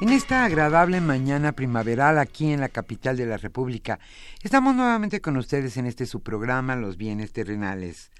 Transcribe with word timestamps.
En 0.00 0.08
esta 0.08 0.46
agradable 0.46 1.02
mañana 1.02 1.52
primaveral 1.52 2.18
aquí 2.18 2.50
en 2.50 2.60
la 2.60 2.70
capital 2.70 3.18
de 3.18 3.26
la 3.26 3.36
República, 3.36 3.98
estamos 4.42 4.74
nuevamente 4.74 5.20
con 5.20 5.36
ustedes 5.36 5.76
en 5.76 5.84
este 5.84 6.06
su 6.06 6.22
programa 6.22 6.74
Los 6.74 6.96
bienes 6.96 7.34
terrenales. 7.34 8.10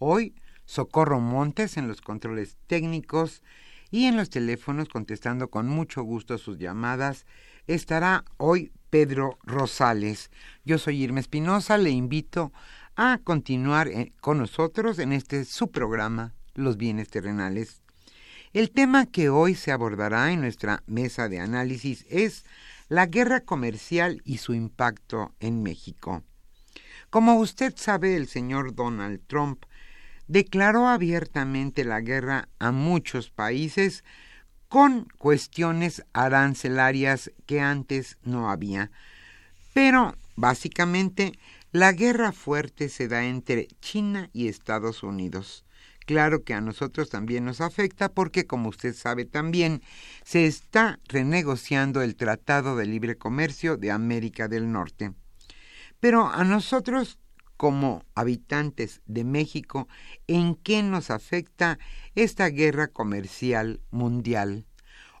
Hoy, 0.00 0.34
Socorro 0.64 1.20
Montes 1.20 1.76
en 1.76 1.86
los 1.86 2.00
controles 2.00 2.58
técnicos 2.66 3.44
y 3.90 4.04
en 4.04 4.16
los 4.16 4.30
teléfonos 4.30 4.88
contestando 4.88 5.48
con 5.48 5.68
mucho 5.68 6.02
gusto 6.02 6.38
sus 6.38 6.58
llamadas. 6.58 7.26
Estará 7.66 8.24
hoy 8.36 8.72
Pedro 8.90 9.38
Rosales. 9.44 10.30
Yo 10.64 10.78
soy 10.78 11.02
Irma 11.02 11.20
Espinosa, 11.20 11.78
le 11.78 11.90
invito 11.90 12.52
a 12.96 13.20
continuar 13.22 13.88
eh, 13.88 14.12
con 14.20 14.38
nosotros 14.38 14.98
en 14.98 15.12
este 15.12 15.44
su 15.44 15.70
programa 15.70 16.34
Los 16.54 16.76
bienes 16.76 17.08
terrenales. 17.08 17.82
El 18.52 18.70
tema 18.70 19.06
que 19.06 19.28
hoy 19.28 19.54
se 19.54 19.72
abordará 19.72 20.32
en 20.32 20.40
nuestra 20.40 20.82
mesa 20.86 21.28
de 21.28 21.38
análisis 21.38 22.06
es 22.08 22.44
la 22.88 23.06
guerra 23.06 23.42
comercial 23.42 24.22
y 24.24 24.38
su 24.38 24.54
impacto 24.54 25.34
en 25.38 25.62
México. 25.62 26.22
Como 27.10 27.36
usted 27.36 27.74
sabe, 27.76 28.16
el 28.16 28.26
señor 28.26 28.74
Donald 28.74 29.20
Trump 29.26 29.64
declaró 30.28 30.88
abiertamente 30.88 31.84
la 31.84 32.00
guerra 32.00 32.48
a 32.58 32.70
muchos 32.70 33.30
países 33.30 34.04
con 34.68 35.08
cuestiones 35.18 36.04
arancelarias 36.12 37.32
que 37.46 37.60
antes 37.60 38.18
no 38.22 38.50
había. 38.50 38.90
Pero, 39.72 40.14
básicamente, 40.36 41.32
la 41.72 41.92
guerra 41.92 42.32
fuerte 42.32 42.88
se 42.88 43.08
da 43.08 43.24
entre 43.24 43.68
China 43.80 44.30
y 44.32 44.48
Estados 44.48 45.02
Unidos. 45.02 45.64
Claro 46.06 46.42
que 46.42 46.54
a 46.54 46.62
nosotros 46.62 47.10
también 47.10 47.44
nos 47.44 47.60
afecta 47.60 48.08
porque, 48.08 48.46
como 48.46 48.70
usted 48.70 48.94
sabe 48.94 49.26
también, 49.26 49.82
se 50.24 50.46
está 50.46 50.98
renegociando 51.06 52.00
el 52.00 52.16
Tratado 52.16 52.76
de 52.76 52.86
Libre 52.86 53.16
Comercio 53.16 53.76
de 53.76 53.90
América 53.90 54.48
del 54.48 54.72
Norte. 54.72 55.12
Pero 56.00 56.26
a 56.26 56.44
nosotros, 56.44 57.18
como 57.58 58.04
habitantes 58.14 59.02
de 59.06 59.24
México, 59.24 59.88
¿en 60.28 60.54
qué 60.54 60.82
nos 60.84 61.10
afecta 61.10 61.80
esta 62.14 62.46
guerra 62.46 62.86
comercial 62.86 63.80
mundial? 63.90 64.64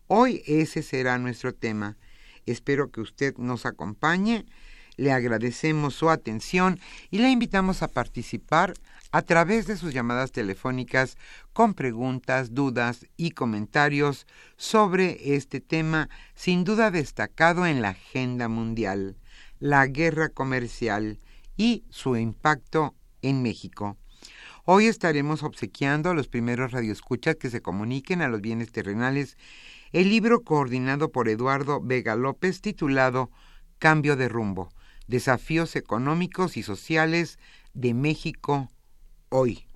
Hoy 0.06 0.42
ese 0.46 0.82
será 0.82 1.18
nuestro 1.18 1.52
tema. 1.52 1.98
Espero 2.46 2.92
que 2.92 3.00
usted 3.00 3.36
nos 3.38 3.66
acompañe. 3.66 4.46
Le 4.96 5.10
agradecemos 5.10 5.94
su 5.94 6.10
atención 6.10 6.78
y 7.10 7.18
le 7.18 7.28
invitamos 7.28 7.82
a 7.82 7.88
participar 7.88 8.74
a 9.10 9.22
través 9.22 9.66
de 9.66 9.76
sus 9.76 9.92
llamadas 9.92 10.30
telefónicas 10.30 11.16
con 11.52 11.74
preguntas, 11.74 12.54
dudas 12.54 13.06
y 13.16 13.32
comentarios 13.32 14.28
sobre 14.56 15.34
este 15.34 15.60
tema 15.60 16.08
sin 16.34 16.62
duda 16.62 16.92
destacado 16.92 17.66
en 17.66 17.82
la 17.82 17.90
agenda 17.90 18.46
mundial, 18.46 19.16
la 19.58 19.86
guerra 19.88 20.28
comercial 20.28 21.18
y 21.58 21.84
su 21.90 22.16
impacto 22.16 22.94
en 23.20 23.42
México. 23.42 23.98
Hoy 24.64 24.86
estaremos 24.86 25.42
obsequiando 25.42 26.08
a 26.08 26.14
los 26.14 26.28
primeros 26.28 26.72
radioescuchas 26.72 27.36
que 27.36 27.50
se 27.50 27.60
comuniquen 27.60 28.22
a 28.22 28.28
los 28.28 28.40
bienes 28.40 28.72
terrenales 28.72 29.36
el 29.92 30.08
libro 30.08 30.42
coordinado 30.42 31.10
por 31.10 31.28
Eduardo 31.28 31.80
Vega 31.82 32.14
López 32.14 32.60
titulado 32.60 33.30
Cambio 33.78 34.16
de 34.16 34.28
rumbo, 34.28 34.70
desafíos 35.06 35.76
económicos 35.76 36.56
y 36.56 36.62
sociales 36.62 37.38
de 37.74 37.92
México 37.92 38.70
hoy. 39.30 39.66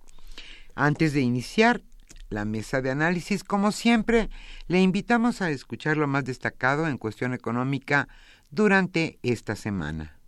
Antes 0.75 1.13
de 1.13 1.21
iniciar 1.21 1.83
la 2.29 2.45
mesa 2.45 2.81
de 2.81 2.91
análisis, 2.91 3.45
como 3.45 3.73
siempre, 3.73 4.31
le 4.69 4.81
invitamos 4.81 5.43
a 5.43 5.51
escuchar 5.51 5.97
lo 5.97 6.07
más 6.07 6.25
destacado 6.25 6.87
en 6.87 6.99
cuestión 6.99 7.35
económica 7.35 8.09
durante 8.51 9.19
esta 9.23 9.57
semana. 9.57 10.22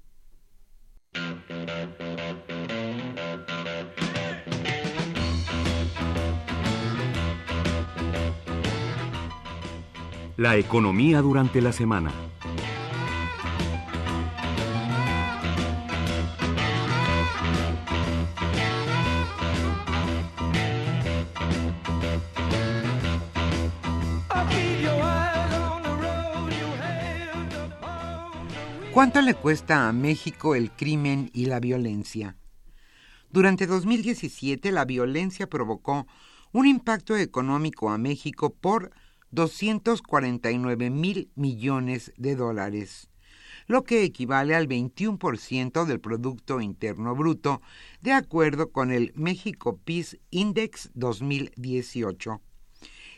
La 10.37 10.57
economía 10.57 11.21
durante 11.21 11.63
la 11.63 11.73
semana. 11.73 12.11
¿Cuánto 28.93 29.23
le 29.23 29.35
cuesta 29.35 29.89
a 29.89 29.93
México 29.93 30.57
el 30.57 30.73
crimen 30.73 31.31
y 31.33 31.47
la 31.47 31.61
violencia? 31.61 32.37
Durante 33.31 33.69
2017 33.69 34.73
la 34.73 34.85
violencia 34.85 35.49
provocó 35.49 36.09
un 36.53 36.67
impacto 36.67 37.17
económico 37.17 37.91
a 37.91 37.99
México 37.99 38.53
por 38.53 38.91
249 39.35 40.91
mil 40.91 41.31
millones 41.35 42.13
de 42.17 42.37
dólares. 42.37 43.11
lo 43.67 43.83
que 43.83 44.05
equivale 44.05 44.55
al 44.55 44.69
21% 44.69 45.87
del 45.87 45.99
Producto 45.99 46.61
Interno 46.61 47.15
Bruto, 47.15 47.63
de 48.03 48.13
acuerdo 48.13 48.71
con 48.71 48.91
el 48.91 49.13
México 49.15 49.81
Peace 49.83 50.21
Index 50.31 50.91
2018. 50.93 52.43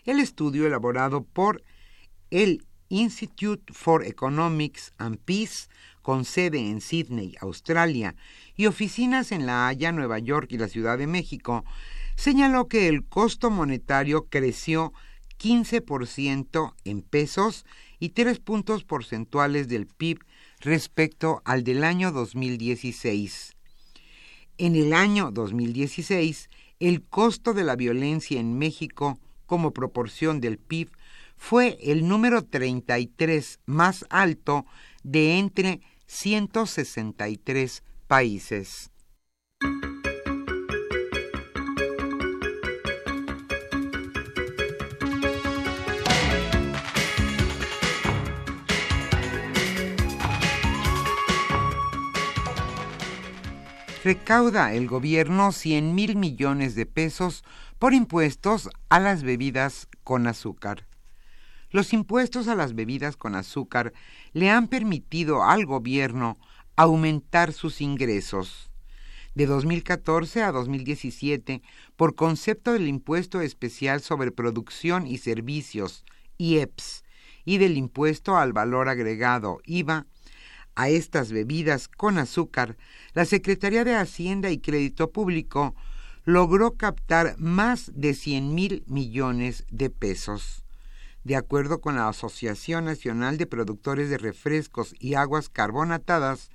El 0.04 0.20
estudio 0.20 0.68
elaborado 0.68 1.24
por 1.24 1.64
el 2.30 2.64
Institute 2.88 3.72
for 3.72 4.04
Economics 4.04 4.92
and 4.98 5.19
Peace, 5.19 5.69
con 6.02 6.24
sede 6.24 6.60
en 6.60 6.80
Sydney, 6.80 7.34
Australia, 7.40 8.14
y 8.54 8.66
oficinas 8.66 9.32
en 9.32 9.46
La 9.46 9.66
Haya, 9.66 9.90
Nueva 9.90 10.20
York 10.20 10.52
y 10.52 10.58
la 10.58 10.69
Ciudad 10.69 10.96
de 10.98 11.08
México, 11.08 11.64
señaló 12.14 12.69
que 12.69 12.86
el 12.86 13.04
costo 13.04 13.50
monetario 13.50 14.28
creció 14.30 14.92
15% 15.38 16.74
en 16.84 17.02
pesos 17.02 17.64
y 17.98 18.10
3 18.10 18.38
puntos 18.40 18.84
porcentuales 18.84 19.68
del 19.68 19.86
PIB 19.86 20.20
respecto 20.60 21.42
al 21.44 21.64
del 21.64 21.84
año 21.84 22.12
2016. 22.12 23.56
En 24.58 24.74
el 24.74 24.92
año 24.92 25.30
2016, 25.30 26.48
el 26.80 27.02
costo 27.02 27.54
de 27.54 27.64
la 27.64 27.76
violencia 27.76 28.40
en 28.40 28.58
México 28.58 29.18
como 29.46 29.72
proporción 29.72 30.40
del 30.40 30.58
PIB 30.58 30.90
fue 31.36 31.78
el 31.82 32.08
número 32.08 32.42
33 32.42 33.60
más 33.66 34.04
alto 34.10 34.66
de 35.02 35.38
entre 35.38 35.80
163 36.06 37.82
países. 38.06 38.90
Recauda 54.06 54.73
el 54.73 54.87
gobierno 54.87 55.50
100 55.50 55.93
mil 55.93 56.14
millones 56.14 56.76
de 56.76 56.87
pesos 56.87 57.43
por 57.81 57.93
impuestos 57.93 58.70
a 58.88 59.00
las 59.00 59.25
bebidas 59.25 59.88
con 60.05 60.29
azúcar. 60.29 60.87
Los 61.73 61.93
impuestos 61.93 62.47
a 62.47 62.55
las 62.55 62.76
bebidas 62.76 63.17
con 63.17 63.35
azúcar 63.35 63.93
le 64.32 64.49
han 64.49 64.69
permitido 64.69 65.43
al 65.43 65.67
gobierno 65.67 66.38
aumentar 66.76 67.53
sus 67.53 67.81
ingresos. 67.81 68.70
De 69.35 69.47
2014 69.47 70.44
a 70.44 70.53
2017, 70.53 71.62
por 71.97 72.14
concepto 72.14 72.75
del 72.75 72.87
impuesto 72.87 73.41
especial 73.41 74.03
sobre 74.03 74.31
producción 74.31 75.08
y 75.08 75.19
servicios, 75.19 76.05
IEPS, 76.38 77.03
y 77.44 77.58
del 77.58 77.76
impuesto 77.76 78.37
al 78.37 78.53
valor 78.53 78.88
agregado, 78.88 79.58
IVA, 79.64 80.06
a 80.76 80.88
estas 80.88 81.32
bebidas 81.32 81.88
con 81.88 82.19
azúcar, 82.19 82.76
la 83.14 83.25
Secretaría 83.25 83.82
de 83.82 83.96
Hacienda 83.96 84.50
y 84.50 84.58
Crédito 84.58 85.11
Público 85.11 85.75
logró 86.25 86.70
captar 86.73 87.34
más 87.38 87.90
de 87.94 88.14
100 88.14 88.55
mil 88.55 88.84
millones 88.87 89.64
de 89.70 89.90
pesos. 89.90 90.62
De 91.25 91.34
acuerdo 91.34 91.81
con 91.81 91.96
la 91.96 92.08
Asociación 92.08 92.84
Nacional 92.84 93.38
de 93.38 93.46
Productores 93.46 94.11
de 94.11 94.19
Refrescos 94.19 94.94
y 95.00 95.14
Aguas 95.14 95.49
Carbonatadas, 95.49 96.50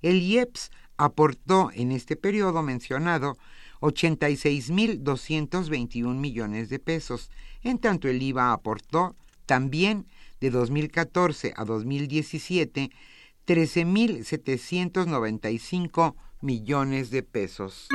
el 0.00 0.22
IEPS 0.22 0.70
aportó 0.96 1.70
en 1.74 1.92
este 1.92 2.16
periodo 2.16 2.62
mencionado 2.62 3.36
86.221 3.80 6.14
millones 6.14 6.70
de 6.70 6.78
pesos, 6.78 7.30
en 7.62 7.78
tanto 7.78 8.08
el 8.08 8.22
IVA 8.22 8.52
aportó 8.52 9.14
también 9.46 10.06
de 10.40 10.50
2014 10.50 11.54
a 11.56 11.64
2017 11.64 12.90
13.795 13.46 16.14
millones 16.40 17.10
de 17.10 17.22
pesos. 17.22 17.88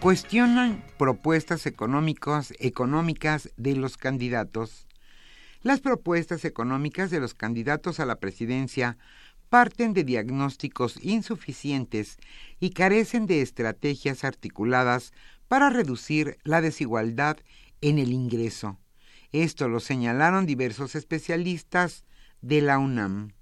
Cuestionan 0.00 0.84
propuestas 0.98 1.66
económicas, 1.66 2.54
económicas 2.60 3.50
de 3.56 3.74
los 3.74 3.96
candidatos. 3.96 4.86
Las 5.62 5.80
propuestas 5.80 6.44
económicas 6.44 7.10
de 7.10 7.18
los 7.18 7.34
candidatos 7.34 7.98
a 7.98 8.06
la 8.06 8.20
presidencia 8.20 8.98
parten 9.48 9.94
de 9.94 10.04
diagnósticos 10.04 10.98
insuficientes 11.02 12.18
y 12.60 12.70
carecen 12.70 13.26
de 13.26 13.42
estrategias 13.42 14.24
articuladas 14.24 15.12
para 15.48 15.70
reducir 15.70 16.38
la 16.42 16.60
desigualdad 16.60 17.38
en 17.80 17.98
el 17.98 18.12
ingreso. 18.12 18.78
Esto 19.32 19.68
lo 19.68 19.80
señalaron 19.80 20.46
diversos 20.46 20.94
especialistas 20.94 22.04
de 22.40 22.62
la 22.62 22.78
UNAM. 22.78 23.32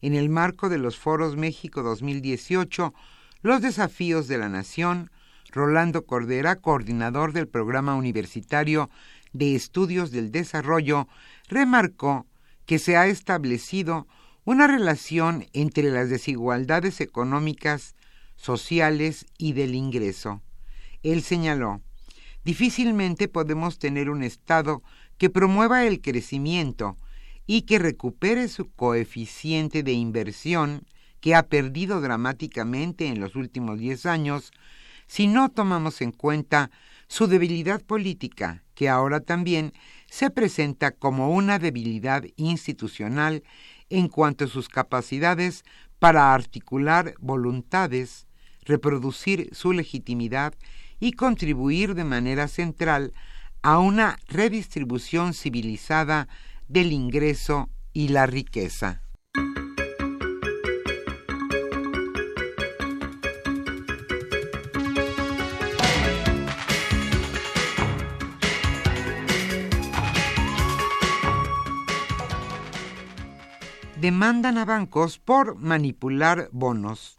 En 0.00 0.14
el 0.14 0.28
marco 0.28 0.68
de 0.68 0.78
los 0.78 0.98
Foros 0.98 1.36
México 1.36 1.82
2018, 1.82 2.94
Los 3.42 3.62
Desafíos 3.62 4.28
de 4.28 4.38
la 4.38 4.48
Nación, 4.48 5.10
Rolando 5.50 6.04
Cordera, 6.04 6.56
coordinador 6.56 7.32
del 7.32 7.48
Programa 7.48 7.94
Universitario 7.94 8.90
de 9.32 9.54
Estudios 9.54 10.10
del 10.10 10.30
Desarrollo, 10.30 11.08
remarcó 11.48 12.26
que 12.66 12.78
se 12.78 12.96
ha 12.96 13.06
establecido 13.06 14.06
una 14.44 14.66
relación 14.66 15.46
entre 15.52 15.90
las 15.90 16.10
desigualdades 16.10 17.00
económicas, 17.00 17.94
sociales 18.36 19.26
y 19.38 19.52
del 19.52 19.74
ingreso. 19.74 20.42
Él 21.02 21.22
señaló, 21.22 21.80
difícilmente 22.44 23.28
podemos 23.28 23.78
tener 23.78 24.10
un 24.10 24.22
Estado 24.22 24.82
que 25.18 25.30
promueva 25.30 25.84
el 25.84 26.00
crecimiento 26.00 26.96
y 27.46 27.62
que 27.62 27.78
recupere 27.78 28.48
su 28.48 28.70
coeficiente 28.70 29.82
de 29.82 29.92
inversión 29.92 30.86
que 31.20 31.34
ha 31.34 31.44
perdido 31.44 32.00
dramáticamente 32.00 33.06
en 33.06 33.20
los 33.20 33.36
últimos 33.36 33.78
diez 33.78 34.04
años 34.04 34.52
si 35.06 35.26
no 35.26 35.50
tomamos 35.50 36.00
en 36.00 36.12
cuenta 36.12 36.70
su 37.08 37.26
debilidad 37.26 37.82
política, 37.82 38.62
que 38.74 38.88
ahora 38.88 39.20
también 39.20 39.72
se 40.08 40.30
presenta 40.30 40.90
como 40.90 41.30
una 41.30 41.58
debilidad 41.58 42.24
institucional 42.36 43.42
en 43.90 44.08
cuanto 44.08 44.44
a 44.44 44.48
sus 44.48 44.68
capacidades 44.68 45.64
para 45.98 46.34
articular 46.34 47.14
voluntades, 47.20 48.26
reproducir 48.62 49.50
su 49.52 49.72
legitimidad 49.72 50.54
y 51.00 51.12
contribuir 51.12 51.94
de 51.94 52.04
manera 52.04 52.48
central 52.48 53.12
a 53.62 53.78
una 53.78 54.18
redistribución 54.28 55.34
civilizada 55.34 56.28
del 56.68 56.92
ingreso 56.92 57.70
y 57.92 58.08
la 58.08 58.26
riqueza. 58.26 59.02
Demandan 74.04 74.58
a 74.58 74.66
bancos 74.66 75.18
por 75.18 75.56
manipular 75.56 76.50
bonos. 76.52 77.18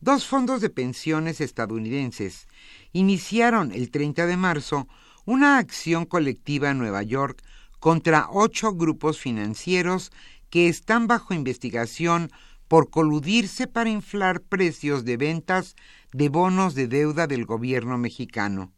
Dos 0.00 0.26
fondos 0.26 0.60
de 0.60 0.68
pensiones 0.68 1.40
estadounidenses 1.40 2.48
iniciaron 2.92 3.70
el 3.70 3.92
30 3.92 4.26
de 4.26 4.36
marzo 4.36 4.88
una 5.26 5.58
acción 5.58 6.06
colectiva 6.06 6.70
en 6.70 6.78
Nueva 6.78 7.04
York 7.04 7.44
contra 7.78 8.26
ocho 8.32 8.72
grupos 8.72 9.20
financieros 9.20 10.10
que 10.50 10.66
están 10.66 11.06
bajo 11.06 11.34
investigación 11.34 12.32
por 12.66 12.90
coludirse 12.90 13.68
para 13.68 13.88
inflar 13.88 14.40
precios 14.40 15.04
de 15.04 15.18
ventas 15.18 15.76
de 16.12 16.28
bonos 16.30 16.74
de 16.74 16.88
deuda 16.88 17.28
del 17.28 17.44
gobierno 17.44 17.96
mexicano. 17.96 18.72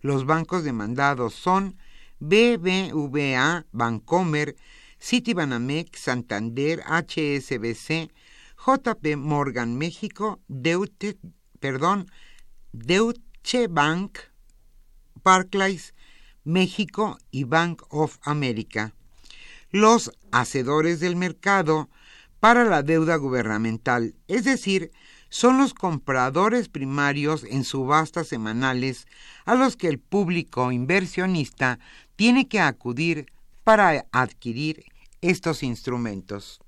Los 0.00 0.24
bancos 0.24 0.64
demandados 0.64 1.34
son 1.34 1.76
BBVA, 2.18 3.66
Bancomer, 3.72 4.56
Citibanamex, 5.02 5.98
Santander, 5.98 6.80
HSBC, 6.86 8.12
JP 8.56 9.16
Morgan 9.16 9.76
México, 9.76 10.40
Deutsche, 10.46 11.18
Bank, 13.68 14.18
Barclays 15.24 15.92
México 16.44 17.18
y 17.32 17.42
Bank 17.44 17.82
of 17.88 18.18
America. 18.22 18.94
Los 19.70 20.12
hacedores 20.30 21.00
del 21.00 21.16
mercado 21.16 21.90
para 22.38 22.64
la 22.64 22.84
deuda 22.84 23.16
gubernamental, 23.16 24.14
es 24.28 24.44
decir, 24.44 24.92
son 25.30 25.58
los 25.58 25.74
compradores 25.74 26.68
primarios 26.68 27.42
en 27.42 27.64
subastas 27.64 28.28
semanales 28.28 29.08
a 29.46 29.56
los 29.56 29.76
que 29.76 29.88
el 29.88 29.98
público 29.98 30.70
inversionista 30.70 31.80
tiene 32.14 32.46
que 32.46 32.60
acudir 32.60 33.26
para 33.64 34.06
adquirir 34.12 34.91
estos 35.22 35.62
instrumentos. 35.62 36.60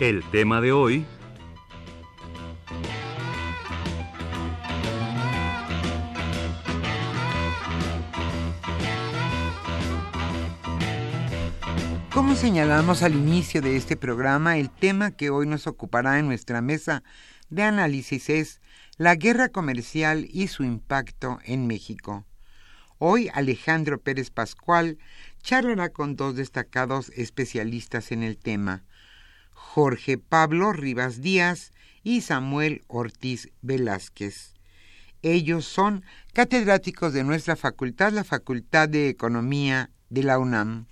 El 0.00 0.24
tema 0.30 0.60
de 0.60 0.72
hoy 0.72 1.06
Como 12.12 12.34
señalamos 12.36 13.02
al 13.02 13.14
inicio 13.14 13.62
de 13.62 13.76
este 13.76 13.96
programa, 13.96 14.58
el 14.58 14.70
tema 14.70 15.12
que 15.12 15.30
hoy 15.30 15.46
nos 15.46 15.66
ocupará 15.66 16.18
en 16.18 16.26
nuestra 16.26 16.60
mesa 16.60 17.02
de 17.48 17.62
análisis 17.62 18.30
es 18.30 18.61
la 19.02 19.16
guerra 19.16 19.48
comercial 19.48 20.28
y 20.30 20.46
su 20.46 20.62
impacto 20.62 21.40
en 21.44 21.66
México. 21.66 22.24
Hoy 22.98 23.28
Alejandro 23.34 24.00
Pérez 24.00 24.30
Pascual 24.30 24.96
charlará 25.42 25.88
con 25.88 26.14
dos 26.14 26.36
destacados 26.36 27.10
especialistas 27.16 28.12
en 28.12 28.22
el 28.22 28.38
tema, 28.38 28.84
Jorge 29.50 30.18
Pablo 30.18 30.72
Rivas 30.72 31.20
Díaz 31.20 31.72
y 32.04 32.20
Samuel 32.20 32.84
Ortiz 32.86 33.50
Velázquez. 33.60 34.54
Ellos 35.22 35.64
son 35.64 36.04
catedráticos 36.32 37.12
de 37.12 37.24
nuestra 37.24 37.56
facultad, 37.56 38.12
la 38.12 38.22
Facultad 38.22 38.88
de 38.88 39.08
Economía 39.08 39.90
de 40.10 40.22
la 40.22 40.38
UNAM. 40.38 40.86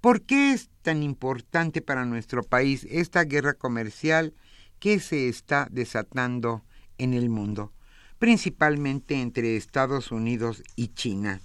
¿Por 0.00 0.22
qué 0.22 0.54
es 0.54 0.70
tan 0.80 1.02
importante 1.02 1.82
para 1.82 2.06
nuestro 2.06 2.42
país 2.42 2.86
esta 2.90 3.24
guerra 3.24 3.52
comercial 3.52 4.32
que 4.78 5.00
se 5.00 5.28
está 5.28 5.68
desatando 5.70 6.62
en 6.98 7.14
el 7.14 7.28
mundo, 7.28 7.72
principalmente 8.18 9.20
entre 9.20 9.56
Estados 9.56 10.12
Unidos 10.12 10.62
y 10.76 10.88
China? 10.88 11.40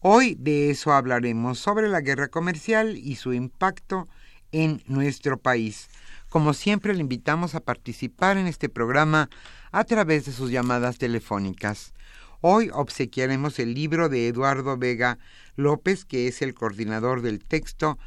Hoy 0.00 0.34
de 0.34 0.70
eso 0.70 0.92
hablaremos 0.92 1.58
sobre 1.58 1.88
la 1.88 2.00
guerra 2.00 2.28
comercial 2.28 2.96
y 2.96 3.16
su 3.16 3.32
impacto 3.32 4.08
en 4.50 4.82
nuestro 4.86 5.38
país. 5.38 5.88
Como 6.28 6.54
siempre, 6.54 6.94
le 6.94 7.00
invitamos 7.00 7.54
a 7.54 7.60
participar 7.60 8.36
en 8.36 8.46
este 8.46 8.68
programa 8.68 9.28
a 9.70 9.84
través 9.84 10.24
de 10.24 10.32
sus 10.32 10.50
llamadas 10.50 10.98
telefónicas. 10.98 11.94
Hoy 12.40 12.68
obsequiaremos 12.72 13.60
el 13.60 13.74
libro 13.74 14.08
de 14.08 14.26
Eduardo 14.26 14.76
Vega 14.76 15.18
López, 15.54 16.04
que 16.04 16.26
es 16.26 16.42
el 16.42 16.54
coordinador 16.54 17.22
del 17.22 17.38
texto, 17.44 17.98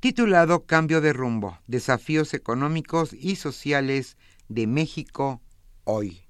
titulado 0.00 0.64
Cambio 0.64 1.00
de 1.00 1.12
rumbo, 1.12 1.58
desafíos 1.68 2.34
económicos 2.34 3.12
y 3.12 3.36
sociales 3.36 4.16
de 4.48 4.66
México 4.66 5.40
hoy. 5.84 6.23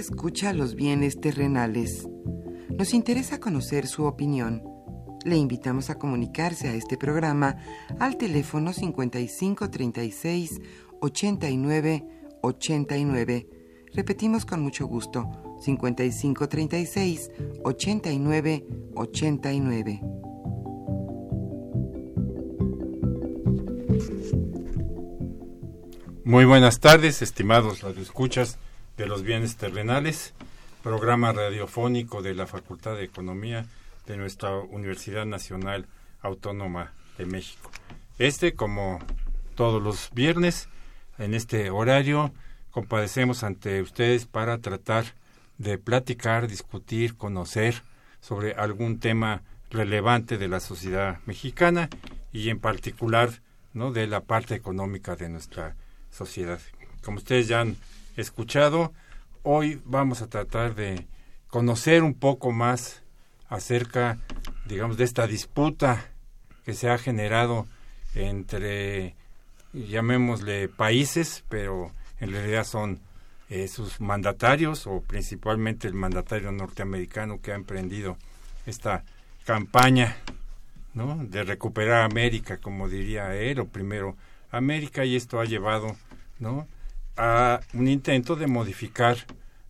Escucha 0.00 0.52
los 0.54 0.74
bienes 0.74 1.20
terrenales. 1.20 2.08
Nos 2.76 2.94
interesa 2.94 3.38
conocer 3.38 3.86
su 3.86 4.04
opinión. 4.04 4.62
Le 5.24 5.36
invitamos 5.36 5.90
a 5.90 5.96
comunicarse 5.96 6.68
a 6.68 6.74
este 6.74 6.96
programa 6.96 7.58
al 7.98 8.16
teléfono 8.16 8.72
5536 8.72 10.60
89 11.00 12.06
89. 12.40 13.48
Repetimos 13.92 14.46
con 14.46 14.62
mucho 14.62 14.86
gusto, 14.86 15.30
5536 15.60 17.30
89 17.62 18.66
89. 18.94 20.00
Muy 26.24 26.44
buenas 26.46 26.80
tardes, 26.80 27.20
estimados 27.20 27.82
radioescuchas 27.82 28.58
de 29.00 29.06
los 29.06 29.22
bienes 29.22 29.56
terrenales, 29.56 30.34
programa 30.82 31.32
radiofónico 31.32 32.20
de 32.20 32.34
la 32.34 32.46
Facultad 32.46 32.96
de 32.96 33.04
Economía 33.04 33.64
de 34.06 34.18
nuestra 34.18 34.54
Universidad 34.58 35.24
Nacional 35.24 35.86
Autónoma 36.20 36.92
de 37.16 37.24
México. 37.24 37.70
Este, 38.18 38.52
como 38.52 38.98
todos 39.54 39.82
los 39.82 40.10
viernes, 40.12 40.68
en 41.16 41.32
este 41.32 41.70
horario, 41.70 42.34
compadecemos 42.72 43.42
ante 43.42 43.80
ustedes 43.80 44.26
para 44.26 44.58
tratar 44.58 45.06
de 45.56 45.78
platicar, 45.78 46.46
discutir, 46.46 47.16
conocer 47.16 47.82
sobre 48.20 48.52
algún 48.52 49.00
tema 49.00 49.44
relevante 49.70 50.36
de 50.36 50.48
la 50.48 50.60
sociedad 50.60 51.20
mexicana 51.24 51.88
y 52.34 52.50
en 52.50 52.60
particular 52.60 53.30
no 53.72 53.92
de 53.92 54.06
la 54.06 54.20
parte 54.20 54.54
económica 54.54 55.16
de 55.16 55.30
nuestra 55.30 55.74
sociedad. 56.10 56.60
Como 57.02 57.16
ustedes 57.16 57.48
ya 57.48 57.62
han 57.62 57.78
escuchado. 58.16 58.92
Hoy 59.42 59.80
vamos 59.84 60.22
a 60.22 60.28
tratar 60.28 60.74
de 60.74 61.06
conocer 61.48 62.02
un 62.02 62.14
poco 62.14 62.52
más 62.52 63.02
acerca, 63.48 64.18
digamos, 64.66 64.96
de 64.96 65.04
esta 65.04 65.26
disputa 65.26 66.10
que 66.64 66.74
se 66.74 66.88
ha 66.88 66.98
generado 66.98 67.66
entre, 68.14 69.14
llamémosle, 69.72 70.68
países, 70.68 71.44
pero 71.48 71.92
en 72.20 72.32
realidad 72.32 72.64
son 72.64 73.00
eh, 73.48 73.66
sus 73.66 74.00
mandatarios 74.00 74.86
o 74.86 75.00
principalmente 75.00 75.88
el 75.88 75.94
mandatario 75.94 76.52
norteamericano 76.52 77.40
que 77.40 77.52
ha 77.52 77.56
emprendido 77.56 78.16
esta 78.66 79.04
campaña 79.44 80.16
¿no? 80.94 81.16
de 81.24 81.42
recuperar 81.42 82.02
América, 82.02 82.58
como 82.58 82.88
diría 82.88 83.34
él, 83.34 83.60
o 83.60 83.66
primero 83.66 84.16
América, 84.50 85.04
y 85.04 85.16
esto 85.16 85.40
ha 85.40 85.44
llevado 85.44 85.96
¿no? 86.38 86.68
A 87.22 87.60
un 87.74 87.86
intento 87.86 88.34
de 88.34 88.46
modificar 88.46 89.18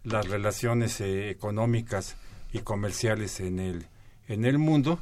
las 0.05 0.29
relaciones 0.29 1.01
eh, 1.01 1.31
económicas 1.31 2.17
y 2.53 2.61
comerciales 2.61 3.41
en 3.41 3.59
el, 3.59 3.89
en 4.29 4.45
el 4.45 4.59
mundo 4.59 5.01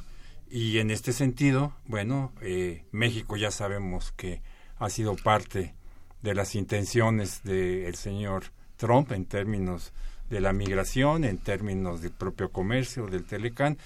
y 0.49 0.79
en 0.79 0.89
este 0.89 1.13
sentido, 1.13 1.75
bueno, 1.85 2.33
eh, 2.41 2.85
México 2.91 3.37
ya 3.37 3.51
sabemos 3.51 4.13
que 4.13 4.41
ha 4.79 4.89
sido 4.89 5.15
parte 5.15 5.75
de 6.23 6.33
las 6.33 6.55
intenciones 6.55 7.43
del 7.43 7.93
señor 7.93 8.45
Trump 8.77 9.11
en 9.11 9.25
términos 9.25 9.93
de 10.31 10.41
la 10.41 10.51
migración, 10.51 11.25
en 11.25 11.37
términos 11.37 12.01
del 12.01 12.13
propio 12.13 12.51
comercio, 12.51 13.05
del 13.05 13.25
Telecán, 13.25 13.77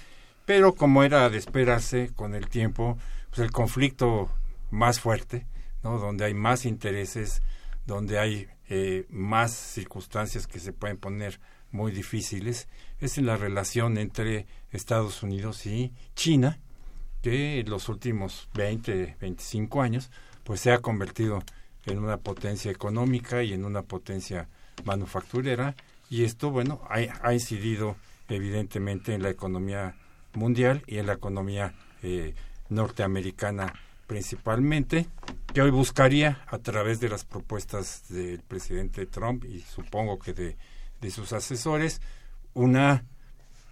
pero 0.46 0.74
como 0.74 1.02
era 1.02 1.28
de 1.28 1.36
esperarse 1.36 2.12
con 2.16 2.34
el 2.34 2.48
tiempo, 2.48 2.96
pues 3.28 3.40
el 3.40 3.52
conflicto 3.52 4.30
más 4.70 5.00
fuerte, 5.00 5.44
¿no? 5.82 5.98
donde 5.98 6.24
hay 6.24 6.32
más 6.32 6.64
intereses, 6.64 7.42
donde 7.86 8.18
hay 8.18 8.48
eh, 8.68 9.06
más 9.10 9.52
circunstancias 9.52 10.46
que 10.46 10.58
se 10.58 10.72
pueden 10.72 10.96
poner 10.96 11.40
muy 11.70 11.92
difíciles, 11.92 12.68
es 13.00 13.18
en 13.18 13.26
la 13.26 13.36
relación 13.36 13.98
entre 13.98 14.46
Estados 14.70 15.22
Unidos 15.22 15.66
y 15.66 15.92
China, 16.14 16.60
que 17.22 17.60
en 17.60 17.70
los 17.70 17.88
últimos 17.88 18.48
20, 18.54 19.16
25 19.20 19.82
años, 19.82 20.10
pues 20.44 20.60
se 20.60 20.72
ha 20.72 20.78
convertido 20.78 21.42
en 21.86 21.98
una 21.98 22.18
potencia 22.18 22.70
económica 22.70 23.42
y 23.42 23.52
en 23.52 23.64
una 23.64 23.82
potencia 23.82 24.48
manufacturera, 24.84 25.74
y 26.10 26.24
esto, 26.24 26.50
bueno, 26.50 26.80
ha, 26.88 27.32
incidido 27.32 27.96
evidentemente 28.28 29.14
en 29.14 29.22
la 29.22 29.30
economía 29.30 29.96
mundial 30.32 30.82
y 30.86 30.98
en 30.98 31.06
la 31.06 31.14
economía 31.14 31.74
eh, 32.02 32.34
norteamericana 32.68 33.72
principalmente, 34.14 35.08
que 35.52 35.60
hoy 35.60 35.72
buscaría 35.72 36.40
a 36.46 36.58
través 36.58 37.00
de 37.00 37.08
las 37.08 37.24
propuestas 37.24 38.04
del 38.10 38.38
presidente 38.42 39.06
Trump 39.06 39.44
y 39.44 39.62
supongo 39.62 40.20
que 40.20 40.32
de, 40.32 40.56
de 41.00 41.10
sus 41.10 41.32
asesores 41.32 42.00
una, 42.52 43.02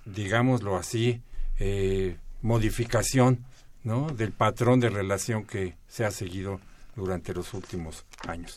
digámoslo 0.05 0.77
así, 0.77 1.23
eh, 1.61 2.17
modificación 2.41 3.45
¿no? 3.85 4.09
del 4.09 4.33
patrón 4.33 4.81
de 4.81 4.91
relación 4.91 5.45
que 5.45 5.77
se 5.87 6.05
ha 6.05 6.11
seguido 6.11 6.59
durante 6.97 7.33
los 7.35 7.55
últimos 7.55 8.05
años. 8.27 8.57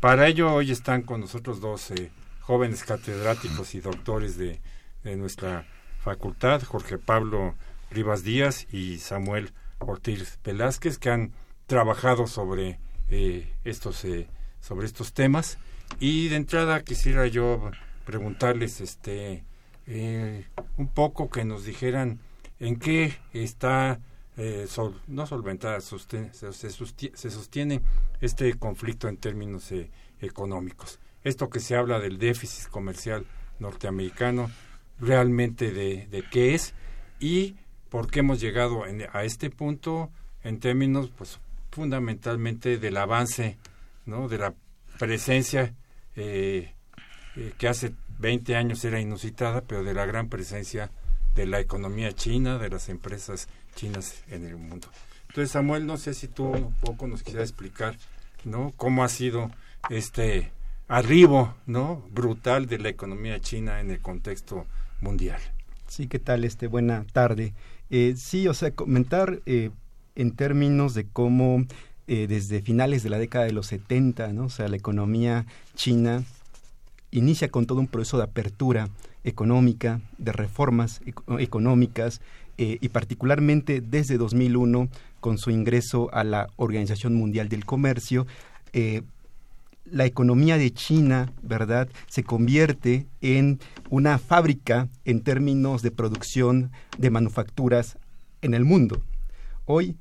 Para 0.00 0.26
ello 0.26 0.52
hoy 0.52 0.72
están 0.72 1.02
con 1.02 1.20
nosotros 1.20 1.60
dos 1.60 1.92
eh, 1.92 2.10
jóvenes 2.40 2.82
catedráticos 2.82 3.76
y 3.76 3.80
doctores 3.80 4.36
de, 4.36 4.60
de, 5.04 5.14
nuestra 5.14 5.64
facultad, 6.00 6.60
Jorge 6.64 6.98
Pablo 6.98 7.54
Rivas 7.88 8.24
Díaz 8.24 8.66
y 8.72 8.98
Samuel 8.98 9.52
Ortiz 9.80 10.38
Velázquez, 10.44 10.98
que 10.98 11.10
han 11.10 11.32
trabajado 11.66 12.26
sobre 12.26 12.78
eh, 13.08 13.52
estos 13.64 14.04
eh, 14.04 14.28
sobre 14.60 14.86
estos 14.86 15.12
temas. 15.12 15.58
Y 15.98 16.28
de 16.28 16.36
entrada 16.36 16.82
quisiera 16.82 17.26
yo 17.26 17.70
preguntarles 18.04 18.80
este 18.80 19.44
un 20.76 20.86
poco 20.94 21.30
que 21.30 21.44
nos 21.44 21.64
dijeran 21.64 22.20
en 22.60 22.78
qué 22.78 23.16
está 23.32 23.98
eh, 24.42 24.66
no 25.08 25.26
solventada, 25.26 25.80
se, 25.82 26.70
sostiene, 27.30 27.82
este 28.22 28.54
conflicto 28.54 29.06
en 29.08 29.18
términos 29.18 29.70
eh, 29.70 29.90
económicos. 30.20 30.98
Esto 31.24 31.50
que 31.50 31.60
se 31.60 31.76
habla 31.76 32.00
del 32.00 32.18
déficit 32.18 32.70
comercial 32.70 33.26
norteamericano, 33.58 34.50
realmente 34.98 35.72
de, 35.72 36.24
qué 36.30 36.54
es 36.54 36.72
y 37.18 37.56
por 37.90 38.10
qué 38.10 38.20
hemos 38.20 38.40
llegado 38.40 38.84
a 39.12 39.24
este 39.24 39.50
punto 39.50 40.10
en 40.42 40.60
términos, 40.60 41.10
pues, 41.16 41.38
fundamentalmente 41.70 42.78
del 42.78 42.96
avance, 42.96 43.58
¿no? 44.06 44.28
De 44.28 44.38
la 44.38 44.54
presencia 44.98 45.74
eh, 46.16 46.72
que 47.58 47.68
hace 47.68 47.92
20 48.18 48.56
años 48.56 48.84
era 48.84 49.00
inusitada, 49.00 49.62
pero 49.62 49.84
de 49.84 49.94
la 49.94 50.06
gran 50.06 50.28
presencia 50.28 50.90
de 51.34 51.46
la 51.46 51.60
economía 51.60 52.12
china, 52.12 52.58
de 52.58 52.68
las 52.68 52.88
empresas 52.88 53.48
chinas 53.74 54.22
en 54.28 54.46
el 54.46 54.56
mundo. 54.56 54.88
Entonces, 55.28 55.52
Samuel, 55.52 55.86
no 55.86 55.96
sé 55.96 56.14
si 56.14 56.28
tú 56.28 56.44
un 56.44 56.74
poco 56.80 57.06
nos 57.06 57.22
quisieras 57.22 57.50
explicar, 57.50 57.96
¿no? 58.44 58.72
Cómo 58.76 59.04
ha 59.04 59.08
sido 59.08 59.50
este 59.88 60.50
arribo, 60.88 61.54
¿no? 61.66 62.04
Brutal 62.10 62.66
de 62.66 62.78
la 62.78 62.88
economía 62.88 63.40
china 63.40 63.80
en 63.80 63.90
el 63.90 64.00
contexto 64.00 64.66
mundial. 65.00 65.40
Sí, 65.86 66.08
¿qué 66.08 66.18
tal? 66.18 66.44
Este, 66.44 66.66
buena 66.66 67.04
tarde. 67.12 67.54
Eh, 67.90 68.14
sí, 68.16 68.48
o 68.48 68.54
sea, 68.54 68.70
comentar 68.70 69.40
eh, 69.46 69.70
en 70.14 70.32
términos 70.32 70.94
de 70.94 71.06
cómo 71.06 71.64
eh, 72.12 72.26
desde 72.26 72.60
finales 72.60 73.04
de 73.04 73.10
la 73.10 73.18
década 73.18 73.44
de 73.44 73.52
los 73.52 73.66
70, 73.66 74.32
¿no? 74.32 74.46
O 74.46 74.48
sea, 74.48 74.66
la 74.66 74.76
economía 74.76 75.46
china 75.76 76.24
inicia 77.12 77.50
con 77.50 77.66
todo 77.66 77.78
un 77.78 77.86
proceso 77.86 78.16
de 78.16 78.24
apertura 78.24 78.88
económica, 79.22 80.00
de 80.18 80.32
reformas 80.32 81.02
económicas, 81.38 82.20
eh, 82.58 82.78
y 82.80 82.88
particularmente 82.88 83.80
desde 83.80 84.18
2001 84.18 84.88
con 85.20 85.38
su 85.38 85.50
ingreso 85.50 86.10
a 86.12 86.24
la 86.24 86.48
Organización 86.56 87.14
Mundial 87.14 87.48
del 87.48 87.64
Comercio, 87.64 88.26
la 89.90 90.06
economía 90.06 90.58
de 90.58 90.72
China, 90.72 91.32
¿verdad?, 91.42 91.88
se 92.08 92.22
convierte 92.22 93.06
en 93.20 93.60
una 93.88 94.18
fábrica 94.18 94.88
en 95.04 95.22
términos 95.22 95.82
de 95.82 95.90
producción 95.90 96.70
de 96.98 97.10
manufacturas 97.10 97.98
en 98.42 98.54
el 98.54 98.64
mundo. 98.64 99.02
Hoy 99.66 99.96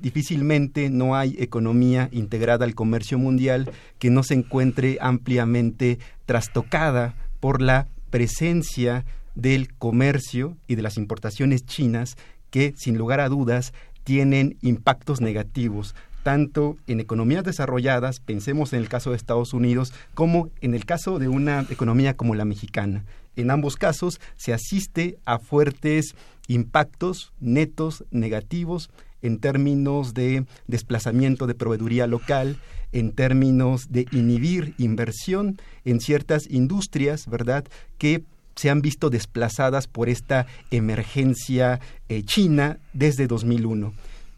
difícilmente 0.00 0.90
no 0.90 1.14
hay 1.14 1.36
economía 1.38 2.08
integrada 2.12 2.64
al 2.64 2.74
comercio 2.74 3.18
mundial 3.18 3.70
que 3.98 4.10
no 4.10 4.22
se 4.22 4.34
encuentre 4.34 4.98
ampliamente 5.00 5.98
trastocada 6.26 7.14
por 7.40 7.62
la 7.62 7.86
presencia 8.10 9.04
del 9.34 9.72
comercio 9.74 10.56
y 10.66 10.74
de 10.74 10.82
las 10.82 10.96
importaciones 10.96 11.64
chinas 11.64 12.16
que, 12.50 12.74
sin 12.76 12.98
lugar 12.98 13.20
a 13.20 13.28
dudas, 13.28 13.72
tienen 14.04 14.56
impactos 14.60 15.20
negativos 15.20 15.94
tanto 16.22 16.76
en 16.86 17.00
economías 17.00 17.44
desarrolladas, 17.44 18.20
pensemos 18.20 18.72
en 18.72 18.80
el 18.80 18.88
caso 18.88 19.10
de 19.10 19.16
Estados 19.16 19.52
Unidos, 19.52 19.92
como 20.14 20.50
en 20.60 20.74
el 20.74 20.84
caso 20.84 21.18
de 21.18 21.28
una 21.28 21.66
economía 21.70 22.14
como 22.14 22.34
la 22.34 22.44
mexicana. 22.44 23.04
En 23.36 23.50
ambos 23.50 23.76
casos 23.76 24.20
se 24.36 24.52
asiste 24.52 25.18
a 25.24 25.38
fuertes 25.38 26.14
impactos 26.48 27.32
netos 27.40 28.04
negativos 28.10 28.90
en 29.22 29.38
términos 29.38 30.14
de 30.14 30.44
desplazamiento 30.66 31.46
de 31.46 31.54
proveeduría 31.54 32.06
local, 32.06 32.58
en 32.92 33.12
términos 33.12 33.86
de 33.90 34.06
inhibir 34.12 34.74
inversión 34.78 35.58
en 35.84 36.00
ciertas 36.00 36.50
industrias, 36.50 37.26
¿verdad?, 37.26 37.64
que 37.98 38.24
se 38.54 38.68
han 38.68 38.82
visto 38.82 39.08
desplazadas 39.08 39.86
por 39.86 40.10
esta 40.10 40.46
emergencia 40.70 41.80
eh, 42.08 42.22
china 42.22 42.78
desde 42.92 43.26
2001. 43.26 43.94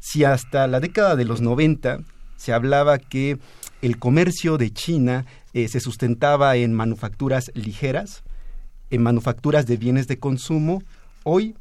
Si 0.07 0.23
hasta 0.23 0.67
la 0.67 0.81
década 0.81 1.17
de 1.17 1.25
los 1.25 1.41
90 1.41 2.01
se 2.37 2.53
hablaba 2.53 2.99
que 2.99 3.39
el 3.81 3.99
comercio 3.99 4.59
de 4.59 4.71
China 4.71 5.25
eh, 5.55 5.67
se 5.67 5.81
sustentaba 5.81 6.57
en 6.57 6.75
manufacturas 6.75 7.51
ligeras, 7.55 8.23
en 8.91 9.03
manufacturas 9.03 9.65
de 9.65 9.79
bienes 9.79 10.07
de 10.07 10.19
consumo, 10.19 10.83
hoy 11.23 11.57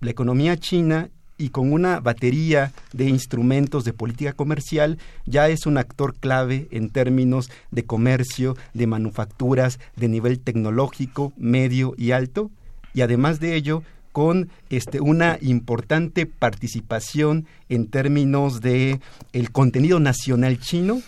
la 0.00 0.10
economía 0.10 0.56
china 0.56 1.08
y 1.38 1.50
con 1.50 1.72
una 1.72 2.00
batería 2.00 2.72
de 2.92 3.04
instrumentos 3.04 3.84
de 3.84 3.92
política 3.92 4.32
comercial 4.32 4.98
ya 5.24 5.48
es 5.48 5.64
un 5.64 5.78
actor 5.78 6.16
clave 6.16 6.66
en 6.72 6.90
términos 6.90 7.48
de 7.70 7.84
comercio, 7.84 8.56
de 8.72 8.88
manufacturas 8.88 9.78
de 9.94 10.08
nivel 10.08 10.40
tecnológico, 10.40 11.32
medio 11.36 11.94
y 11.96 12.10
alto 12.10 12.50
y 12.92 13.02
además 13.02 13.38
de 13.38 13.54
ello 13.54 13.84
con 14.14 14.48
este, 14.70 15.00
una 15.00 15.38
importante 15.40 16.24
participación 16.24 17.46
en 17.68 17.88
términos 17.88 18.60
de 18.60 19.00
el 19.32 19.50
contenido 19.50 19.98
nacional 19.98 20.60
chino 20.60 21.02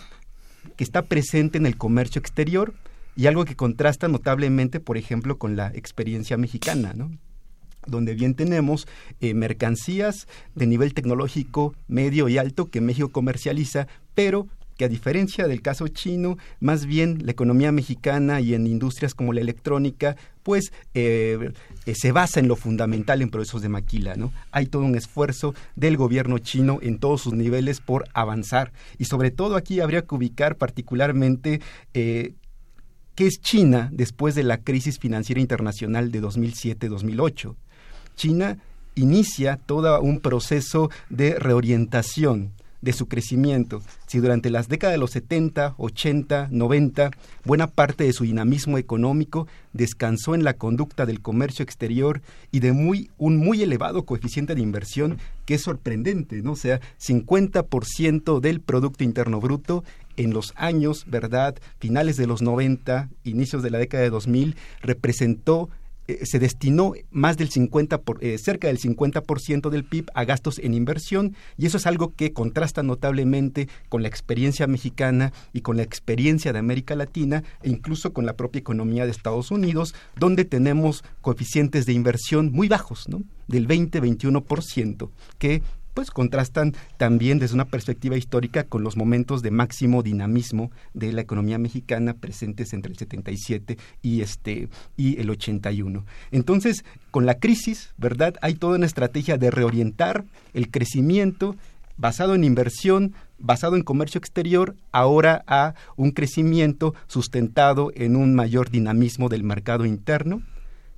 que 0.75 0.83
está 0.83 1.03
presente 1.03 1.57
en 1.57 1.65
el 1.65 1.77
comercio 1.77 2.19
exterior 2.19 2.73
y 3.15 3.27
algo 3.27 3.45
que 3.45 3.55
contrasta 3.55 4.09
notablemente, 4.09 4.81
por 4.81 4.97
ejemplo, 4.97 5.37
con 5.37 5.55
la 5.55 5.67
experiencia 5.73 6.35
mexicana, 6.35 6.91
¿no? 6.93 7.09
donde 7.85 8.13
bien 8.13 8.35
tenemos 8.35 8.89
eh, 9.21 9.33
mercancías 9.33 10.27
de 10.53 10.67
nivel 10.67 10.93
tecnológico 10.93 11.75
medio 11.87 12.27
y 12.27 12.37
alto 12.37 12.65
que 12.65 12.81
México 12.81 13.07
comercializa, 13.07 13.87
pero 14.15 14.49
que 14.77 14.85
a 14.85 14.89
diferencia 14.89 15.47
del 15.47 15.61
caso 15.61 15.87
chino, 15.87 16.37
más 16.59 16.85
bien 16.85 17.19
la 17.25 17.31
economía 17.31 17.71
mexicana 17.71 18.39
y 18.39 18.53
en 18.53 18.67
industrias 18.67 19.13
como 19.13 19.33
la 19.33 19.41
electrónica, 19.41 20.15
pues 20.43 20.71
eh, 20.93 21.51
eh, 21.85 21.93
se 21.95 22.11
basa 22.11 22.39
en 22.39 22.47
lo 22.47 22.55
fundamental 22.55 23.21
en 23.21 23.29
procesos 23.29 23.61
de 23.61 23.69
maquila, 23.69 24.15
¿no? 24.15 24.31
Hay 24.51 24.67
todo 24.67 24.83
un 24.83 24.95
esfuerzo 24.95 25.53
del 25.75 25.97
gobierno 25.97 26.39
chino 26.39 26.79
en 26.81 26.99
todos 26.99 27.21
sus 27.21 27.33
niveles 27.33 27.81
por 27.81 28.05
avanzar 28.13 28.71
y 28.97 29.05
sobre 29.05 29.31
todo 29.31 29.55
aquí 29.55 29.81
habría 29.81 30.03
que 30.03 30.15
ubicar 30.15 30.55
particularmente 30.55 31.59
qué 31.93 33.25
es 33.25 33.41
China 33.41 33.89
después 33.91 34.35
de 34.35 34.43
la 34.43 34.59
crisis 34.59 34.99
financiera 34.99 35.41
internacional 35.41 36.11
de 36.11 36.21
2007-2008. 36.21 37.55
China 38.15 38.59
inicia 38.93 39.57
todo 39.57 39.99
un 40.01 40.19
proceso 40.19 40.91
de 41.09 41.39
reorientación 41.39 42.51
de 42.81 42.93
su 42.93 43.07
crecimiento. 43.07 43.81
Si 44.07 44.19
durante 44.19 44.49
las 44.49 44.67
décadas 44.67 44.93
de 44.93 44.99
los 44.99 45.11
70, 45.11 45.75
80, 45.77 46.49
90, 46.51 47.11
buena 47.43 47.67
parte 47.67 48.03
de 48.03 48.13
su 48.13 48.23
dinamismo 48.23 48.77
económico 48.77 49.47
descansó 49.73 50.35
en 50.35 50.43
la 50.43 50.53
conducta 50.53 51.05
del 51.05 51.21
comercio 51.21 51.63
exterior 51.63 52.21
y 52.51 52.59
de 52.59 52.73
muy, 52.73 53.09
un 53.17 53.37
muy 53.37 53.61
elevado 53.61 54.05
coeficiente 54.05 54.55
de 54.55 54.61
inversión, 54.61 55.17
que 55.45 55.55
es 55.55 55.61
sorprendente, 55.61 56.41
¿no? 56.41 56.53
O 56.53 56.55
sea, 56.55 56.81
50% 56.99 58.39
del 58.39 58.61
Producto 58.61 59.03
Interno 59.03 59.39
Bruto 59.39 59.83
en 60.17 60.33
los 60.33 60.53
años, 60.55 61.05
¿verdad? 61.07 61.55
Finales 61.79 62.17
de 62.17 62.27
los 62.27 62.41
90, 62.41 63.09
inicios 63.23 63.63
de 63.63 63.69
la 63.69 63.77
década 63.77 64.03
de 64.03 64.09
2000, 64.09 64.55
representó 64.81 65.69
eh, 66.07 66.25
se 66.25 66.39
destinó 66.39 66.93
más 67.11 67.37
del 67.37 67.49
50 67.49 68.01
por, 68.01 68.23
eh, 68.23 68.37
cerca 68.37 68.67
del 68.67 68.79
50% 68.79 69.69
del 69.69 69.83
PIB 69.83 70.09
a 70.13 70.23
gastos 70.23 70.59
en 70.59 70.73
inversión 70.73 71.35
y 71.57 71.65
eso 71.65 71.77
es 71.77 71.85
algo 71.85 72.13
que 72.15 72.33
contrasta 72.33 72.83
notablemente 72.83 73.67
con 73.89 74.01
la 74.01 74.07
experiencia 74.07 74.67
mexicana 74.67 75.33
y 75.53 75.61
con 75.61 75.77
la 75.77 75.83
experiencia 75.83 76.53
de 76.53 76.59
América 76.59 76.95
Latina 76.95 77.43
e 77.61 77.69
incluso 77.69 78.13
con 78.13 78.25
la 78.25 78.35
propia 78.35 78.59
economía 78.59 79.05
de 79.05 79.11
Estados 79.11 79.51
Unidos 79.51 79.95
donde 80.15 80.45
tenemos 80.45 81.03
coeficientes 81.21 81.85
de 81.85 81.93
inversión 81.93 82.51
muy 82.51 82.67
bajos, 82.67 83.09
¿no? 83.09 83.23
del 83.47 83.67
20-21% 83.67 85.09
que 85.37 85.61
pues 85.97 86.11
contrastan 86.11 86.75
también 86.97 87.39
desde 87.39 87.55
una 87.55 87.65
perspectiva 87.65 88.17
histórica 88.17 88.65
con 88.65 88.83
los 88.83 88.95
momentos 88.97 89.41
de 89.41 89.49
máximo 89.49 90.03
dinamismo 90.03 90.69
de 90.93 91.11
la 91.11 91.21
economía 91.21 91.57
mexicana 91.57 92.13
presentes 92.13 92.71
entre 92.73 92.91
el 92.91 92.99
77 92.99 93.79
y 94.03 94.21
este 94.21 94.69
y 94.95 95.19
el 95.19 95.31
81. 95.31 96.05
Entonces, 96.29 96.85
con 97.09 97.25
la 97.25 97.39
crisis, 97.39 97.95
¿verdad? 97.97 98.35
Hay 98.43 98.53
toda 98.53 98.75
una 98.75 98.85
estrategia 98.85 99.39
de 99.39 99.49
reorientar 99.49 100.23
el 100.53 100.69
crecimiento 100.69 101.55
basado 101.97 102.35
en 102.35 102.43
inversión, 102.43 103.15
basado 103.39 103.75
en 103.75 103.81
comercio 103.81 104.19
exterior, 104.19 104.75
ahora 104.91 105.43
a 105.47 105.73
un 105.95 106.11
crecimiento 106.11 106.93
sustentado 107.07 107.91
en 107.95 108.15
un 108.15 108.35
mayor 108.35 108.69
dinamismo 108.69 109.29
del 109.29 109.43
mercado 109.43 109.83
interno, 109.83 110.43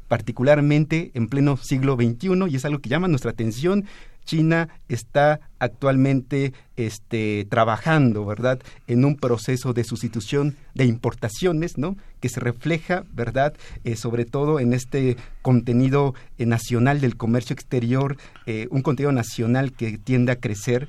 particularmente 0.09 1.11
en 1.13 1.29
pleno 1.29 1.55
siglo 1.55 1.95
XXI, 1.95 2.49
y 2.49 2.57
es 2.57 2.65
algo 2.65 2.79
que 2.79 2.89
llama 2.89 3.07
nuestra 3.07 3.31
atención. 3.31 3.85
China 4.29 4.69
está 4.89 5.39
actualmente 5.57 6.53
este, 6.75 7.47
trabajando, 7.49 8.25
¿verdad?, 8.25 8.59
en 8.85 9.03
un 9.03 9.15
proceso 9.15 9.73
de 9.73 9.83
sustitución 9.83 10.55
de 10.75 10.85
importaciones, 10.85 11.79
¿no?, 11.79 11.97
que 12.19 12.29
se 12.29 12.39
refleja, 12.39 13.05
¿verdad?, 13.11 13.55
eh, 13.83 13.95
sobre 13.95 14.25
todo 14.25 14.59
en 14.59 14.73
este 14.73 15.17
contenido 15.41 16.13
eh, 16.37 16.45
nacional 16.45 17.01
del 17.01 17.17
comercio 17.17 17.55
exterior, 17.55 18.17
eh, 18.45 18.67
un 18.69 18.83
contenido 18.83 19.11
nacional 19.11 19.71
que 19.71 19.97
tiende 19.97 20.31
a 20.31 20.39
crecer 20.39 20.87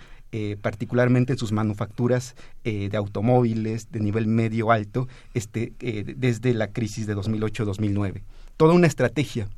particularmente 0.63 1.33
en 1.33 1.39
sus 1.41 1.51
manufacturas 1.51 2.37
de 2.63 2.97
automóviles 2.97 3.91
de 3.91 3.99
nivel 3.99 4.29
medio 4.29 4.71
alto, 4.71 5.09
este, 5.35 5.73
desde 6.17 6.55
la 6.55 6.69
crisis 6.69 7.09
de 7.09 7.17
2008-2009. 7.17 8.23
Toda 8.57 8.75
una 8.75 8.87
estrategia, 8.87 9.49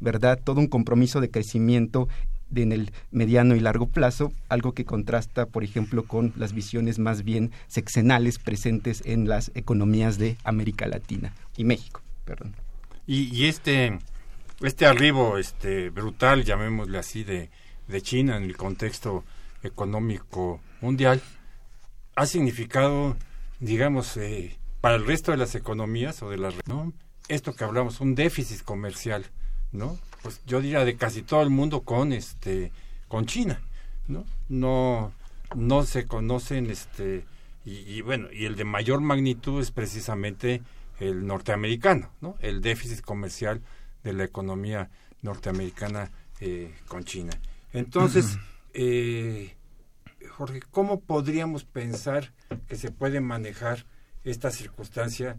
¿verdad? 0.00 0.40
Todo 0.42 0.60
un 0.60 0.68
compromiso 0.68 1.20
de 1.20 1.30
crecimiento 1.30 2.08
en 2.54 2.72
el 2.72 2.92
mediano 3.10 3.56
y 3.56 3.60
largo 3.60 3.86
plazo, 3.86 4.32
algo 4.48 4.72
que 4.72 4.84
contrasta, 4.84 5.46
por 5.46 5.64
ejemplo, 5.64 6.04
con 6.04 6.32
las 6.36 6.52
visiones 6.52 6.98
más 6.98 7.22
bien 7.22 7.50
sexenales 7.68 8.38
presentes 8.38 9.02
en 9.06 9.28
las 9.28 9.50
economías 9.54 10.18
de 10.18 10.36
América 10.44 10.86
Latina 10.86 11.32
y 11.56 11.64
México, 11.64 12.02
perdón. 12.24 12.54
Y, 13.06 13.34
y 13.34 13.46
este, 13.46 13.98
este 14.60 14.86
arribo 14.86 15.38
este, 15.38 15.90
brutal, 15.90 16.44
llamémosle 16.44 16.98
así, 16.98 17.24
de, 17.24 17.50
de 17.88 18.02
China 18.02 18.36
en 18.36 18.44
el 18.44 18.56
contexto 18.56 19.24
económico 19.62 20.60
mundial 20.80 21.22
ha 22.14 22.26
significado, 22.26 23.16
digamos, 23.60 24.16
eh, 24.16 24.58
para 24.80 24.96
el 24.96 25.06
resto 25.06 25.30
de 25.30 25.38
las 25.38 25.54
economías 25.54 26.22
o 26.22 26.30
de 26.30 26.38
las 26.38 26.54
¿no? 26.66 26.92
esto 27.28 27.54
que 27.54 27.64
hablamos, 27.64 28.00
un 28.00 28.14
déficit 28.14 28.62
comercial, 28.62 29.26
¿no? 29.70 29.98
Pues 30.22 30.40
yo 30.46 30.60
diría 30.60 30.84
de 30.84 30.96
casi 30.96 31.22
todo 31.22 31.42
el 31.42 31.50
mundo 31.50 31.82
con 31.82 32.12
este 32.12 32.72
con 33.08 33.26
China, 33.26 33.60
¿no? 34.08 34.24
No 34.48 35.12
no 35.54 35.84
se 35.84 36.06
conocen 36.06 36.70
este 36.70 37.24
y, 37.64 37.78
y 37.78 38.00
bueno, 38.00 38.28
y 38.32 38.46
el 38.46 38.56
de 38.56 38.64
mayor 38.64 39.00
magnitud 39.00 39.60
es 39.60 39.70
precisamente 39.70 40.62
el 40.98 41.26
norteamericano, 41.26 42.10
¿no? 42.20 42.36
El 42.40 42.60
déficit 42.60 43.00
comercial 43.00 43.60
de 44.04 44.12
la 44.12 44.24
economía 44.24 44.90
norteamericana 45.22 46.10
eh, 46.40 46.74
con 46.88 47.04
China. 47.04 47.32
Entonces, 47.72 48.38
eh, 48.74 49.54
Jorge, 50.30 50.60
¿cómo 50.70 51.00
podríamos 51.00 51.64
pensar 51.64 52.32
que 52.68 52.76
se 52.76 52.90
puede 52.90 53.20
manejar 53.20 53.86
esta 54.24 54.50
circunstancia? 54.50 55.38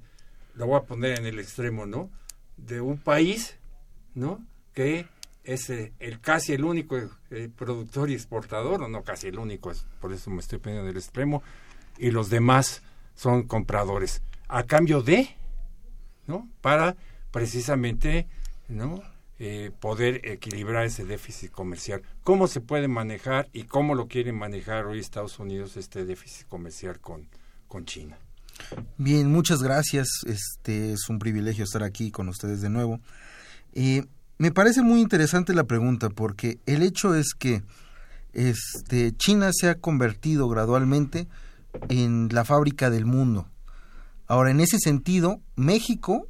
Lo 0.56 0.67
voy 0.67 0.78
a 0.78 0.84
poner 0.84 1.19
en 1.19 1.26
el 1.26 1.39
extremo, 1.39 1.86
¿no? 1.86 2.10
De 2.58 2.82
un 2.82 2.98
país, 2.98 3.58
¿no? 4.15 4.43
Que 4.74 5.08
es 5.44 5.70
eh, 5.70 5.94
el 6.00 6.20
casi 6.20 6.54
el 6.54 6.64
único 6.64 6.98
eh, 7.32 7.50
productor 7.56 8.10
y 8.10 8.14
exportador, 8.14 8.84
o 8.84 8.88
no 8.88 9.04
casi 9.04 9.28
el 9.28 9.40
único, 9.40 9.72
por 10.00 10.14
eso 10.14 10.30
me 10.30 10.40
estoy 10.40 10.60
poniendo 10.60 10.88
en 10.88 10.92
el 10.92 10.98
extremo, 10.98 11.44
y 11.98 12.12
los 12.12 12.30
demás 12.30 12.82
son 13.16 13.44
compradores. 13.44 14.22
A 14.48 14.64
cambio 14.64 15.02
de, 15.02 15.30
¿no? 16.28 16.48
Para 16.62 16.96
precisamente, 17.32 18.28
¿no? 18.68 19.02
Eh, 19.40 19.72
poder 19.80 20.22
equilibrar 20.24 20.86
ese 20.86 21.06
déficit 21.06 21.52
comercial. 21.52 22.04
¿Cómo 22.24 22.48
se 22.48 22.62
puede 22.62 22.88
manejar 22.88 23.50
y 23.52 23.64
cómo 23.64 23.96
lo 23.96 24.08
quiere 24.08 24.32
manejar 24.32 24.86
hoy 24.86 25.00
Estados 25.00 25.40
Unidos 25.40 25.76
este 25.76 26.06
déficit 26.06 26.48
comercial 26.48 27.00
con, 27.00 27.28
con 27.68 27.86
China? 27.86 28.18
Bien, 28.98 29.32
muchas 29.32 29.62
gracias. 29.62 30.08
Este 30.28 30.94
es 30.94 31.10
un 31.10 31.20
privilegio 31.20 31.64
estar 31.64 31.84
aquí 31.84 32.12
con 32.12 32.30
ustedes 32.30 32.62
de 32.62 32.70
nuevo. 32.70 33.00
Eh, 33.74 34.06
me 34.43 34.51
parece 34.51 34.82
muy 34.82 34.99
interesante 34.99 35.53
la 35.53 35.63
pregunta 35.63 36.10
porque 36.10 36.60
el 36.65 36.84
hecho 36.84 37.15
es 37.15 37.34
que 37.34 37.63
este, 38.34 39.15
China 39.15 39.51
se 39.53 39.69
ha 39.69 39.75
convertido 39.75 40.49
gradualmente 40.49 41.29
en 41.88 42.27
la 42.29 42.43
fábrica 42.43 42.89
del 42.89 43.06
mundo. 43.06 43.47
Ahora, 44.27 44.51
en 44.51 44.60
ese 44.60 44.79
sentido, 44.79 45.39
México 45.56 46.27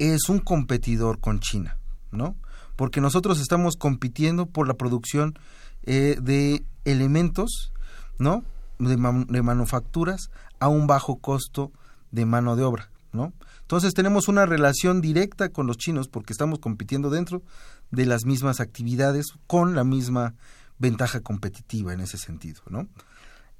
es 0.00 0.28
un 0.28 0.40
competidor 0.40 1.20
con 1.20 1.38
China. 1.38 1.78
¿no? 2.10 2.34
Porque 2.74 3.00
nosotros 3.00 3.38
estamos 3.38 3.76
compitiendo 3.76 4.46
por 4.46 4.66
la 4.66 4.74
producción 4.74 5.38
eh, 5.84 6.16
de 6.20 6.64
elementos, 6.84 7.72
¿no? 8.18 8.42
De, 8.80 8.96
de, 9.28 9.42
manufacturas 9.42 10.32
a 10.58 10.66
un 10.66 10.88
bajo 10.88 11.20
costo 11.20 11.70
de 12.10 12.26
mano 12.26 12.56
de 12.56 12.64
obra, 12.64 12.90
¿no? 13.12 13.32
Entonces 13.68 13.92
tenemos 13.92 14.28
una 14.28 14.46
relación 14.46 15.02
directa 15.02 15.50
con 15.50 15.66
los 15.66 15.76
chinos 15.76 16.08
porque 16.08 16.32
estamos 16.32 16.58
compitiendo 16.58 17.10
dentro 17.10 17.42
de 17.90 18.06
las 18.06 18.24
mismas 18.24 18.60
actividades 18.60 19.26
con 19.46 19.74
la 19.76 19.84
misma 19.84 20.34
ventaja 20.78 21.20
competitiva 21.20 21.92
en 21.92 22.00
ese 22.00 22.16
sentido, 22.16 22.62
¿no? 22.70 22.88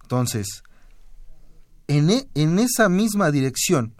Entonces, 0.00 0.62
en, 1.88 2.08
e, 2.08 2.26
esa 2.34 2.88
misma 2.88 3.30
dirección, 3.30 3.92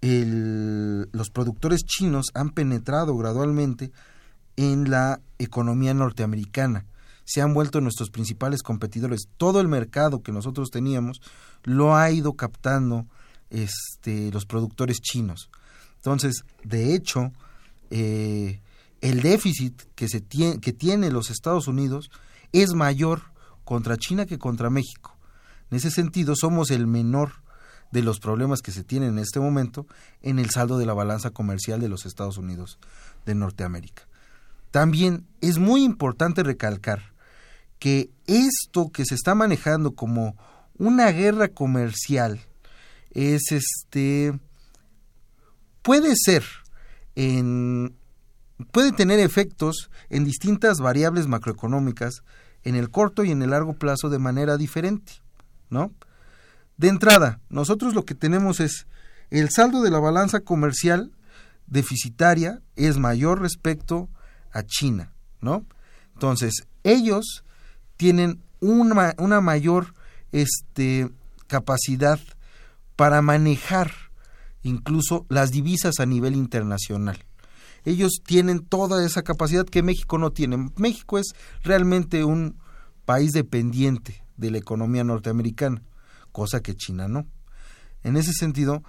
los 0.00 1.30
productores 1.30 1.84
chinos 1.84 2.32
han 2.34 2.50
penetrado 2.50 3.16
gradualmente 3.16 3.92
en 4.56 4.90
la 4.90 5.20
economía 5.38 5.94
norteamericana. 5.94 6.84
Se 7.24 7.42
han 7.42 7.54
vuelto 7.54 7.80
nuestros 7.80 8.10
principales 8.10 8.64
competidores. 8.64 9.28
Todo 9.36 9.60
el 9.60 9.68
mercado 9.68 10.20
que 10.20 10.32
nosotros 10.32 10.70
teníamos 10.72 11.20
lo 11.62 11.94
ha 11.94 12.10
ido 12.10 12.32
captando 12.32 13.06
este, 13.50 14.30
los 14.32 14.46
productores 14.46 15.00
chinos. 15.00 15.50
Entonces, 15.96 16.44
de 16.64 16.94
hecho, 16.94 17.32
eh, 17.90 18.60
el 19.00 19.20
déficit 19.22 19.82
que, 19.94 20.08
se 20.08 20.20
tiene, 20.20 20.60
que 20.60 20.72
tiene 20.72 21.10
los 21.10 21.30
Estados 21.30 21.68
Unidos 21.68 22.10
es 22.52 22.74
mayor 22.74 23.22
contra 23.64 23.96
China 23.96 24.26
que 24.26 24.38
contra 24.38 24.70
México. 24.70 25.16
En 25.70 25.76
ese 25.76 25.90
sentido, 25.90 26.34
somos 26.34 26.70
el 26.70 26.86
menor 26.86 27.32
de 27.90 28.02
los 28.02 28.20
problemas 28.20 28.60
que 28.60 28.72
se 28.72 28.84
tienen 28.84 29.10
en 29.10 29.18
este 29.18 29.40
momento 29.40 29.86
en 30.22 30.38
el 30.38 30.50
saldo 30.50 30.78
de 30.78 30.86
la 30.86 30.94
balanza 30.94 31.30
comercial 31.30 31.80
de 31.80 31.88
los 31.88 32.06
Estados 32.06 32.38
Unidos 32.38 32.78
de 33.24 33.34
Norteamérica. 33.34 34.06
También 34.70 35.26
es 35.40 35.58
muy 35.58 35.84
importante 35.84 36.42
recalcar 36.42 37.14
que 37.78 38.10
esto 38.26 38.90
que 38.90 39.04
se 39.04 39.14
está 39.14 39.34
manejando 39.34 39.92
como 39.94 40.36
una 40.76 41.10
guerra 41.10 41.48
comercial 41.48 42.40
es 43.18 43.50
este 43.50 44.38
puede 45.82 46.14
ser 46.14 46.44
puede 48.70 48.92
tener 48.92 49.18
efectos 49.18 49.90
en 50.08 50.24
distintas 50.24 50.78
variables 50.78 51.26
macroeconómicas 51.26 52.22
en 52.62 52.76
el 52.76 52.90
corto 52.90 53.24
y 53.24 53.32
en 53.32 53.42
el 53.42 53.50
largo 53.50 53.74
plazo 53.74 54.08
de 54.08 54.20
manera 54.20 54.56
diferente, 54.56 55.14
¿no? 55.68 55.92
De 56.76 56.88
entrada, 56.88 57.40
nosotros 57.48 57.94
lo 57.94 58.04
que 58.04 58.14
tenemos 58.14 58.60
es 58.60 58.86
el 59.30 59.50
saldo 59.50 59.82
de 59.82 59.90
la 59.90 59.98
balanza 59.98 60.40
comercial 60.40 61.10
deficitaria 61.66 62.62
es 62.76 62.98
mayor 62.98 63.40
respecto 63.40 64.08
a 64.52 64.62
China, 64.62 65.12
¿no? 65.40 65.66
Entonces, 66.14 66.66
ellos 66.84 67.44
tienen 67.96 68.42
una, 68.60 69.14
una 69.18 69.40
mayor 69.40 69.94
este, 70.30 71.10
capacidad 71.48 72.20
para 72.98 73.22
manejar 73.22 73.92
incluso 74.62 75.24
las 75.30 75.52
divisas 75.52 76.00
a 76.00 76.04
nivel 76.04 76.34
internacional. 76.34 77.24
Ellos 77.84 78.20
tienen 78.26 78.66
toda 78.66 79.06
esa 79.06 79.22
capacidad 79.22 79.64
que 79.64 79.84
México 79.84 80.18
no 80.18 80.32
tiene. 80.32 80.70
México 80.76 81.16
es 81.16 81.28
realmente 81.62 82.24
un 82.24 82.58
país 83.06 83.30
dependiente 83.30 84.22
de 84.36 84.50
la 84.50 84.58
economía 84.58 85.04
norteamericana 85.04 85.82
cosa 86.38 86.60
que 86.60 86.76
China 86.76 87.08
no. 87.08 87.26
En 88.04 88.16
ese 88.16 88.32
sentido, 88.32 88.84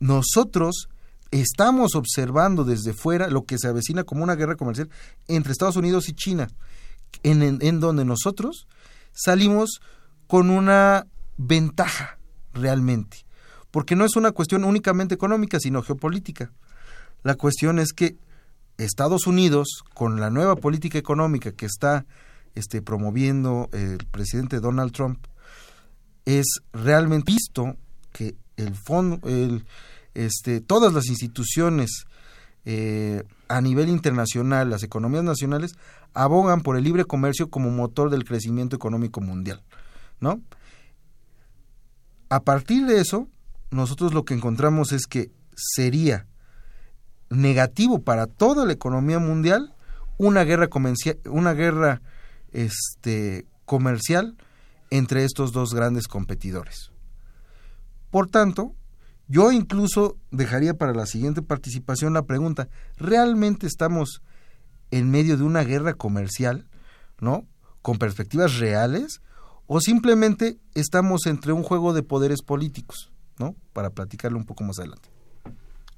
nosotros 0.00 0.88
estamos 1.30 1.94
observando 1.94 2.64
desde 2.64 2.92
fuera 2.92 3.28
lo 3.28 3.44
que 3.44 3.56
se 3.58 3.68
avecina 3.68 4.04
como 4.04 4.22
una 4.22 4.34
guerra 4.34 4.56
comercial 4.56 4.90
entre 5.26 5.52
Estados 5.52 5.76
Unidos 5.76 6.10
y 6.10 6.12
China, 6.12 6.48
en, 7.22 7.58
en, 7.62 7.80
donde 7.80 8.04
nosotros 8.04 8.66
salimos 9.12 9.80
con 10.26 10.50
una 10.50 11.06
ventaja 11.38 12.18
realmente, 12.52 13.24
porque 13.70 13.96
no 13.96 14.04
es 14.04 14.16
una 14.16 14.32
cuestión 14.32 14.64
únicamente 14.64 15.14
económica, 15.14 15.60
sino 15.60 15.82
geopolítica. 15.82 16.50
La 17.22 17.34
cuestión 17.34 17.78
es 17.78 17.92
que 17.92 18.16
Estados 18.78 19.26
Unidos, 19.26 19.82
con 19.94 20.20
la 20.20 20.30
nueva 20.30 20.56
política 20.56 20.98
económica 20.98 21.52
que 21.52 21.66
está 21.66 22.06
este, 22.54 22.82
promoviendo 22.82 23.68
el 23.72 23.98
presidente 24.10 24.60
Donald 24.60 24.92
Trump 24.92 25.18
es 26.24 26.60
realmente 26.72 27.32
visto 27.32 27.76
que 28.12 28.34
el 28.56 28.74
fondo, 28.74 29.26
el, 29.28 29.64
este, 30.14 30.60
todas 30.60 30.92
las 30.92 31.06
instituciones 31.06 32.04
eh, 32.64 33.22
a 33.48 33.60
nivel 33.60 33.88
internacional, 33.88 34.70
las 34.70 34.82
economías 34.82 35.24
nacionales, 35.24 35.76
abogan 36.12 36.60
por 36.60 36.76
el 36.76 36.84
libre 36.84 37.04
comercio 37.04 37.50
como 37.50 37.70
motor 37.70 38.10
del 38.10 38.24
crecimiento 38.24 38.76
económico 38.76 39.20
mundial, 39.20 39.62
¿no? 40.20 40.40
A 42.28 42.40
partir 42.40 42.86
de 42.86 43.00
eso, 43.00 43.28
nosotros 43.70 44.14
lo 44.14 44.24
que 44.24 44.34
encontramos 44.34 44.92
es 44.92 45.06
que 45.06 45.30
sería 45.54 46.26
negativo 47.28 48.02
para 48.02 48.26
toda 48.26 48.66
la 48.66 48.72
economía 48.72 49.18
mundial 49.18 49.74
una 50.18 50.44
guerra 50.44 50.68
una 51.26 51.54
guerra 51.54 52.02
este, 52.52 53.46
comercial 53.64 54.36
entre 54.90 55.24
estos 55.24 55.52
dos 55.52 55.72
grandes 55.72 56.08
competidores. 56.08 56.90
Por 58.10 58.28
tanto, 58.28 58.74
yo 59.28 59.52
incluso 59.52 60.18
dejaría 60.32 60.74
para 60.74 60.92
la 60.92 61.06
siguiente 61.06 61.40
participación 61.40 62.12
la 62.12 62.26
pregunta, 62.26 62.68
¿realmente 62.96 63.68
estamos 63.68 64.22
en 64.90 65.08
medio 65.10 65.36
de 65.36 65.44
una 65.44 65.62
guerra 65.62 65.94
comercial, 65.94 66.66
¿no? 67.20 67.46
Con 67.80 67.98
perspectivas 67.98 68.58
reales 68.58 69.22
o 69.66 69.80
simplemente 69.80 70.58
estamos 70.74 71.26
entre 71.26 71.52
un 71.52 71.62
juego 71.62 71.92
de 71.92 72.02
poderes 72.02 72.42
políticos, 72.42 73.09
¿no? 73.40 73.56
Para 73.72 73.90
platicarlo 73.90 74.38
un 74.38 74.44
poco 74.44 74.62
más 74.62 74.78
adelante. 74.78 75.08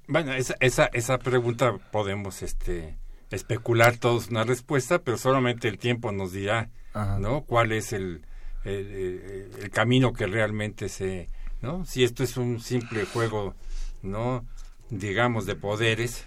Bueno, 0.07 0.33
esa, 0.33 0.55
esa, 0.61 0.87
esa 0.87 1.18
pregunta 1.18 1.76
podemos 1.90 2.42
este, 2.42 2.96
especular 3.31 3.96
todos 3.96 4.28
una 4.28 4.44
respuesta, 4.44 5.00
pero 5.00 5.18
solamente 5.18 5.68
el 5.68 5.78
tiempo 5.78 6.12
nos 6.12 6.33
dirá, 6.33 6.70
¿no? 7.18 7.42
¿Cuál 7.42 7.72
es 7.72 7.92
el, 7.92 8.24
el, 8.64 9.70
camino 9.72 10.12
que 10.12 10.26
realmente 10.26 10.88
se, 10.88 11.28
¿no? 11.61 11.85
Si 11.85 12.05
esto 12.05 12.22
es 12.22 12.37
un 12.37 12.61
simple 12.61 13.05
juego, 13.07 13.55
¿no? 14.02 14.46
Digamos 14.90 15.44
de 15.44 15.57
poderes, 15.57 16.24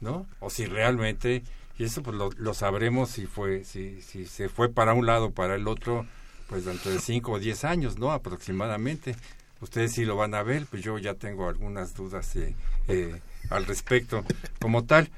¿no? 0.00 0.26
O 0.40 0.50
si 0.50 0.66
realmente 0.66 1.44
y 1.78 1.84
eso 1.84 2.02
pues 2.02 2.16
lo, 2.16 2.30
lo 2.38 2.54
sabremos 2.54 3.10
si 3.10 3.26
fue 3.26 3.62
si, 3.62 4.00
si 4.00 4.24
se 4.24 4.48
fue 4.48 4.72
para 4.72 4.94
un 4.94 5.04
lado 5.04 5.32
para 5.32 5.56
el 5.56 5.68
otro 5.68 6.06
pues 6.48 6.64
dentro 6.64 6.90
de 6.90 7.00
cinco 7.00 7.32
o 7.32 7.38
diez 7.38 7.64
años, 7.64 7.98
¿no? 7.98 8.12
Aproximadamente. 8.12 9.14
Ustedes 9.60 9.92
sí 9.92 10.04
lo 10.04 10.16
van 10.16 10.34
a 10.34 10.42
ver, 10.42 10.66
pues 10.66 10.82
yo 10.82 10.98
ya 10.98 11.14
tengo 11.14 11.48
algunas 11.48 11.94
dudas 11.94 12.36
eh, 12.36 12.54
eh, 12.88 13.20
al 13.50 13.66
respecto 13.66 14.24
como 14.60 14.84
tal. 14.84 15.10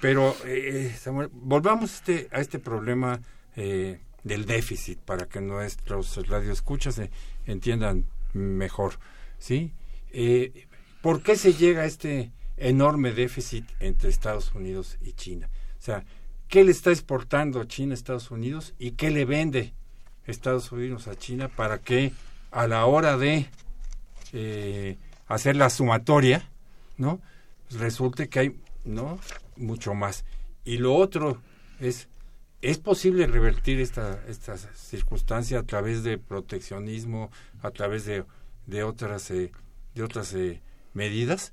Pero 0.00 0.36
eh, 0.44 0.94
volvamos 1.32 1.94
este, 1.94 2.28
a 2.30 2.40
este 2.40 2.58
problema 2.58 3.20
eh, 3.56 4.00
del 4.22 4.44
déficit 4.44 4.98
para 4.98 5.26
que 5.26 5.40
nuestros 5.40 6.26
radioescuchas 6.26 7.00
entiendan 7.46 8.06
mejor, 8.34 8.98
¿sí? 9.38 9.72
Eh, 10.12 10.66
¿Por 11.00 11.22
qué 11.22 11.36
se 11.36 11.54
llega 11.54 11.82
a 11.82 11.86
este 11.86 12.32
enorme 12.56 13.12
déficit 13.12 13.64
entre 13.80 14.10
Estados 14.10 14.54
Unidos 14.54 14.98
y 15.02 15.12
China? 15.12 15.48
O 15.78 15.82
sea, 15.82 16.04
¿qué 16.48 16.64
le 16.64 16.70
está 16.70 16.90
exportando 16.90 17.64
China 17.64 17.92
a 17.92 17.94
Estados 17.94 18.30
Unidos 18.30 18.74
y 18.78 18.92
qué 18.92 19.10
le 19.10 19.24
vende 19.24 19.72
Estados 20.26 20.70
Unidos 20.72 21.08
a 21.08 21.16
China 21.16 21.48
para 21.48 21.78
que 21.78 22.12
a 22.50 22.66
la 22.66 22.86
hora 22.86 23.16
de 23.16 23.48
hacer 25.28 25.56
la 25.56 25.70
sumatoria, 25.70 26.48
¿no? 26.96 27.20
resulte 27.70 28.28
que 28.28 28.38
hay 28.38 28.60
no 28.84 29.18
mucho 29.56 29.94
más. 29.94 30.24
Y 30.64 30.78
lo 30.78 30.94
otro 30.94 31.40
es 31.80 32.08
es 32.62 32.78
posible 32.78 33.26
revertir 33.26 33.80
esta 33.80 34.22
esta 34.26 34.56
circunstancia 34.56 35.58
a 35.58 35.64
través 35.64 36.02
de 36.02 36.16
proteccionismo 36.16 37.30
a 37.62 37.70
través 37.70 38.06
de, 38.06 38.24
de 38.66 38.84
otras 38.84 39.30
eh, 39.30 39.52
de 39.94 40.02
otras 40.02 40.32
eh, 40.32 40.62
medidas 40.94 41.52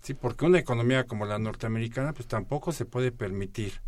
sí 0.00 0.14
porque 0.14 0.46
una 0.46 0.58
economía 0.58 1.04
como 1.04 1.26
la 1.26 1.38
norteamericana 1.38 2.14
pues 2.14 2.26
tampoco 2.26 2.72
se 2.72 2.86
puede 2.86 3.12
permitir 3.12 3.82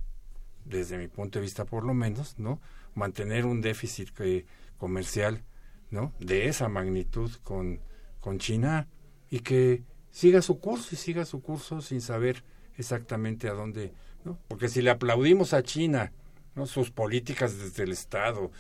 desde 0.66 0.98
mi 0.98 1.08
punto 1.08 1.38
de 1.38 1.44
vista 1.44 1.64
por 1.64 1.84
lo 1.84 1.94
menos 1.94 2.38
no 2.38 2.60
mantener 2.94 3.46
un 3.46 3.62
déficit 3.62 4.10
eh, 4.20 4.44
comercial 4.76 5.42
no 5.90 6.12
de 6.20 6.48
esa 6.48 6.68
magnitud 6.68 7.32
con 7.44 7.80
con 8.20 8.38
China 8.38 8.88
y 9.30 9.40
que 9.40 9.82
siga 10.10 10.42
su 10.42 10.58
curso 10.58 10.88
y 10.92 10.96
siga 10.96 11.24
su 11.24 11.42
curso 11.42 11.80
sin 11.80 12.00
saber 12.00 12.44
exactamente 12.76 13.48
a 13.48 13.52
dónde, 13.52 13.92
¿no? 14.24 14.38
Porque 14.48 14.68
si 14.68 14.82
le 14.82 14.90
aplaudimos 14.90 15.52
a 15.52 15.62
China, 15.62 16.12
¿no? 16.54 16.66
sus 16.66 16.90
políticas 16.90 17.58
desde 17.58 17.84
el 17.84 17.92
Estado, 17.92 18.50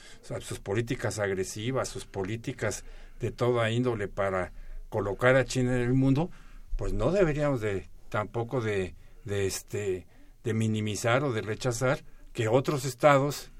sus 0.40 0.60
políticas 0.60 1.18
agresivas, 1.18 1.88
sus 1.88 2.04
políticas 2.04 2.84
de 3.20 3.30
toda 3.30 3.70
índole 3.70 4.08
para 4.08 4.52
colocar 4.88 5.36
a 5.36 5.44
China 5.44 5.74
en 5.74 5.82
el 5.82 5.94
mundo, 5.94 6.30
pues 6.76 6.92
no 6.92 7.10
deberíamos 7.10 7.60
de 7.60 7.88
tampoco 8.08 8.60
de, 8.60 8.94
de 9.24 9.46
este 9.46 10.06
de 10.44 10.54
minimizar 10.54 11.24
o 11.24 11.32
de 11.32 11.42
rechazar 11.42 12.04
que 12.32 12.48
otros 12.48 12.84
estados, 12.84 13.50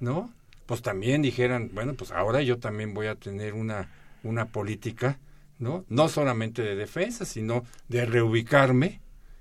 ¿no? 0.00 0.32
Pues 0.66 0.82
también 0.82 1.20
dijeran, 1.22 1.70
bueno, 1.74 1.94
pues 1.94 2.12
ahora 2.12 2.42
yo 2.42 2.58
también 2.58 2.94
voy 2.94 3.08
a 3.08 3.16
tener 3.16 3.54
una 3.54 3.90
una 4.22 4.46
política, 4.46 5.18
¿no? 5.58 5.84
No 5.88 6.08
solamente 6.08 6.62
de 6.62 6.76
defensa, 6.76 7.24
sino 7.24 7.64
de 7.88 8.06
reubicarme 8.06 9.00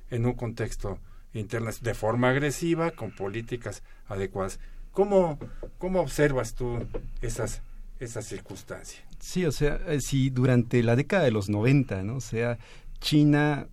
en 0.10 0.25
un 0.25 0.34
contexto 0.34 0.99
internacional 1.34 1.84
de 1.84 1.93
forma 1.93 2.30
agresiva, 2.30 2.91
con 2.91 3.12
políticas 3.12 3.84
adecuadas. 4.08 4.60
¿Cómo, 4.91 5.38
cómo 5.77 6.01
observas 6.01 6.56
tú 6.56 6.80
esas, 7.21 7.62
esas 7.99 8.25
circunstancias? 8.25 9.03
Sí, 9.19 9.45
o 9.45 9.51
sea, 9.51 9.80
eh, 9.88 9.99
si 10.01 10.30
durante 10.30 10.82
la 10.84 10.95
década 10.95 11.23
de 11.23 11.32
los 11.32 11.49
90, 11.49 12.03
¿no? 12.03 12.17
O 12.17 12.21
sea, 12.21 12.58
China 12.99 13.67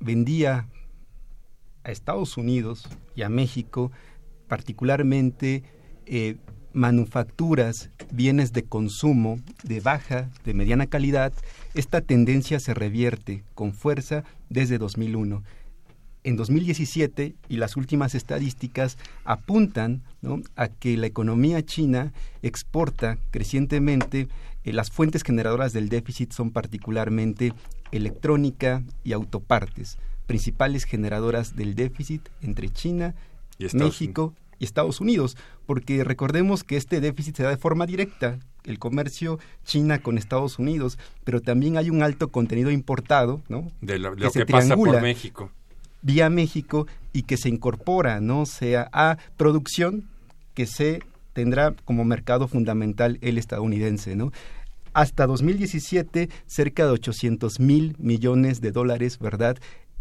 vendía 0.00 0.68
a 1.84 1.90
Estados 1.90 2.36
Unidos 2.36 2.88
y 3.14 3.22
a 3.22 3.28
México 3.28 3.92
particularmente 4.48 5.62
eh, 6.06 6.36
manufacturas, 6.72 7.90
bienes 8.10 8.52
de 8.52 8.64
consumo 8.64 9.38
de 9.62 9.80
baja, 9.80 10.30
de 10.44 10.54
mediana 10.54 10.86
calidad, 10.86 11.32
esta 11.74 12.00
tendencia 12.00 12.60
se 12.60 12.74
revierte 12.74 13.44
con 13.54 13.72
fuerza 13.72 14.24
desde 14.48 14.78
2001 14.78 15.42
en 16.24 16.36
2017 16.36 17.34
y 17.48 17.56
las 17.58 17.76
últimas 17.76 18.14
estadísticas 18.14 18.96
apuntan 19.24 20.02
a 20.56 20.68
que 20.68 20.96
la 20.96 21.06
economía 21.06 21.64
china 21.64 22.12
exporta 22.42 23.18
crecientemente. 23.30 24.28
Eh, 24.64 24.72
las 24.72 24.90
fuentes 24.90 25.22
generadoras 25.22 25.74
del 25.74 25.90
déficit 25.90 26.32
son 26.32 26.50
particularmente 26.50 27.52
electrónica 27.92 28.82
y 29.04 29.12
autopartes, 29.12 29.98
principales 30.26 30.84
generadoras 30.84 31.54
del 31.54 31.74
déficit 31.74 32.22
entre 32.40 32.70
China, 32.70 33.14
México 33.74 34.34
y 34.58 34.64
Estados 34.64 35.00
Unidos, 35.00 35.36
porque 35.66 36.04
recordemos 36.04 36.64
que 36.64 36.76
este 36.76 37.00
déficit 37.00 37.36
se 37.36 37.42
da 37.42 37.50
de 37.50 37.56
forma 37.56 37.86
directa, 37.86 38.38
el 38.64 38.78
comercio 38.78 39.38
China 39.64 39.98
con 39.98 40.18
Estados 40.18 40.58
Unidos, 40.58 40.98
pero 41.24 41.40
también 41.40 41.76
hay 41.76 41.90
un 41.90 42.02
alto 42.02 42.28
contenido 42.28 42.70
importado, 42.70 43.42
¿no? 43.48 43.70
De 43.80 43.98
lo 43.98 44.14
que, 44.16 44.46
pasa 44.46 44.74
por 44.74 45.00
México 45.02 45.50
vía 46.04 46.28
México 46.28 46.86
y 47.12 47.22
que 47.22 47.36
se 47.36 47.48
incorpora, 47.48 48.20
¿no? 48.20 48.46
sea, 48.46 48.88
a 48.92 49.16
producción 49.36 50.04
que 50.52 50.66
se 50.66 51.00
tendrá 51.32 51.74
como 51.84 52.04
mercado 52.04 52.46
fundamental 52.46 53.18
el 53.22 53.38
estadounidense, 53.38 54.14
¿no? 54.14 54.30
Hasta 54.92 55.26
2017, 55.26 56.28
cerca 56.46 56.84
de 56.84 56.92
800 56.92 57.58
mil 57.58 57.96
millones 57.98 58.60
de 58.60 58.70
dólares, 58.70 59.18
¿verdad? 59.18 59.58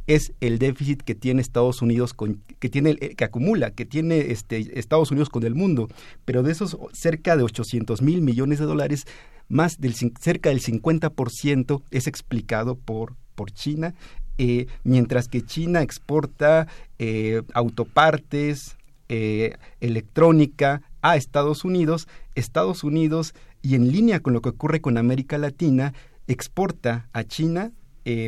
Es 0.07 0.33
el 0.41 0.59
déficit 0.59 1.01
que 1.01 1.15
tiene 1.15 1.41
Estados 1.41 1.81
Unidos 1.81 2.13
con, 2.13 2.41
que 2.59 2.69
tiene 2.69 2.95
que 2.95 3.23
acumula 3.23 3.71
que 3.71 3.85
tiene 3.85 4.31
este 4.31 4.79
Estados 4.79 5.11
Unidos 5.11 5.29
con 5.29 5.43
el 5.43 5.55
mundo. 5.55 5.87
Pero 6.25 6.43
de 6.43 6.51
esos 6.51 6.77
cerca 6.93 7.37
de 7.37 7.43
800 7.43 8.01
mil 8.01 8.21
millones 8.21 8.59
de 8.59 8.65
dólares 8.65 9.05
más 9.49 9.79
del 9.79 9.95
cerca 9.95 10.49
del 10.49 10.61
50% 10.61 11.81
es 11.91 12.07
explicado 12.07 12.75
por 12.75 13.15
por 13.35 13.51
China 13.51 13.95
eh, 14.37 14.67
mientras 14.83 15.27
que 15.27 15.45
China 15.45 15.81
exporta 15.81 16.67
eh, 16.97 17.43
autopartes, 17.53 18.77
eh, 19.09 19.55
electrónica 19.79 20.81
a 21.01 21.17
Estados 21.17 21.65
Unidos, 21.65 22.07
Estados 22.33 22.83
Unidos, 22.83 23.35
y 23.61 23.75
en 23.75 23.91
línea 23.91 24.21
con 24.21 24.33
lo 24.33 24.41
que 24.41 24.49
ocurre 24.49 24.81
con 24.81 24.97
América 24.97 25.37
Latina, 25.37 25.93
exporta 26.27 27.09
a 27.13 27.23
China 27.23 27.71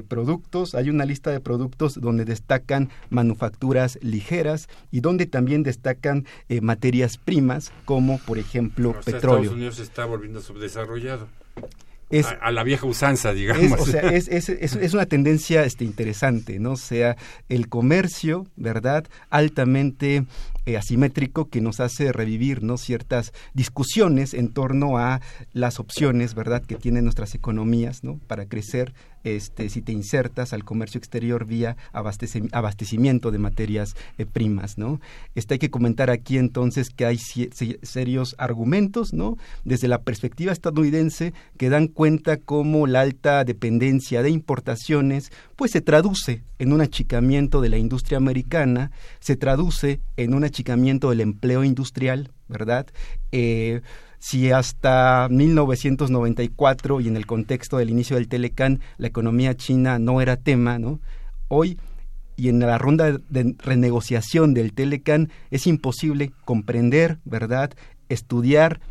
productos, 0.07 0.75
hay 0.75 0.89
una 0.89 1.05
lista 1.05 1.31
de 1.31 1.39
productos 1.39 1.99
donde 1.99 2.25
destacan 2.25 2.89
manufacturas 3.09 3.99
ligeras 4.01 4.69
y 4.91 5.01
donde 5.01 5.25
también 5.25 5.63
destacan 5.63 6.25
materias 6.61 7.17
primas 7.17 7.71
como 7.85 8.19
por 8.19 8.37
ejemplo 8.37 8.93
petróleo. 9.03 9.41
Estados 9.41 9.55
Unidos 9.55 9.79
está 9.79 10.05
volviendo 10.05 10.41
subdesarrollado. 10.41 11.27
es, 12.09 12.27
a, 12.41 12.51
la 12.51 12.63
vieja 12.63 12.85
usanza, 12.85 13.33
digamos. 13.33 13.79
o 13.79 13.85
sea, 13.85 14.01
es, 14.01 14.27
es, 14.29 14.49
es, 14.49 14.93
una 14.93 15.05
tendencia 15.05 15.63
este, 15.63 15.83
interesante, 15.83 16.59
¿no? 16.59 16.73
O 16.73 16.77
sea, 16.77 17.17
el 17.49 17.67
comercio, 17.67 18.45
¿verdad? 18.55 19.05
Altamente 19.29 20.25
eh, 20.65 20.77
asimétrico 20.77 21.49
que 21.49 21.61
nos 21.61 21.79
hace 21.79 22.11
revivir, 22.11 22.63
¿no? 22.63 22.77
Ciertas 22.77 23.33
discusiones 23.53 24.33
en 24.33 24.53
torno 24.53 24.97
a 24.97 25.21
las 25.53 25.79
opciones, 25.79 26.35
¿verdad? 26.35 26.63
Que 26.63 26.75
tienen 26.75 27.03
nuestras 27.03 27.35
economías, 27.35 28.03
¿no? 28.03 28.19
Para 28.27 28.45
crecer 28.45 28.93
este, 29.25 29.69
si 29.69 29.81
te 29.81 29.91
insertas 29.91 30.53
al 30.53 30.63
comercio 30.63 30.99
exterior 30.99 31.45
vía 31.45 31.75
abastecimiento 31.91 33.31
de 33.31 33.39
materias 33.39 33.95
eh, 34.17 34.25
primas, 34.25 34.77
¿no? 34.77 35.01
Este, 35.33 35.55
hay 35.55 35.59
que 35.59 35.71
comentar 35.71 36.11
aquí 36.11 36.37
entonces 36.37 36.91
que 36.91 37.05
hay 37.05 37.17
serios 37.17 38.35
argumentos, 38.37 39.13
¿no? 39.13 39.37
Desde 39.63 39.87
la 39.87 40.03
perspectiva 40.03 40.53
estadounidense 40.53 41.33
que 41.57 41.69
dan 41.69 41.87
cuenta 41.87 42.37
cómo 42.37 42.85
la 42.85 43.01
alta 43.01 43.43
dependencia 43.43 44.21
de 44.21 44.29
importaciones 44.29 45.31
pues 45.55 45.71
se 45.71 45.81
traduce 45.81 46.43
en 46.59 46.71
un 46.71 46.81
achicamiento 46.81 47.61
de 47.61 47.69
la 47.69 47.77
industria 47.77 48.17
americana, 48.17 48.91
se 49.19 49.35
traduce 49.35 49.99
en 50.17 50.35
un 50.35 50.43
achicamiento 50.43 51.09
del 51.09 51.21
empleo 51.21 51.63
industrial, 51.63 52.31
¿verdad? 52.47 52.85
Eh, 53.31 53.81
si 54.19 54.51
hasta 54.51 55.27
1994 55.29 57.01
y 57.01 57.07
en 57.07 57.17
el 57.17 57.25
contexto 57.25 57.77
del 57.77 57.89
inicio 57.89 58.15
del 58.15 58.27
Telecan 58.27 58.81
la 58.97 59.07
economía 59.07 59.55
china 59.55 59.99
no 59.99 60.21
era 60.21 60.37
tema, 60.37 60.79
¿no? 60.79 60.99
Hoy 61.47 61.77
y 62.37 62.49
en 62.49 62.59
la 62.59 62.77
ronda 62.77 63.17
de 63.29 63.55
renegociación 63.59 64.53
del 64.53 64.73
Telecan 64.73 65.29
es 65.51 65.67
imposible 65.67 66.31
comprender, 66.43 67.19
¿verdad? 67.23 67.71
Estudiar, 68.09 68.81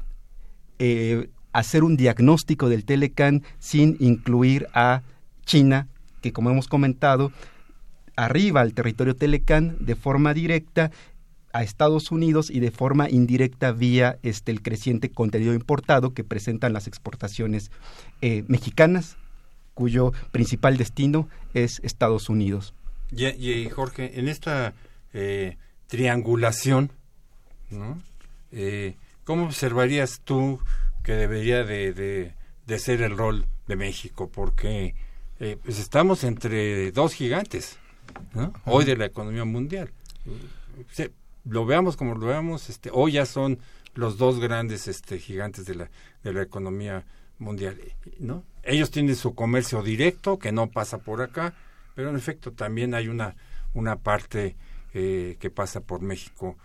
eh, 0.78 1.28
hacer 1.52 1.84
un 1.84 1.96
diagnóstico 1.96 2.68
del 2.68 2.84
Telecan 2.84 3.42
sin 3.58 3.96
incluir 4.00 4.66
a 4.72 5.02
China, 5.44 5.88
que 6.22 6.32
como 6.32 6.50
hemos 6.50 6.68
comentado, 6.68 7.32
arriba 8.16 8.60
al 8.60 8.74
territorio 8.74 9.14
Telecan 9.14 9.76
de 9.80 9.94
forma 9.94 10.32
directa 10.32 10.90
a 11.54 11.62
Estados 11.62 12.10
Unidos 12.10 12.50
y 12.50 12.58
de 12.58 12.72
forma 12.72 13.08
indirecta 13.08 13.70
vía 13.70 14.18
este, 14.24 14.50
el 14.50 14.60
creciente 14.60 15.10
contenido 15.10 15.54
importado 15.54 16.12
que 16.12 16.24
presentan 16.24 16.72
las 16.72 16.88
exportaciones 16.88 17.70
eh, 18.20 18.42
mexicanas, 18.48 19.16
cuyo 19.72 20.12
principal 20.32 20.76
destino 20.76 21.28
es 21.54 21.80
Estados 21.84 22.28
Unidos. 22.28 22.74
Y, 23.12 23.68
Jorge, 23.70 24.18
en 24.18 24.28
esta 24.28 24.74
eh, 25.12 25.56
triangulación, 25.86 26.90
¿no? 27.70 28.02
Eh, 28.50 28.96
¿cómo 29.22 29.44
observarías 29.44 30.22
tú 30.24 30.58
que 31.04 31.12
debería 31.12 31.62
de, 31.62 32.34
ser 32.78 33.00
el 33.00 33.16
rol 33.16 33.46
de 33.68 33.76
México? 33.76 34.28
Porque 34.28 34.96
pues 35.62 35.78
estamos 35.78 36.24
entre 36.24 36.90
dos 36.90 37.12
gigantes, 37.12 37.78
¿no? 38.32 38.52
Hoy 38.64 38.84
de 38.84 38.96
la 38.96 39.04
economía 39.04 39.44
mundial 39.44 39.92
lo 41.44 41.66
veamos 41.66 41.96
como 41.96 42.14
lo 42.14 42.26
veamos, 42.26 42.70
este, 42.70 42.90
hoy 42.92 43.12
ya 43.12 43.26
son 43.26 43.58
los 43.94 44.18
dos 44.18 44.40
grandes 44.40 44.88
este, 44.88 45.18
gigantes 45.18 45.66
de 45.66 45.74
la, 45.74 45.90
de 46.22 46.32
la 46.32 46.42
economía 46.42 47.04
mundial, 47.38 47.80
¿no? 48.18 48.44
Ellos 48.62 48.90
tienen 48.90 49.16
su 49.16 49.34
comercio 49.34 49.82
directo 49.82 50.38
que 50.38 50.52
no 50.52 50.70
pasa 50.70 50.98
por 50.98 51.22
acá, 51.22 51.54
pero 51.94 52.10
en 52.10 52.16
efecto 52.16 52.52
también 52.52 52.94
hay 52.94 53.08
una, 53.08 53.36
una 53.74 53.96
parte 53.96 54.56
eh, 54.94 55.36
que 55.38 55.50
pasa 55.50 55.80
por 55.80 56.00
México. 56.00 56.56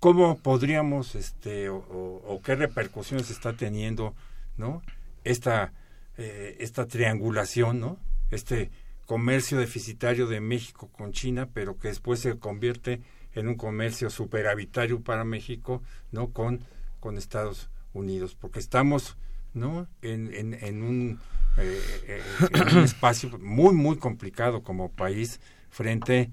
¿Cómo 0.00 0.36
podríamos, 0.38 1.14
este, 1.14 1.70
o, 1.70 2.40
qué 2.44 2.54
repercusiones 2.54 3.30
está 3.30 3.54
teniendo, 3.54 4.14
¿no? 4.58 4.82
Esta, 5.24 5.72
eh, 6.18 6.58
esta 6.60 6.86
triangulación, 6.86 7.80
¿no? 7.80 7.98
Este 8.30 8.70
comercio 9.06 9.58
deficitario 9.58 10.26
de 10.26 10.40
México 10.40 10.90
con 10.92 11.12
China, 11.12 11.48
pero 11.54 11.78
que 11.78 11.88
después 11.88 12.20
se 12.20 12.38
convierte 12.38 13.00
en 13.34 13.48
un 13.48 13.54
comercio 13.56 14.10
superavitario 14.10 15.00
para 15.00 15.24
México, 15.24 15.82
¿no? 16.10 16.28
Con, 16.30 16.60
con 17.00 17.18
Estados 17.18 17.70
Unidos, 17.92 18.36
porque 18.38 18.58
estamos, 18.58 19.16
¿no? 19.54 19.86
En, 20.02 20.54
en, 20.54 20.82
un, 20.82 21.20
eh, 21.56 21.80
eh, 22.06 22.22
en 22.52 22.78
un 22.78 22.84
espacio 22.84 23.38
muy, 23.38 23.74
muy 23.74 23.96
complicado 23.96 24.62
como 24.62 24.90
país 24.90 25.40
frente, 25.70 26.30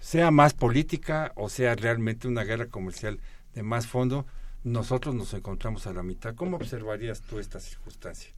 sea 0.00 0.30
más 0.30 0.54
política 0.54 1.32
o 1.36 1.48
sea 1.48 1.74
realmente 1.74 2.26
una 2.26 2.44
guerra 2.44 2.66
comercial 2.66 3.20
de 3.54 3.62
más 3.62 3.86
fondo, 3.86 4.26
nosotros 4.64 5.14
nos 5.14 5.34
encontramos 5.34 5.86
a 5.86 5.92
la 5.92 6.02
mitad. 6.02 6.34
¿Cómo 6.34 6.56
observarías 6.56 7.22
tú 7.22 7.38
esta 7.38 7.60
circunstancia? 7.60 8.30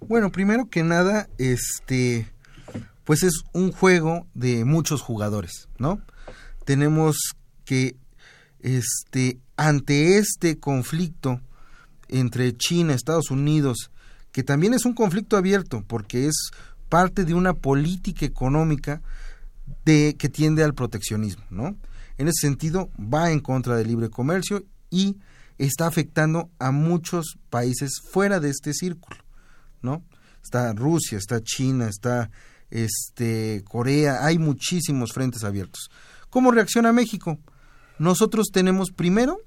Bueno, 0.00 0.30
primero 0.30 0.68
que 0.68 0.82
nada, 0.82 1.28
este, 1.38 2.28
pues 3.04 3.22
es 3.22 3.42
un 3.52 3.72
juego 3.72 4.26
de 4.34 4.64
muchos 4.64 5.02
jugadores, 5.02 5.68
¿no? 5.78 6.00
Tenemos 6.68 7.16
que 7.64 7.96
este 8.60 9.38
ante 9.56 10.18
este 10.18 10.58
conflicto 10.58 11.40
entre 12.08 12.54
China, 12.58 12.92
Estados 12.92 13.30
Unidos, 13.30 13.90
que 14.32 14.42
también 14.42 14.74
es 14.74 14.84
un 14.84 14.92
conflicto 14.92 15.38
abierto 15.38 15.82
porque 15.86 16.26
es 16.26 16.50
parte 16.90 17.24
de 17.24 17.32
una 17.32 17.54
política 17.54 18.26
económica 18.26 19.00
de 19.86 20.14
que 20.18 20.28
tiende 20.28 20.62
al 20.62 20.74
proteccionismo, 20.74 21.42
¿no? 21.48 21.74
En 22.18 22.28
ese 22.28 22.46
sentido 22.46 22.90
va 23.00 23.30
en 23.30 23.40
contra 23.40 23.74
del 23.74 23.88
libre 23.88 24.10
comercio 24.10 24.62
y 24.90 25.16
está 25.56 25.86
afectando 25.86 26.50
a 26.58 26.70
muchos 26.70 27.38
países 27.48 27.92
fuera 28.12 28.40
de 28.40 28.50
este 28.50 28.74
círculo, 28.74 29.16
¿no? 29.80 30.04
Está 30.44 30.74
Rusia, 30.74 31.16
está 31.16 31.40
China, 31.42 31.88
está 31.88 32.30
este 32.70 33.64
Corea, 33.66 34.26
hay 34.26 34.38
muchísimos 34.38 35.14
frentes 35.14 35.44
abiertos. 35.44 35.88
¿Cómo 36.30 36.50
reacciona 36.50 36.92
México? 36.92 37.38
Nosotros 37.98 38.48
tenemos 38.52 38.90
primero 38.90 39.38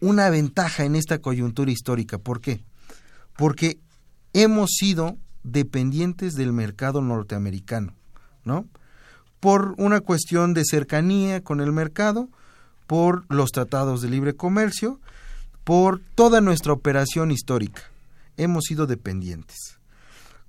una 0.00 0.28
ventaja 0.28 0.84
en 0.84 0.96
esta 0.96 1.18
coyuntura 1.18 1.70
histórica. 1.70 2.18
¿Por 2.18 2.40
qué? 2.40 2.62
Porque 3.36 3.78
hemos 4.32 4.70
sido 4.72 5.16
dependientes 5.44 6.34
del 6.34 6.52
mercado 6.52 7.00
norteamericano, 7.00 7.94
¿no? 8.44 8.66
Por 9.40 9.74
una 9.78 10.00
cuestión 10.00 10.54
de 10.54 10.64
cercanía 10.64 11.42
con 11.42 11.60
el 11.60 11.72
mercado, 11.72 12.28
por 12.86 13.24
los 13.28 13.50
tratados 13.50 14.02
de 14.02 14.08
libre 14.08 14.34
comercio, 14.34 15.00
por 15.64 16.00
toda 16.14 16.40
nuestra 16.40 16.72
operación 16.72 17.30
histórica. 17.30 17.82
Hemos 18.36 18.64
sido 18.64 18.86
dependientes. 18.86 19.78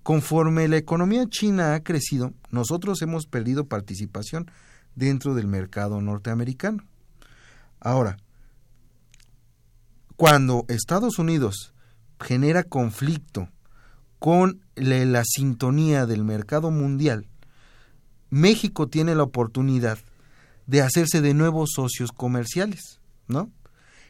Conforme 0.04 0.68
la 0.68 0.78
economía 0.78 1.26
china 1.28 1.74
ha 1.74 1.80
crecido, 1.82 2.34
nosotros 2.52 3.02
hemos 3.02 3.26
perdido 3.26 3.66
participación 3.66 4.50
dentro 4.96 5.36
del 5.36 5.48
mercado 5.48 6.02
norteamericano. 6.02 6.84
Ahora, 7.80 8.18
cuando 10.16 10.66
Estados 10.70 11.20
Unidos 11.20 11.74
genera 12.20 12.64
conflicto 12.64 13.50
con 14.20 14.62
la, 14.76 15.24
sintonía 15.26 16.06
del 16.06 16.24
mercado 16.24 16.72
mundial, 16.72 17.28
México 18.30 18.88
tiene 18.88 19.14
la 19.14 19.24
oportunidad 19.24 20.00
de 20.68 20.82
hacerse 20.82 21.22
de 21.22 21.34
nuevos 21.34 21.72
socios 21.76 22.12
comerciales, 22.12 23.00
¿no? 23.28 23.52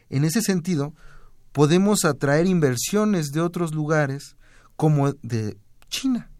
En 0.08 0.24
ese 0.24 0.40
sentido, 0.40 0.94
podemos 1.52 2.04
atraer 2.04 2.46
inversiones 2.46 3.32
de 3.32 3.40
otros 3.40 3.74
lugares 3.74 4.36
como 4.76 5.12
de 5.22 5.58
China. 5.88 6.30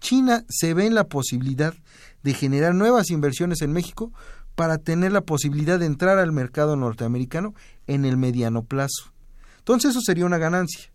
China 0.00 0.44
se 0.48 0.74
ve 0.74 0.86
en 0.86 0.94
la 0.94 1.08
posibilidad 1.08 1.74
de 2.24 2.34
generar 2.34 2.74
nuevas 2.74 3.10
inversiones 3.10 3.62
en 3.62 3.72
México 3.72 4.12
para 4.56 4.78
tener 4.78 5.12
la 5.12 5.20
posibilidad 5.20 5.78
de 5.78 5.86
entrar 5.86 6.18
al 6.18 6.32
mercado 6.32 6.74
norteamericano 6.74 7.54
en 7.86 8.04
el 8.04 8.16
mediano 8.16 8.64
plazo. 8.64 9.12
Entonces 9.58 9.90
eso 9.90 10.00
sería 10.00 10.26
una 10.26 10.38
ganancia. 10.38 10.90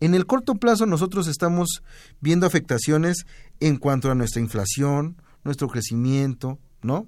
En 0.00 0.14
el 0.14 0.26
corto 0.26 0.54
plazo 0.54 0.86
nosotros 0.86 1.26
estamos 1.26 1.82
viendo 2.20 2.46
afectaciones 2.46 3.26
en 3.60 3.76
cuanto 3.76 4.10
a 4.10 4.14
nuestra 4.14 4.40
inflación, 4.40 5.20
nuestro 5.44 5.68
crecimiento, 5.68 6.58
¿no? 6.82 7.06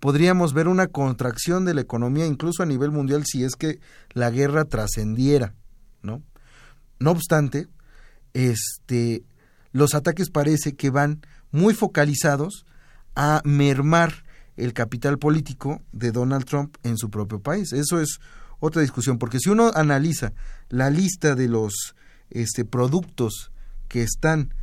Podríamos 0.00 0.52
ver 0.52 0.68
una 0.68 0.86
contracción 0.86 1.64
de 1.64 1.74
la 1.74 1.80
economía 1.80 2.26
incluso 2.26 2.62
a 2.62 2.66
nivel 2.66 2.90
mundial 2.90 3.24
si 3.26 3.42
es 3.42 3.56
que 3.56 3.80
la 4.12 4.30
guerra 4.30 4.64
trascendiera, 4.64 5.54
¿no? 6.02 6.22
No 7.00 7.10
obstante, 7.12 7.68
este 8.34 9.24
los 9.72 9.94
ataques 9.94 10.30
parece 10.30 10.74
que 10.74 10.90
van 10.90 11.20
muy 11.50 11.74
focalizados 11.74 12.64
a 13.18 13.42
mermar 13.44 14.24
el 14.56 14.72
capital 14.72 15.18
político 15.18 15.82
de 15.90 16.12
Donald 16.12 16.44
Trump 16.44 16.76
en 16.84 16.96
su 16.96 17.10
propio 17.10 17.40
país. 17.40 17.72
Eso 17.72 18.00
es 18.00 18.20
otra 18.60 18.80
discusión, 18.80 19.18
porque 19.18 19.40
si 19.40 19.50
uno 19.50 19.72
analiza 19.74 20.32
la 20.68 20.88
lista 20.88 21.34
de 21.34 21.48
los 21.48 21.96
este, 22.30 22.64
productos 22.64 23.50
que 23.88 24.02
están 24.02 24.54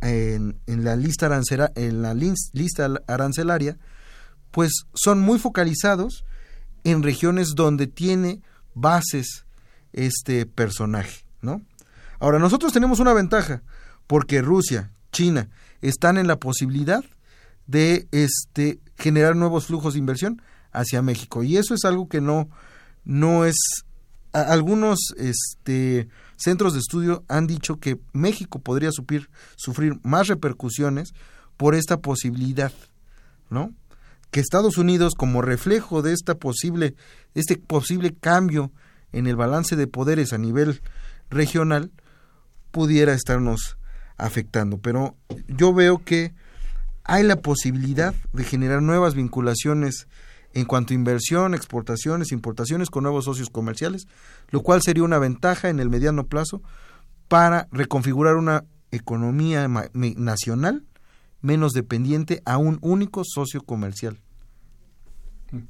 en, 0.00 0.58
la 0.66 0.96
lista 0.96 1.26
en 1.74 2.02
la 2.02 2.14
lista 2.14 2.88
arancelaria, 3.06 3.76
pues 4.52 4.72
son 4.94 5.20
muy 5.20 5.38
focalizados 5.38 6.24
en 6.84 7.02
regiones 7.02 7.54
donde 7.54 7.88
tiene 7.88 8.40
bases 8.74 9.44
este 9.92 10.46
personaje, 10.46 11.26
¿no? 11.42 11.60
Ahora, 12.20 12.38
nosotros 12.38 12.72
tenemos 12.72 13.00
una 13.00 13.12
ventaja, 13.12 13.62
porque 14.06 14.40
Rusia, 14.40 14.92
China, 15.12 15.50
están 15.82 16.16
en 16.16 16.26
la 16.26 16.36
posibilidad 16.36 17.04
de 17.68 18.08
este, 18.10 18.80
generar 18.96 19.36
nuevos 19.36 19.66
flujos 19.66 19.92
de 19.92 20.00
inversión 20.00 20.42
hacia 20.72 21.02
México. 21.02 21.44
Y 21.44 21.56
eso 21.56 21.74
es 21.74 21.84
algo 21.84 22.08
que 22.08 22.20
no, 22.20 22.48
no 23.04 23.44
es... 23.44 23.56
algunos 24.32 24.98
este, 25.16 26.08
centros 26.36 26.72
de 26.72 26.80
estudio 26.80 27.24
han 27.28 27.46
dicho 27.46 27.78
que 27.78 28.00
México 28.12 28.58
podría 28.58 28.90
sufrir, 28.90 29.30
sufrir 29.56 30.00
más 30.02 30.26
repercusiones 30.26 31.12
por 31.56 31.74
esta 31.74 31.98
posibilidad, 31.98 32.72
¿no? 33.50 33.72
Que 34.30 34.40
Estados 34.40 34.78
Unidos, 34.78 35.14
como 35.16 35.42
reflejo 35.42 36.02
de 36.02 36.12
esta 36.12 36.34
posible, 36.36 36.94
este 37.34 37.56
posible 37.56 38.14
cambio 38.14 38.72
en 39.12 39.26
el 39.26 39.36
balance 39.36 39.74
de 39.76 39.86
poderes 39.86 40.32
a 40.32 40.38
nivel 40.38 40.80
regional, 41.30 41.90
pudiera 42.70 43.14
estarnos 43.14 43.78
afectando. 44.16 44.78
Pero 44.78 45.16
yo 45.48 45.72
veo 45.72 46.04
que 46.04 46.34
hay 47.08 47.24
la 47.24 47.40
posibilidad 47.40 48.14
de 48.34 48.44
generar 48.44 48.82
nuevas 48.82 49.14
vinculaciones 49.14 50.06
en 50.52 50.66
cuanto 50.66 50.92
a 50.92 50.94
inversión, 50.94 51.54
exportaciones, 51.54 52.32
importaciones 52.32 52.90
con 52.90 53.02
nuevos 53.02 53.24
socios 53.24 53.48
comerciales, 53.48 54.06
lo 54.50 54.62
cual 54.62 54.82
sería 54.82 55.02
una 55.02 55.18
ventaja 55.18 55.70
en 55.70 55.80
el 55.80 55.88
mediano 55.88 56.26
plazo 56.26 56.62
para 57.26 57.66
reconfigurar 57.72 58.36
una 58.36 58.64
economía 58.90 59.66
nacional 59.94 60.84
menos 61.40 61.72
dependiente 61.72 62.42
a 62.44 62.58
un 62.58 62.78
único 62.82 63.22
socio 63.24 63.62
comercial. 63.62 64.20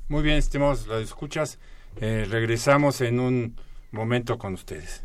Muy 0.08 0.22
bien, 0.24 0.38
estimados, 0.38 0.88
las 0.88 1.02
escuchas. 1.02 1.60
Eh, 2.00 2.26
regresamos 2.28 3.00
en 3.00 3.20
un 3.20 3.56
momento 3.92 4.38
con 4.38 4.54
ustedes. 4.54 5.04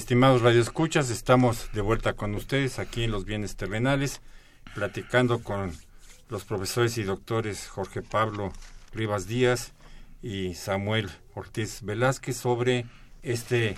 Estimados 0.00 0.40
radioescuchas, 0.40 1.10
estamos 1.10 1.70
de 1.74 1.82
vuelta 1.82 2.14
con 2.14 2.34
ustedes 2.34 2.78
aquí 2.78 3.04
en 3.04 3.10
los 3.10 3.26
bienes 3.26 3.56
terrenales, 3.56 4.22
platicando 4.74 5.42
con 5.42 5.72
los 6.30 6.46
profesores 6.46 6.96
y 6.96 7.02
doctores 7.02 7.68
Jorge 7.68 8.00
Pablo 8.00 8.50
Rivas 8.94 9.26
Díaz 9.26 9.74
y 10.22 10.54
Samuel 10.54 11.10
Ortiz 11.34 11.82
Velázquez 11.82 12.38
sobre 12.38 12.86
este 13.22 13.76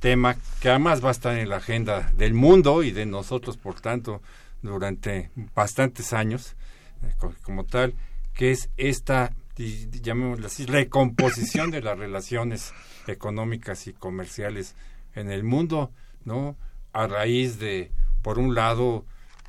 tema 0.00 0.36
que 0.60 0.70
además 0.70 1.04
va 1.04 1.10
a 1.10 1.12
estar 1.12 1.38
en 1.38 1.48
la 1.48 1.58
agenda 1.58 2.10
del 2.16 2.34
mundo 2.34 2.82
y 2.82 2.90
de 2.90 3.06
nosotros, 3.06 3.56
por 3.56 3.80
tanto, 3.80 4.20
durante 4.62 5.30
bastantes 5.54 6.12
años, 6.12 6.56
eh, 7.04 7.14
como 7.42 7.62
tal, 7.62 7.94
que 8.34 8.50
es 8.50 8.70
esta, 8.76 9.36
llamémosla 9.56 10.48
así, 10.48 10.66
recomposición 10.66 11.70
de 11.70 11.80
las 11.80 11.96
relaciones 11.96 12.72
económicas 13.06 13.86
y 13.86 13.92
comerciales 13.92 14.74
en 15.14 15.30
el 15.30 15.44
mundo, 15.44 15.90
¿no? 16.24 16.56
A 16.92 17.06
raíz 17.06 17.58
de, 17.58 17.92
por 18.22 18.38
un 18.38 18.54
lado, 18.54 19.04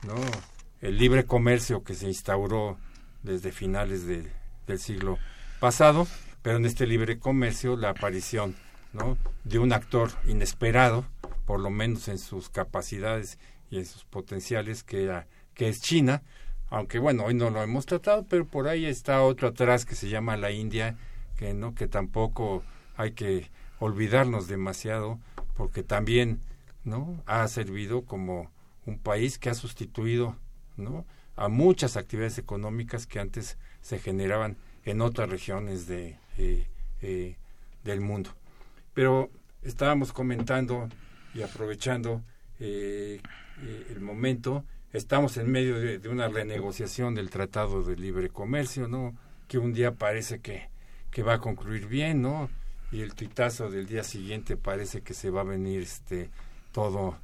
¿no? 0.05 0.16
El 0.82 0.97
libre 0.97 1.26
comercio 1.26 1.84
que 1.84 1.93
se 1.93 2.07
instauró 2.07 2.78
desde 3.24 3.51
finales 3.51 4.05
del 4.05 4.80
siglo 4.80 5.18
pasado, 5.59 6.07
pero 6.41 6.57
en 6.57 6.66
este 6.66 6.88
libre 6.88 7.20
comercio 7.20 7.76
la 7.76 7.89
aparición, 7.89 8.55
¿no? 8.93 9.18
De 9.43 9.59
un 9.59 9.74
actor 9.74 10.12
inesperado, 10.28 11.05
por 11.45 11.59
lo 11.59 11.70
menos 11.70 12.07
en 12.07 12.18
sus 12.18 12.49
capacidades 12.49 13.38
y 13.70 13.78
en 13.78 13.86
sus 13.86 14.03
potenciales, 14.05 14.84
que, 14.84 15.03
era, 15.03 15.28
que 15.53 15.70
es 15.70 15.82
China, 15.82 16.24
aunque 16.70 16.99
bueno, 16.99 17.26
hoy 17.26 17.34
no 17.34 17.49
lo 17.49 17.62
hemos 17.62 17.86
tratado, 17.86 18.26
pero 18.28 18.45
por 18.45 18.68
ahí 18.68 18.86
está 18.86 19.22
otro 19.22 19.49
atrás 19.49 19.86
que 19.86 19.95
se 19.95 20.09
llama 20.09 20.38
la 20.38 20.51
India, 20.51 20.97
que 21.38 21.53
no, 21.53 21.76
que 21.76 21.88
tampoco 21.88 22.64
hay 22.95 23.12
que 23.12 23.51
olvidarnos 23.80 24.47
demasiado 24.47 25.20
porque 25.56 25.84
también 25.84 26.39
no 26.84 27.22
ha 27.26 27.47
servido 27.47 28.04
como 28.04 28.52
un 28.86 28.97
país 28.97 29.38
que 29.38 29.49
ha 29.49 29.54
sustituido 29.54 30.36
no 30.78 31.06
a 31.36 31.47
muchas 31.47 31.97
actividades 31.97 32.38
económicas 32.38 33.08
que 33.08 33.20
antes 33.20 33.58
se 33.82 33.99
generaban 33.99 34.58
en 34.86 35.02
otras 35.02 35.30
regiones 35.30 35.88
de 35.88 36.18
eh, 36.38 36.68
eh, 37.02 37.36
del 37.84 38.02
mundo. 38.02 38.32
Pero 38.93 39.30
estábamos 39.62 40.14
comentando 40.14 40.89
y 41.34 41.41
aprovechando 41.41 42.22
eh, 42.60 43.22
el 43.89 44.02
momento. 44.02 44.66
Estamos 44.93 45.38
en 45.38 45.49
medio 45.49 45.80
de, 45.80 45.99
de, 45.99 46.10
una 46.10 46.28
renegociación 46.28 47.16
del 47.16 47.30
tratado 47.30 47.84
de 47.84 47.95
libre 47.95 48.30
comercio 48.30 48.88
no 48.88 49.16
que 49.47 49.58
un 49.58 49.74
día 49.74 49.93
parece 49.93 50.39
que 50.41 50.70
que 51.12 51.24
va 51.24 51.36
a 51.36 51.39
concluir 51.39 51.88
bien 51.88 52.22
no 52.22 52.49
y 52.92 53.02
el 53.02 53.16
tuitazo 53.16 53.70
del 53.70 53.88
día 53.88 54.04
siguiente 54.04 54.58
parece 54.58 55.02
que 55.02 55.14
se 55.14 55.30
va 55.30 55.42
a 55.42 55.46
venir 55.46 55.82
este 55.82 56.30
todo 56.72 57.18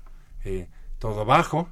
eh, 0.43 0.67
todo 0.99 1.25
bajo 1.25 1.69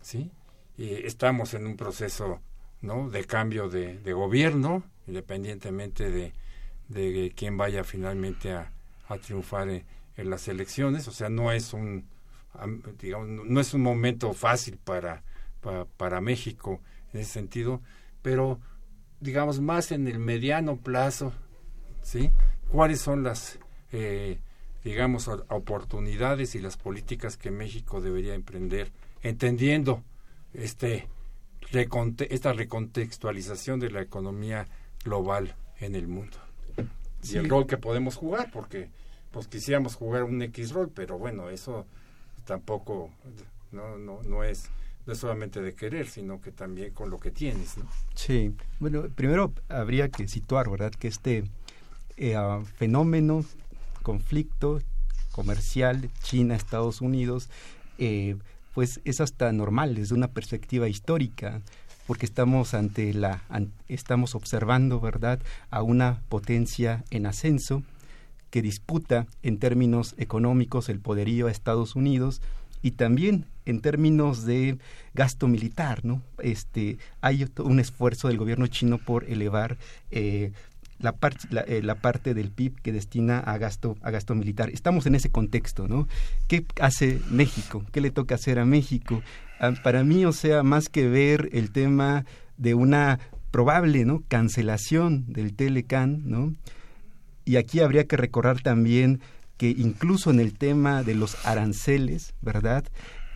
sí 0.00 0.30
y 0.76 0.92
estamos 1.06 1.54
en 1.54 1.66
un 1.66 1.76
proceso 1.76 2.40
¿no? 2.82 3.10
De 3.10 3.24
cambio 3.24 3.68
de, 3.68 4.12
gobierno, 4.12 4.84
independientemente 5.06 6.10
de, 6.10 6.32
de 6.88 7.32
quién 7.34 7.56
vaya 7.56 7.84
finalmente 7.84 8.52
a, 8.52 8.72
a 9.08 9.18
triunfar 9.18 9.68
en, 9.68 9.84
las 10.30 10.48
elecciones. 10.48 11.08
O 11.08 11.12
sea, 11.12 11.28
no 11.28 11.52
es 11.52 11.74
un, 11.74 12.06
digamos, 12.98 13.28
no 13.28 13.60
es 13.60 13.74
un 13.74 13.82
momento 13.82 14.32
fácil 14.32 14.78
para, 14.78 15.22
para, 15.96 16.20
México 16.20 16.80
en 17.12 17.20
ese 17.20 17.32
sentido, 17.32 17.82
pero 18.22 18.58
digamos 19.20 19.60
más 19.60 19.92
en 19.92 20.08
el 20.08 20.18
mediano 20.18 20.76
plazo, 20.76 21.32
¿sí? 22.02 22.30
¿Cuáles 22.70 23.00
son 23.00 23.22
las, 23.22 23.58
eh, 23.92 24.38
digamos, 24.84 25.28
oportunidades 25.28 26.54
y 26.54 26.60
las 26.60 26.76
políticas 26.76 27.36
que 27.36 27.50
México 27.50 28.00
debería 28.00 28.34
emprender, 28.34 28.90
entendiendo 29.22 30.02
este 30.54 31.08
esta 31.72 32.52
recontextualización 32.52 33.80
de 33.80 33.90
la 33.90 34.00
economía 34.00 34.66
global 35.04 35.54
en 35.80 35.94
el 35.94 36.06
mundo? 36.06 36.36
Y 37.22 37.36
el 37.36 37.48
rol 37.48 37.66
que 37.66 37.76
podemos 37.76 38.14
jugar, 38.16 38.50
porque 38.52 38.88
pues 39.32 39.48
quisiéramos 39.48 39.96
jugar 39.96 40.22
un 40.22 40.40
X 40.42 40.72
rol, 40.72 40.90
pero 40.94 41.18
bueno, 41.18 41.50
eso 41.50 41.86
tampoco 42.44 43.10
no, 43.72 43.98
no, 43.98 44.22
no 44.22 44.44
es 44.44 44.70
no 45.06 45.14
solamente 45.14 45.60
de 45.60 45.74
querer, 45.74 46.08
sino 46.08 46.40
que 46.40 46.52
también 46.52 46.92
con 46.92 47.10
lo 47.10 47.18
que 47.18 47.30
tienes, 47.30 47.78
¿no? 47.78 47.86
Sí, 48.14 48.54
bueno, 48.80 49.04
primero 49.14 49.52
habría 49.68 50.08
que 50.08 50.26
situar, 50.26 50.68
¿verdad?, 50.68 50.92
que 50.92 51.08
este 51.08 51.44
eh, 52.16 52.34
ah, 52.36 52.62
fenómeno, 52.76 53.44
conflicto 54.02 54.80
comercial 55.32 56.10
China-Estados 56.22 57.00
Unidos, 57.00 57.50
eh, 57.98 58.36
pues 58.74 59.00
es 59.04 59.20
hasta 59.20 59.52
normal 59.52 59.94
desde 59.94 60.14
una 60.14 60.28
perspectiva 60.28 60.88
histórica, 60.88 61.60
porque 62.06 62.26
estamos 62.26 62.74
ante 62.74 63.12
la, 63.12 63.42
estamos 63.88 64.34
observando, 64.34 65.00
¿verdad?, 65.00 65.40
a 65.70 65.82
una 65.82 66.20
potencia 66.28 67.04
en 67.10 67.26
ascenso 67.26 67.82
que 68.50 68.62
disputa 68.62 69.26
en 69.42 69.58
términos 69.58 70.14
económicos 70.18 70.88
el 70.88 71.00
poderío 71.00 71.48
a 71.48 71.50
Estados 71.50 71.96
Unidos 71.96 72.40
y 72.82 72.92
también 72.92 73.46
en 73.64 73.80
términos 73.80 74.44
de 74.44 74.78
gasto 75.12 75.48
militar, 75.48 76.04
¿no? 76.04 76.22
Este, 76.38 76.98
hay 77.20 77.48
un 77.58 77.80
esfuerzo 77.80 78.28
del 78.28 78.38
gobierno 78.38 78.68
chino 78.68 78.98
por 78.98 79.24
elevar 79.24 79.76
eh, 80.10 80.52
la, 80.98 81.14
eh, 81.66 81.82
la, 81.82 81.96
parte 81.96 82.34
del 82.34 82.50
PIB 82.50 82.80
que 82.80 82.92
destina 82.92 83.38
a 83.38 83.58
gasto, 83.58 83.96
a 84.02 84.10
gasto 84.10 84.34
militar. 84.34 84.70
Estamos 84.70 85.06
en 85.06 85.14
ese 85.14 85.30
contexto, 85.30 85.88
¿no? 85.88 86.08
¿Qué 86.48 86.64
hace 86.80 87.20
México? 87.30 87.84
¿Qué 87.92 88.00
le 88.00 88.10
toca 88.10 88.36
hacer 88.36 88.58
a 88.58 88.64
México? 88.64 89.22
Ah, 89.60 89.72
para 89.82 90.04
mí, 90.04 90.24
o 90.24 90.32
sea, 90.32 90.62
más 90.62 90.88
que 90.88 91.08
ver 91.08 91.48
el 91.52 91.70
tema 91.70 92.24
de 92.56 92.74
una 92.74 93.18
probable, 93.50 94.04
¿no? 94.04 94.22
Cancelación 94.28 95.24
del 95.28 95.54
Telecan, 95.54 96.22
¿no? 96.24 96.54
Y 97.44 97.56
aquí 97.56 97.80
habría 97.80 98.06
que 98.06 98.16
recordar 98.16 98.60
también 98.60 99.20
que 99.56 99.70
incluso 99.70 100.30
en 100.30 100.40
el 100.40 100.54
tema 100.54 101.02
de 101.02 101.14
los 101.14 101.46
aranceles, 101.46 102.34
¿verdad? 102.42 102.84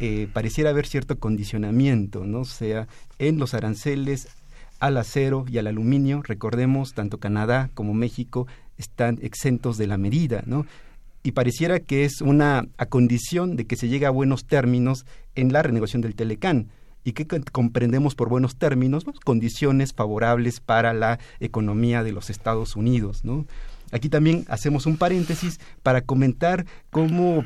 Eh, 0.01 0.29
pareciera 0.33 0.71
haber 0.71 0.87
cierto 0.87 1.19
condicionamiento, 1.19 2.25
¿no? 2.25 2.41
O 2.41 2.45
sea, 2.45 2.89
en 3.19 3.39
los 3.39 3.55
aranceles 3.55 4.29
al 4.81 4.97
acero 4.97 5.45
y 5.49 5.59
al 5.59 5.67
aluminio, 5.67 6.23
recordemos, 6.23 6.95
tanto 6.95 7.19
Canadá 7.19 7.71
como 7.75 7.95
México 7.95 8.47
están 8.79 9.19
exentos 9.23 9.79
de 9.79 9.87
la 9.87 9.99
medida, 9.99 10.43
¿no? 10.47 10.67
Y 11.23 11.33
pareciera 11.33 11.81
que 11.81 12.05
es 12.05 12.23
una 12.23 12.67
a 12.79 12.87
condición 12.87 13.57
de 13.57 13.67
que 13.67 13.77
se 13.77 13.89
llegue 13.89 14.07
a 14.07 14.11
buenos 14.11 14.47
términos 14.47 15.05
en 15.35 15.53
la 15.53 15.63
renegociación 15.63 16.01
del 16.01 16.15
Telecán 16.15 16.69
y 17.05 17.13
que 17.13 17.27
comprendemos 17.27 18.15
por 18.15 18.31
buenos 18.31 18.57
términos 18.57 19.05
pues, 19.05 19.21
condiciones 19.21 19.93
favorables 19.93 20.61
para 20.61 20.95
la 20.95 21.19
economía 21.39 22.03
de 22.03 22.13
los 22.13 22.31
Estados 22.31 22.75
Unidos, 22.75 23.25
¿no? 23.25 23.47
Aquí 23.93 24.09
también 24.09 24.45
hacemos 24.49 24.87
un 24.87 24.97
paréntesis 24.97 25.61
para 25.83 26.01
comentar 26.01 26.65
cómo 26.91 27.45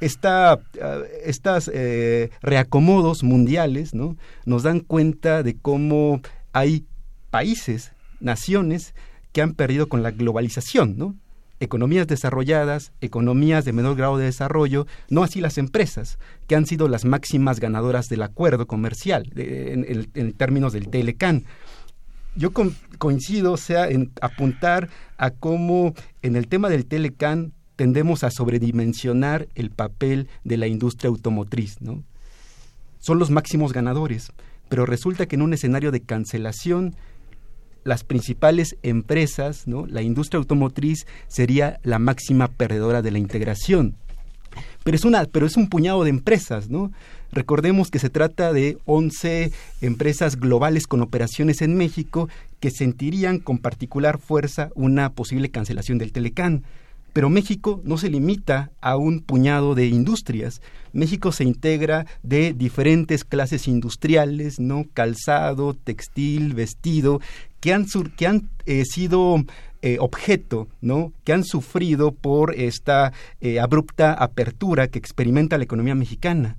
esta, 0.00 0.54
uh, 0.54 1.04
estas 1.24 1.70
eh, 1.72 2.30
reacomodos 2.42 3.22
mundiales 3.22 3.94
¿no? 3.94 4.16
nos 4.46 4.62
dan 4.62 4.80
cuenta 4.80 5.42
de 5.42 5.56
cómo 5.56 6.20
hay 6.52 6.84
países, 7.30 7.92
naciones 8.20 8.94
que 9.32 9.42
han 9.42 9.54
perdido 9.54 9.88
con 9.88 10.02
la 10.02 10.10
globalización, 10.10 10.98
¿no? 10.98 11.14
Economías 11.60 12.06
desarrolladas, 12.06 12.92
economías 13.02 13.64
de 13.64 13.72
menor 13.72 13.94
grado 13.94 14.16
de 14.16 14.24
desarrollo, 14.24 14.86
no 15.10 15.22
así 15.22 15.40
las 15.40 15.58
empresas, 15.58 16.18
que 16.46 16.56
han 16.56 16.64
sido 16.66 16.88
las 16.88 17.04
máximas 17.04 17.60
ganadoras 17.60 18.08
del 18.08 18.22
acuerdo 18.22 18.66
comercial 18.66 19.30
en, 19.36 20.32
términos 20.32 20.72
del 20.72 20.88
Telecan 20.88 21.44
yo 22.36 22.52
coincido, 22.98 23.52
o 23.52 23.56
sea, 23.56 23.88
en 23.88 24.12
apuntar 24.20 24.88
a 25.18 25.30
cómo 25.30 25.94
en 26.22 26.36
el 26.36 26.46
tema 26.46 26.68
del 26.68 26.86
Telecan 26.86 27.52
tendemos 27.76 28.24
a 28.24 28.30
sobredimensionar 28.30 29.48
el 29.54 29.70
papel 29.70 30.28
de 30.44 30.56
la 30.56 30.66
industria 30.66 31.08
automotriz, 31.08 31.80
¿no? 31.80 32.04
Son 32.98 33.18
los 33.18 33.30
máximos 33.30 33.72
ganadores, 33.72 34.32
pero 34.70 34.86
resulta 34.86 35.26
que 35.26 35.36
en 35.36 35.42
un 35.42 35.52
escenario 35.52 35.90
de 35.90 36.00
cancelación 36.00 36.96
las 37.84 38.04
principales 38.04 38.76
empresas, 38.82 39.66
¿no? 39.66 39.86
La 39.86 40.00
industria 40.00 40.38
automotriz 40.38 41.06
sería 41.28 41.80
la 41.82 41.98
máxima 41.98 42.48
perdedora 42.48 43.02
de 43.02 43.10
la 43.10 43.18
integración. 43.18 43.96
Pero 44.84 44.96
es 44.96 45.04
una 45.04 45.24
pero 45.24 45.46
es 45.46 45.56
un 45.56 45.68
puñado 45.68 46.04
de 46.04 46.10
empresas, 46.10 46.70
¿no? 46.70 46.92
Recordemos 47.32 47.90
que 47.90 47.98
se 47.98 48.10
trata 48.10 48.52
de 48.52 48.78
11 48.86 49.52
empresas 49.80 50.38
globales 50.38 50.86
con 50.86 51.00
operaciones 51.00 51.62
en 51.62 51.76
México 51.76 52.28
que 52.60 52.70
sentirían 52.70 53.38
con 53.38 53.58
particular 53.58 54.18
fuerza 54.18 54.70
una 54.74 55.10
posible 55.12 55.50
cancelación 55.50 55.98
del 55.98 56.12
Telecán. 56.12 56.64
Pero 57.12 57.28
México 57.28 57.80
no 57.84 57.98
se 57.98 58.08
limita 58.08 58.70
a 58.80 58.96
un 58.96 59.20
puñado 59.20 59.74
de 59.74 59.86
industrias. 59.86 60.62
México 60.92 61.32
se 61.32 61.44
integra 61.44 62.06
de 62.22 62.52
diferentes 62.52 63.24
clases 63.24 63.66
industriales, 63.68 64.60
¿no? 64.60 64.86
Calzado, 64.94 65.74
textil, 65.74 66.54
vestido, 66.54 67.20
que 67.60 67.72
han, 67.72 67.86
eh, 68.66 68.84
sido 68.84 69.44
eh, 69.82 69.96
objeto, 70.00 70.68
¿no? 70.80 71.12
Que 71.24 71.32
han 71.32 71.44
sufrido 71.44 72.12
por 72.12 72.54
esta 72.54 73.12
eh, 73.40 73.60
abrupta 73.60 74.12
apertura 74.14 74.88
que 74.88 74.98
experimenta 74.98 75.58
la 75.58 75.64
economía 75.64 75.94
mexicana. 75.94 76.56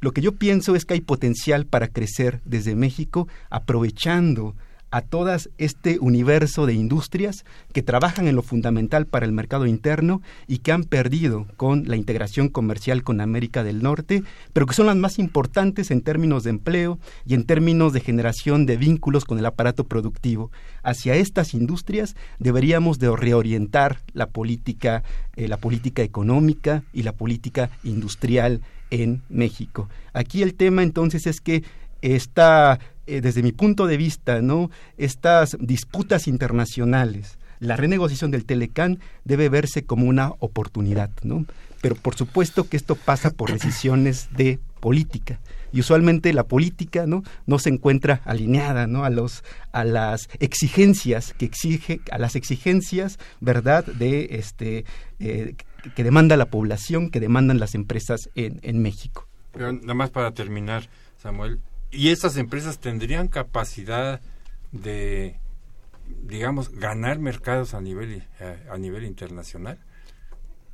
Lo 0.00 0.12
que 0.12 0.20
yo 0.20 0.32
pienso 0.32 0.74
es 0.74 0.84
que 0.84 0.94
hay 0.94 1.00
potencial 1.00 1.66
para 1.66 1.88
crecer 1.88 2.40
desde 2.44 2.74
México 2.74 3.28
aprovechando 3.50 4.56
a 4.92 5.00
todas 5.00 5.50
este 5.58 5.98
universo 5.98 6.66
de 6.66 6.74
industrias 6.74 7.44
que 7.72 7.82
trabajan 7.82 8.28
en 8.28 8.36
lo 8.36 8.42
fundamental 8.42 9.06
para 9.06 9.26
el 9.26 9.32
mercado 9.32 9.66
interno 9.66 10.22
y 10.46 10.58
que 10.58 10.70
han 10.70 10.84
perdido 10.84 11.46
con 11.56 11.88
la 11.88 11.96
integración 11.96 12.48
comercial 12.48 13.02
con 13.02 13.20
América 13.20 13.64
del 13.64 13.82
Norte, 13.82 14.22
pero 14.52 14.66
que 14.66 14.74
son 14.74 14.86
las 14.86 14.96
más 14.96 15.18
importantes 15.18 15.90
en 15.90 16.02
términos 16.02 16.44
de 16.44 16.50
empleo 16.50 16.98
y 17.26 17.34
en 17.34 17.44
términos 17.44 17.94
de 17.94 18.00
generación 18.00 18.66
de 18.66 18.76
vínculos 18.76 19.24
con 19.24 19.38
el 19.38 19.46
aparato 19.46 19.84
productivo. 19.84 20.52
Hacia 20.82 21.14
estas 21.14 21.54
industrias 21.54 22.14
deberíamos 22.38 22.98
de 22.98 23.16
reorientar 23.16 24.00
la 24.12 24.26
política, 24.26 25.02
eh, 25.36 25.48
la 25.48 25.56
política 25.56 26.02
económica 26.02 26.82
y 26.92 27.02
la 27.02 27.12
política 27.12 27.70
industrial 27.82 28.60
en 28.90 29.22
México. 29.30 29.88
Aquí 30.12 30.42
el 30.42 30.52
tema 30.54 30.82
entonces 30.82 31.26
es 31.26 31.40
que 31.40 31.64
está, 32.02 32.78
eh, 33.06 33.20
desde 33.20 33.42
mi 33.42 33.52
punto 33.52 33.86
de 33.86 33.96
vista, 33.96 34.40
¿no? 34.42 34.70
Estas 34.96 35.56
disputas 35.60 36.28
internacionales, 36.28 37.38
la 37.60 37.76
renegociación 37.76 38.30
del 38.30 38.44
Telecán 38.44 38.98
debe 39.24 39.48
verse 39.48 39.84
como 39.84 40.06
una 40.06 40.32
oportunidad, 40.38 41.10
¿no? 41.22 41.46
Pero 41.80 41.94
por 41.96 42.14
supuesto 42.14 42.68
que 42.68 42.76
esto 42.76 42.94
pasa 42.94 43.30
por 43.30 43.52
decisiones 43.58 44.28
de 44.36 44.58
política 44.80 45.40
y 45.72 45.80
usualmente 45.80 46.32
la 46.32 46.42
política 46.42 47.06
no 47.06 47.22
no 47.46 47.60
se 47.60 47.68
encuentra 47.70 48.20
alineada 48.24 48.88
no 48.88 49.04
a 49.04 49.10
los 49.10 49.44
a 49.70 49.84
las 49.84 50.28
exigencias 50.40 51.34
que 51.34 51.44
exige 51.44 52.00
a 52.10 52.18
las 52.18 52.34
exigencias 52.34 53.20
verdad 53.40 53.86
de 53.86 54.26
este 54.32 54.84
eh, 55.20 55.54
que 55.94 56.04
demanda 56.04 56.36
la 56.36 56.46
población, 56.46 57.10
que 57.10 57.20
demandan 57.20 57.58
las 57.58 57.74
empresas 57.74 58.30
en, 58.34 58.60
en 58.62 58.80
México. 58.80 59.26
Pero 59.52 59.72
nada 59.72 59.94
más 59.94 60.10
para 60.10 60.32
terminar, 60.32 60.88
Samuel, 61.18 61.60
¿y 61.92 62.08
esas 62.08 62.36
empresas 62.36 62.80
tendrían 62.80 63.28
capacidad 63.28 64.20
de, 64.72 65.38
digamos, 66.24 66.70
ganar 66.70 67.18
mercados 67.18 67.74
a 67.74 67.80
nivel, 67.80 68.26
a, 68.70 68.78
nivel 68.78 69.04
internacional? 69.04 69.78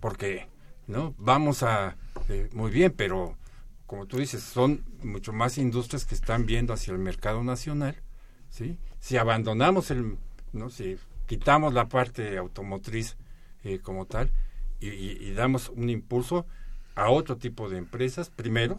Porque, 0.01 0.47
¿no? 0.87 1.15
Vamos 1.19 1.63
a, 1.63 1.97
eh, 2.29 2.49
muy 2.53 2.71
bien, 2.71 2.95
pero 2.97 3.37
como 3.87 4.07
tú 4.07 4.19
dices, 4.19 4.43
son 4.43 4.85
mucho 5.03 5.33
más 5.33 5.59
industrias 5.59 6.05
que 6.05 6.15
están 6.15 6.47
viendo 6.47 6.73
hacia 6.73 6.93
el 6.93 6.99
mercado 6.99 7.43
nacional, 7.43 7.97
¿sí? 8.51 8.79
Si 9.01 9.17
abandonamos 9.17 9.91
el, 9.91 10.19
¿no? 10.53 10.71
Si 10.71 10.99
quitamos 11.27 11.73
la 11.73 11.89
parte 11.89 12.37
automotriz 12.37 13.17
eh, 13.65 13.81
como 13.81 14.05
tal, 14.07 14.31
y, 14.81 15.33
damos 15.33 15.71
un 15.71 15.91
impulso 15.91 16.47
a 16.95 17.11
otro 17.11 17.39
tipo 17.39 17.69
de 17.69 17.79
empresas, 17.79 18.31
primero, 18.31 18.79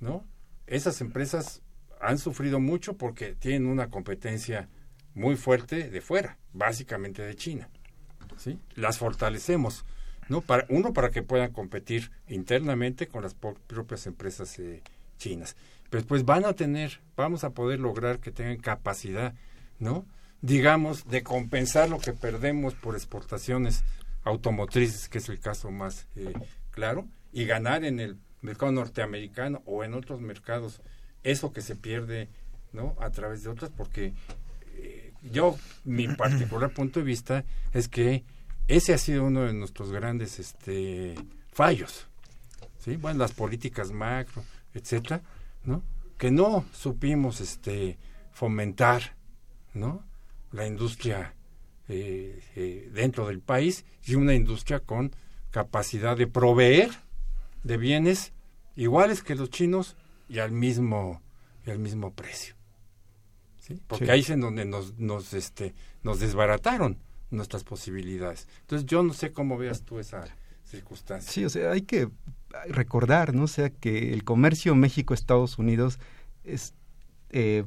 ¿no? 0.00 0.24
Esas 0.66 1.00
empresas 1.00 1.60
han 2.04 2.18
sufrido 2.18 2.60
mucho 2.60 2.96
porque 2.96 3.34
tienen 3.34 3.66
una 3.66 3.90
competencia 3.90 4.68
muy 5.14 5.36
fuerte 5.36 5.90
de 5.90 6.00
fuera, 6.00 6.38
básicamente 6.52 7.22
de 7.22 7.34
China. 7.34 7.68
¿sí? 8.36 8.58
Las 8.74 8.98
fortalecemos, 8.98 9.84
¿no? 10.28 10.40
Para, 10.40 10.66
uno, 10.68 10.92
para 10.92 11.10
que 11.10 11.22
puedan 11.22 11.52
competir 11.52 12.10
internamente 12.28 13.06
con 13.06 13.22
las 13.22 13.34
propias 13.34 14.06
empresas 14.06 14.58
eh, 14.58 14.82
chinas. 15.18 15.56
Pero 15.90 16.02
después 16.02 16.24
van 16.24 16.44
a 16.44 16.54
tener, 16.54 17.00
vamos 17.16 17.44
a 17.44 17.50
poder 17.50 17.80
lograr 17.80 18.18
que 18.18 18.32
tengan 18.32 18.58
capacidad, 18.58 19.34
¿no? 19.78 20.04
Digamos, 20.42 21.08
de 21.08 21.22
compensar 21.22 21.88
lo 21.88 21.98
que 21.98 22.12
perdemos 22.12 22.74
por 22.74 22.94
exportaciones 22.96 23.82
automotrices, 24.24 25.08
que 25.08 25.18
es 25.18 25.28
el 25.28 25.38
caso 25.38 25.70
más 25.70 26.06
eh, 26.16 26.32
claro, 26.70 27.06
y 27.32 27.44
ganar 27.46 27.84
en 27.84 28.00
el 28.00 28.18
mercado 28.42 28.72
norteamericano 28.72 29.62
o 29.64 29.84
en 29.84 29.94
otros 29.94 30.20
mercados 30.20 30.82
eso 31.24 31.52
que 31.52 31.62
se 31.62 31.74
pierde, 31.74 32.28
¿no? 32.72 32.94
A 33.00 33.10
través 33.10 33.42
de 33.42 33.50
otras, 33.50 33.70
porque 33.76 34.12
eh, 34.76 35.12
yo, 35.22 35.56
mi 35.84 36.08
particular 36.16 36.72
punto 36.72 37.00
de 37.00 37.06
vista 37.06 37.44
es 37.72 37.88
que 37.88 38.24
ese 38.68 38.94
ha 38.94 38.98
sido 38.98 39.24
uno 39.24 39.42
de 39.42 39.52
nuestros 39.52 39.90
grandes 39.90 40.38
este, 40.38 41.14
fallos. 41.52 42.06
¿sí? 42.78 42.96
Bueno, 42.96 43.18
las 43.18 43.32
políticas 43.32 43.90
macro, 43.90 44.42
etcétera, 44.74 45.22
¿no? 45.64 45.82
Que 46.18 46.30
no 46.30 46.64
supimos 46.72 47.40
este, 47.40 47.98
fomentar, 48.32 49.14
¿no? 49.72 50.02
La 50.52 50.66
industria 50.66 51.34
eh, 51.88 52.42
eh, 52.56 52.90
dentro 52.92 53.26
del 53.26 53.40
país 53.40 53.84
y 54.06 54.14
una 54.14 54.34
industria 54.34 54.80
con 54.80 55.14
capacidad 55.50 56.16
de 56.16 56.26
proveer 56.26 56.90
de 57.62 57.76
bienes 57.76 58.32
iguales 58.76 59.22
que 59.22 59.34
los 59.34 59.50
chinos 59.50 59.96
y 60.28 60.38
al 60.38 60.52
mismo, 60.52 61.22
y 61.66 61.70
al 61.70 61.78
mismo 61.78 62.12
precio. 62.12 62.54
Porque 63.86 64.10
ahí 64.10 64.20
es 64.20 64.30
en 64.30 64.40
donde 64.40 64.64
nos, 64.64 64.98
nos, 64.98 65.32
este, 65.32 65.74
nos 66.02 66.20
desbarataron 66.20 66.98
nuestras 67.30 67.64
posibilidades. 67.64 68.46
Entonces 68.60 68.86
yo 68.86 69.02
no 69.02 69.12
sé 69.12 69.32
cómo 69.32 69.56
veas 69.56 69.82
tú 69.82 69.98
esa 69.98 70.24
circunstancia. 70.64 71.30
Sí, 71.30 71.44
o 71.44 71.50
sea, 71.50 71.72
hay 71.72 71.82
que 71.82 72.08
recordar, 72.68 73.34
¿no? 73.34 73.44
O 73.44 73.48
sea, 73.48 73.70
que 73.70 74.12
el 74.12 74.24
comercio 74.24 74.74
México-Estados 74.74 75.58
Unidos 75.58 75.98
es, 76.44 76.74
eh, 77.30 77.64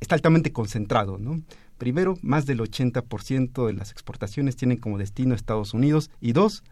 está 0.00 0.14
altamente 0.14 0.52
concentrado, 0.52 1.18
¿no? 1.18 1.42
Primero, 1.78 2.16
más 2.22 2.46
del 2.46 2.60
80% 2.60 3.66
de 3.66 3.72
las 3.74 3.90
exportaciones 3.90 4.56
tienen 4.56 4.78
como 4.78 4.96
destino 4.98 5.34
Estados 5.34 5.74
Unidos 5.74 6.10
y 6.20 6.32
dos, 6.32 6.64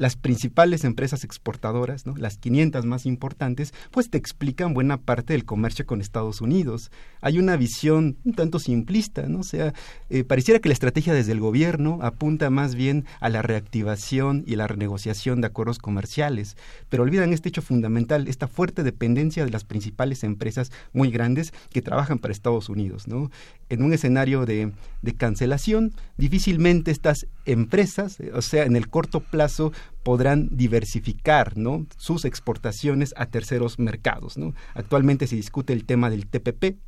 las 0.00 0.16
principales 0.16 0.84
empresas 0.84 1.24
exportadoras, 1.24 2.04
las 2.16 2.38
500 2.38 2.86
más 2.86 3.04
importantes, 3.04 3.74
pues 3.90 4.08
te 4.08 4.16
explican 4.16 4.72
buena 4.72 4.96
parte 4.96 5.34
del 5.34 5.44
comercio 5.44 5.84
con 5.84 6.00
Estados 6.00 6.40
Unidos. 6.40 6.90
Hay 7.20 7.38
una 7.38 7.54
visión 7.56 8.16
un 8.24 8.32
tanto 8.32 8.58
simplista, 8.58 9.28
¿no? 9.28 9.40
O 9.40 9.44
sea, 9.44 9.74
eh, 10.08 10.24
pareciera 10.24 10.58
que 10.58 10.70
la 10.70 10.72
estrategia 10.72 11.12
desde 11.12 11.32
el 11.32 11.40
gobierno 11.40 11.98
apunta 12.00 12.48
más 12.48 12.76
bien 12.76 13.04
a 13.20 13.28
la 13.28 13.42
reactivación 13.42 14.42
y 14.46 14.56
la 14.56 14.66
renegociación 14.66 15.42
de 15.42 15.48
acuerdos 15.48 15.78
comerciales, 15.78 16.56
pero 16.88 17.02
olvidan 17.02 17.34
este 17.34 17.50
hecho 17.50 17.60
fundamental, 17.60 18.26
esta 18.26 18.48
fuerte 18.48 18.82
dependencia 18.82 19.44
de 19.44 19.50
las 19.50 19.64
principales 19.64 20.24
empresas 20.24 20.72
muy 20.94 21.10
grandes 21.10 21.52
que 21.68 21.82
trabajan 21.82 22.18
para 22.18 22.32
Estados 22.32 22.70
Unidos, 22.70 23.06
¿no? 23.06 23.30
En 23.68 23.82
un 23.82 23.92
escenario 23.92 24.46
de, 24.46 24.72
de 25.02 25.14
cancelación, 25.14 25.92
difícilmente 26.16 26.90
estas 26.90 27.26
empresas, 27.44 28.16
o 28.32 28.40
sea, 28.40 28.64
en 28.64 28.76
el 28.76 28.88
corto 28.88 29.20
plazo, 29.20 29.72
podrán 30.02 30.48
diversificar 30.50 31.56
¿no? 31.56 31.86
sus 31.96 32.24
exportaciones 32.24 33.14
a 33.16 33.26
terceros 33.26 33.78
mercados. 33.78 34.36
Actualmente 34.74 35.26
se 35.26 35.36
discute 35.36 35.72
el 35.72 35.84
tema 35.84 36.10
del 36.10 36.26
TPP, 36.26 36.78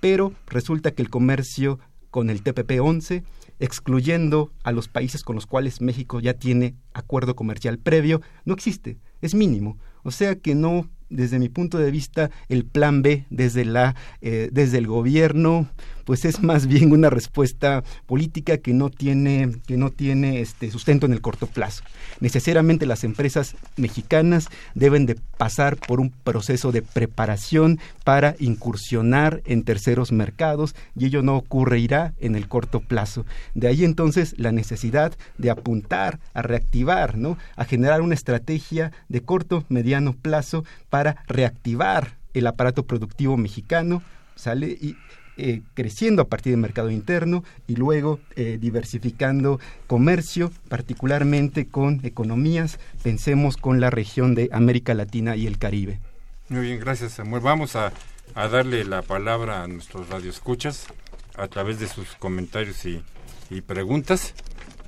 pero 0.00 0.32
resulta 0.46 0.92
que 0.92 1.02
el 1.02 1.10
comercio 1.10 1.78
con 2.10 2.30
el 2.30 2.42
TPP 2.42 2.80
11, 2.80 3.22
excluyendo 3.58 4.52
a 4.62 4.72
los 4.72 4.88
países 4.88 5.22
con 5.22 5.34
los 5.34 5.46
cuales 5.46 5.80
México 5.80 6.20
ya 6.20 6.34
tiene 6.34 6.74
acuerdo 6.94 7.36
comercial 7.36 7.78
previo, 7.78 8.22
no 8.44 8.54
existe, 8.54 8.98
es 9.20 9.34
mínimo. 9.34 9.78
O 10.04 10.10
sea 10.10 10.36
que 10.36 10.54
no, 10.54 10.88
desde 11.10 11.38
mi 11.38 11.48
punto 11.48 11.78
de 11.78 11.90
vista, 11.90 12.30
el 12.48 12.64
plan 12.64 13.02
B 13.02 13.26
desde, 13.30 13.64
la, 13.64 13.94
eh, 14.20 14.48
desde 14.52 14.78
el 14.78 14.86
gobierno 14.86 15.68
pues 16.08 16.24
es 16.24 16.42
más 16.42 16.66
bien 16.66 16.90
una 16.92 17.10
respuesta 17.10 17.84
política 18.06 18.56
que 18.56 18.72
no 18.72 18.88
tiene, 18.88 19.56
que 19.66 19.76
no 19.76 19.90
tiene 19.90 20.40
este 20.40 20.70
sustento 20.70 21.04
en 21.04 21.12
el 21.12 21.20
corto 21.20 21.46
plazo. 21.46 21.84
Necesariamente 22.20 22.86
las 22.86 23.04
empresas 23.04 23.56
mexicanas 23.76 24.48
deben 24.74 25.04
de 25.04 25.16
pasar 25.36 25.76
por 25.76 26.00
un 26.00 26.08
proceso 26.08 26.72
de 26.72 26.80
preparación 26.80 27.78
para 28.04 28.36
incursionar 28.38 29.42
en 29.44 29.64
terceros 29.64 30.10
mercados 30.10 30.74
y 30.96 31.04
ello 31.04 31.20
no 31.20 31.36
ocurrirá 31.36 32.14
en 32.20 32.36
el 32.36 32.48
corto 32.48 32.80
plazo. 32.80 33.26
De 33.52 33.68
ahí 33.68 33.84
entonces 33.84 34.34
la 34.38 34.50
necesidad 34.50 35.12
de 35.36 35.50
apuntar 35.50 36.20
a 36.32 36.40
reactivar, 36.40 37.18
¿no? 37.18 37.36
a 37.54 37.66
generar 37.66 38.00
una 38.00 38.14
estrategia 38.14 38.92
de 39.10 39.20
corto, 39.20 39.66
mediano 39.68 40.14
plazo 40.14 40.64
para 40.88 41.22
reactivar 41.26 42.16
el 42.32 42.46
aparato 42.46 42.86
productivo 42.86 43.36
mexicano, 43.36 44.02
sale 44.36 44.68
y 44.68 44.96
eh, 45.40 45.62
creciendo 45.74 46.22
a 46.22 46.24
partir 46.26 46.50
del 46.52 46.60
mercado 46.60 46.90
interno 46.90 47.44
y 47.68 47.76
luego 47.76 48.18
eh, 48.34 48.58
diversificando 48.60 49.60
comercio, 49.86 50.50
particularmente 50.68 51.68
con 51.68 52.00
economías, 52.02 52.80
pensemos 53.04 53.56
con 53.56 53.80
la 53.80 53.88
región 53.88 54.34
de 54.34 54.48
América 54.50 54.94
Latina 54.94 55.36
y 55.36 55.46
el 55.46 55.58
Caribe. 55.58 56.00
Muy 56.48 56.62
bien, 56.62 56.80
gracias 56.80 57.12
Samuel. 57.12 57.40
Vamos 57.40 57.76
a, 57.76 57.92
darle 58.34 58.84
la 58.84 59.02
palabra 59.02 59.62
a 59.62 59.68
nuestros 59.68 60.08
radioescuchas 60.08 60.88
a 61.36 61.46
través 61.46 61.78
de 61.78 61.86
sus 61.86 62.16
comentarios 62.16 62.84
y, 62.84 63.60
preguntas. 63.60 64.34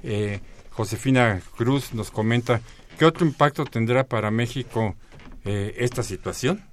Eh, 0.03 0.41
Josefina 0.71 1.41
Cruz 1.57 1.95
nos 1.95 2.11
comenta, 2.11 2.61
¿qué 2.99 3.05
otro 3.05 3.25
impacto 3.25 3.65
tendrá 3.65 4.03
para 4.03 4.33
México 4.33 4.97
esta 5.45 6.03
situación? 6.03 6.65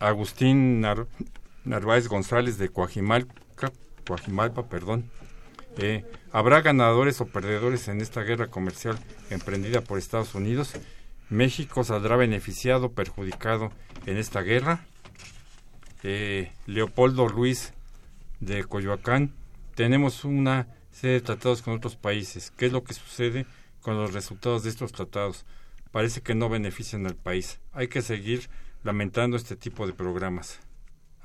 Agustín 0.00 0.84
Narváez 1.66 2.08
González 2.08 2.58
de 2.58 2.68
Coajimalpa, 2.68 3.34
Coajimalpa 4.06 4.68
perdón. 4.68 5.10
Eh, 5.78 6.04
¿Habrá 6.32 6.62
ganadores 6.62 7.20
o 7.20 7.26
perdedores 7.26 7.88
en 7.88 8.00
esta 8.00 8.22
guerra 8.22 8.46
comercial 8.46 8.98
emprendida 9.30 9.80
por 9.80 9.98
Estados 9.98 10.34
Unidos? 10.34 10.72
¿México 11.28 11.82
saldrá 11.82 12.16
beneficiado 12.16 12.92
perjudicado 12.92 13.72
en 14.06 14.16
esta 14.16 14.42
guerra? 14.42 14.86
Eh, 16.04 16.52
Leopoldo 16.66 17.26
Ruiz 17.26 17.74
de 18.38 18.62
Coyoacán, 18.64 19.34
tenemos 19.74 20.24
una 20.24 20.68
serie 20.92 21.14
de 21.14 21.20
tratados 21.20 21.62
con 21.62 21.74
otros 21.74 21.96
países. 21.96 22.52
¿Qué 22.56 22.66
es 22.66 22.72
lo 22.72 22.84
que 22.84 22.94
sucede 22.94 23.44
con 23.82 23.96
los 23.96 24.14
resultados 24.14 24.62
de 24.62 24.70
estos 24.70 24.92
tratados? 24.92 25.44
Parece 25.90 26.20
que 26.20 26.34
no 26.34 26.48
benefician 26.48 27.06
al 27.06 27.16
país. 27.16 27.58
Hay 27.72 27.88
que 27.88 28.02
seguir 28.02 28.48
lamentando 28.84 29.36
este 29.36 29.56
tipo 29.56 29.86
de 29.86 29.92
programas. 29.92 30.60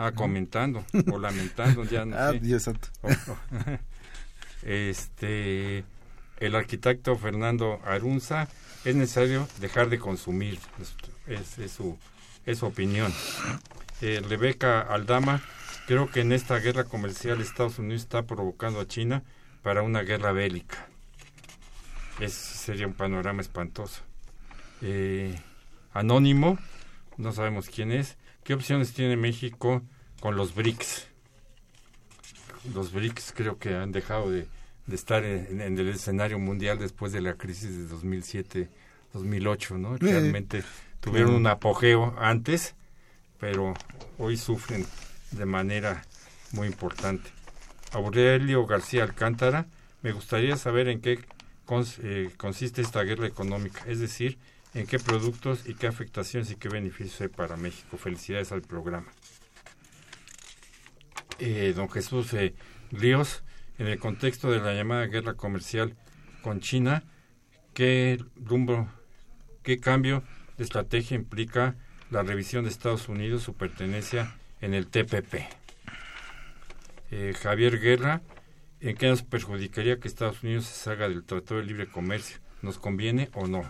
Ah, 0.04 0.12
comentando 0.14 0.84
o 1.12 1.20
lamentando, 1.20 1.84
ya 1.84 2.06
no 2.06 2.18
ah, 2.20 2.32
Dios 2.32 2.64
santo. 2.64 2.88
Oh, 3.04 3.10
oh. 3.10 3.38
Este, 4.64 5.84
el 6.40 6.56
arquitecto 6.56 7.16
Fernando 7.18 7.80
Arunza, 7.86 8.48
es 8.84 8.96
necesario 8.96 9.48
dejar 9.60 9.90
de 9.90 10.00
consumir, 10.00 10.60
es, 11.28 11.72
su, 11.72 11.98
es 12.46 12.60
su 12.60 12.66
opinión. 12.66 13.14
Eh, 14.02 14.22
Rebeca 14.28 14.82
Aldama, 14.82 15.42
creo 15.86 16.10
que 16.10 16.22
en 16.22 16.32
esta 16.32 16.58
guerra 16.58 16.84
comercial 16.84 17.42
Estados 17.42 17.78
Unidos 17.78 18.02
está 18.02 18.24
provocando 18.24 18.80
a 18.80 18.88
China 18.88 19.24
para 19.62 19.84
una 19.84 20.02
guerra 20.02 20.32
bélica. 20.32 20.88
Ese 22.20 22.58
sería 22.58 22.88
un 22.88 22.94
panorama 22.94 23.42
espantoso. 23.42 24.02
Eh, 24.82 25.40
anónimo, 25.94 26.58
no 27.18 27.34
sabemos 27.34 27.70
quién 27.70 27.92
es. 27.92 28.18
¿Qué 28.44 28.56
opciones 28.56 28.94
tiene 28.94 29.18
México 29.18 29.84
con 30.20 30.36
los 30.36 30.56
BRICS? 30.56 31.08
Los 32.74 32.92
BRICS 32.92 33.34
creo 33.36 33.60
que 33.60 33.76
han 33.76 33.92
dejado 33.92 34.32
de, 34.32 34.48
estar 34.92 35.24
en, 35.24 35.62
el 35.62 35.88
escenario 35.90 36.40
mundial 36.40 36.80
después 36.80 37.12
de 37.12 37.22
la 37.22 37.36
crisis 37.36 37.78
de 37.78 37.96
2007-2008, 39.14 39.78
¿no? 39.78 39.98
Realmente 39.98 40.64
tuvieron 41.00 41.36
un 41.36 41.48
apogeo 41.48 42.16
antes, 42.20 42.76
pero 43.40 43.76
hoy 44.18 44.38
sufren 44.38 44.86
de 45.32 45.46
manera 45.46 46.02
muy 46.52 46.68
importante. 46.68 47.30
Aurelio 47.92 48.66
García 48.66 49.04
Alcántara, 49.04 49.68
me 50.02 50.14
gustaría 50.14 50.58
saber 50.58 50.88
en 50.88 51.02
qué 51.02 51.20
eh, 52.04 52.30
consiste 52.38 52.82
esta 52.82 53.04
guerra 53.04 53.28
económica, 53.28 53.84
es 53.88 54.00
decir, 54.00 54.38
en 54.74 54.88
qué 54.88 55.00
productos 55.00 55.68
y 55.68 55.74
qué 55.74 55.88
afectaciones 55.88 56.52
y 56.52 56.56
qué 56.56 56.70
beneficios 56.70 57.22
hay 57.22 57.28
para 57.28 57.58
México. 57.58 57.98
Felicidades 57.98 58.52
al 58.52 58.62
programa. 58.62 59.12
Eh, 61.40 61.74
don 61.76 61.90
Jesús 61.90 62.34
eh, 62.34 62.54
Ríos, 62.92 63.44
en 63.78 63.88
el 63.88 64.00
contexto 64.00 64.52
de 64.52 64.60
la 64.60 64.74
llamada 64.74 65.08
guerra 65.08 65.34
comercial 65.34 65.96
con 66.42 66.60
China, 66.60 67.04
¿qué 67.74 68.24
rumbo, 68.36 68.88
qué 69.64 69.80
cambio 69.80 70.24
de 70.58 70.64
estrategia 70.64 71.16
implica 71.16 71.76
la 72.12 72.24
revisión 72.24 72.66
de 72.66 72.70
Estados 72.70 73.10
Unidos 73.10 73.42
su 73.42 73.56
pertenencia 73.56 74.36
en 74.60 74.74
el 74.74 74.88
TPP. 74.88 75.48
Eh, 77.10 77.34
Javier 77.42 77.80
Guerra, 77.80 78.22
¿en 78.80 78.96
qué 78.96 79.08
nos 79.08 79.24
perjudicaría 79.24 80.00
que 80.00 80.08
Estados 80.08 80.44
Unidos 80.44 80.66
se 80.66 80.76
salga 80.76 81.10
del 81.10 81.24
Tratado 81.24 81.60
de 81.60 81.66
Libre 81.66 81.88
Comercio? 81.88 82.38
¿Nos 82.62 82.78
conviene 82.78 83.30
o 83.34 83.48
no? 83.48 83.64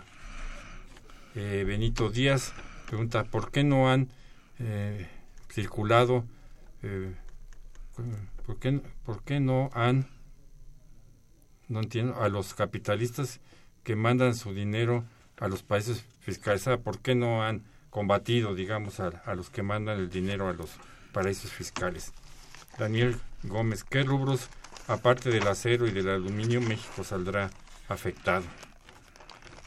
Eh, 1.34 1.64
Benito 1.66 2.10
Díaz 2.10 2.52
pregunta, 2.86 3.24
¿por 3.24 3.50
qué 3.50 3.64
no 3.64 3.90
han 3.90 4.08
eh, 4.58 5.08
circulado, 5.50 6.24
por, 8.44 8.58
qué, 8.58 8.80
por 9.04 9.22
qué 9.22 9.40
no 9.40 9.70
han, 9.72 10.08
no 11.68 11.80
entiendo, 11.80 12.20
a 12.20 12.28
los 12.28 12.52
capitalistas 12.52 13.40
que 13.82 13.96
mandan 13.96 14.34
su 14.34 14.52
dinero 14.52 15.04
a 15.38 15.48
los 15.48 15.62
países 15.62 16.04
fiscalizados, 16.20 16.80
¿por 16.80 16.98
qué 17.00 17.14
no 17.14 17.42
han 17.42 17.64
combatido, 17.88 18.54
digamos, 18.54 19.00
a, 19.00 19.08
a, 19.08 19.34
los 19.34 19.50
que 19.50 19.62
mandan 19.62 19.98
el 19.98 20.10
dinero 20.10 20.48
a 20.48 20.52
los 20.52 20.70
paraísos 21.12 21.50
fiscales? 21.50 22.12
Daniel 22.78 23.16
Gómez, 23.42 23.84
¿qué 23.84 24.02
rubros, 24.02 24.48
aparte 24.86 25.30
del 25.30 25.48
acero 25.48 25.86
y 25.86 25.92
del 25.92 26.10
aluminio, 26.10 26.60
México 26.60 27.04
saldrá 27.04 27.50
afectado? 27.88 28.44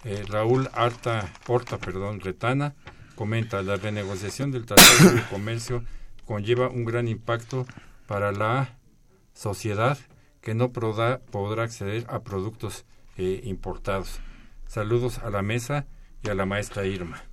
Eh, 0.06 0.24
Raúl 0.30 0.70
Arta, 0.74 1.28
Porta, 1.46 1.80
perdón, 1.80 2.20
Retana, 2.20 2.76
comenta, 3.16 3.64
la 3.64 3.76
renegociación 3.76 4.52
del 4.52 4.68
Tratado 4.68 5.12
de 5.12 5.24
Comercio 5.24 5.84
conlleva 6.26 6.70
un 6.70 6.86
gran 6.86 7.08
impacto 7.08 7.66
para 8.06 8.32
la 8.32 8.78
sociedad 9.34 9.98
que 10.42 10.54
no 10.54 10.72
podrá, 10.72 11.18
podrá 11.32 11.64
acceder 11.64 12.06
a 12.08 12.20
productos 12.20 12.86
eh, 13.18 13.42
importados. 13.46 14.20
Saludos 14.68 15.18
a 15.20 15.32
la 15.32 15.42
mesa 15.42 15.88
y 16.24 16.30
a 16.30 16.36
la 16.36 16.46
maestra 16.46 16.86
Irma. 16.86 17.24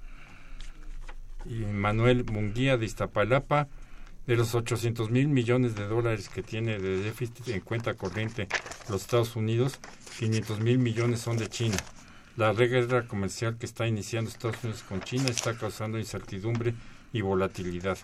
Y 1.44 1.66
Manuel 1.66 2.24
Munguía 2.24 2.78
de 2.78 2.86
Iztapalapa, 2.86 3.68
de 4.26 4.36
los 4.36 4.54
800 4.54 5.10
mil 5.10 5.28
millones 5.28 5.74
de 5.74 5.86
dólares 5.86 6.30
que 6.30 6.42
tiene 6.42 6.78
de 6.78 7.02
déficit 7.02 7.48
en 7.48 7.60
cuenta 7.60 7.94
corriente 7.94 8.48
los 8.88 9.02
Estados 9.02 9.36
Unidos, 9.36 9.78
500 10.18 10.60
mil 10.60 10.78
millones 10.78 11.20
son 11.20 11.36
de 11.36 11.48
China. 11.48 11.76
La 12.36 12.52
guerra 12.54 13.06
comercial 13.06 13.56
que 13.58 13.66
está 13.66 13.86
iniciando 13.86 14.30
Estados 14.30 14.56
Unidos 14.62 14.82
con 14.88 15.02
China 15.02 15.28
está 15.28 15.54
causando 15.54 15.98
incertidumbre 15.98 16.74
y 17.12 17.20
volatilidad. 17.20 17.98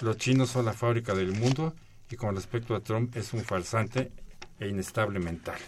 Los 0.00 0.16
chinos 0.16 0.50
son 0.50 0.64
la 0.64 0.72
fábrica 0.72 1.14
del 1.14 1.32
mundo 1.32 1.74
y 2.10 2.16
con 2.16 2.34
respecto 2.34 2.74
a 2.74 2.80
Trump 2.80 3.16
es 3.16 3.32
un 3.32 3.44
farsante 3.44 4.10
e 4.58 4.68
inestable 4.68 5.20
mental. 5.20 5.58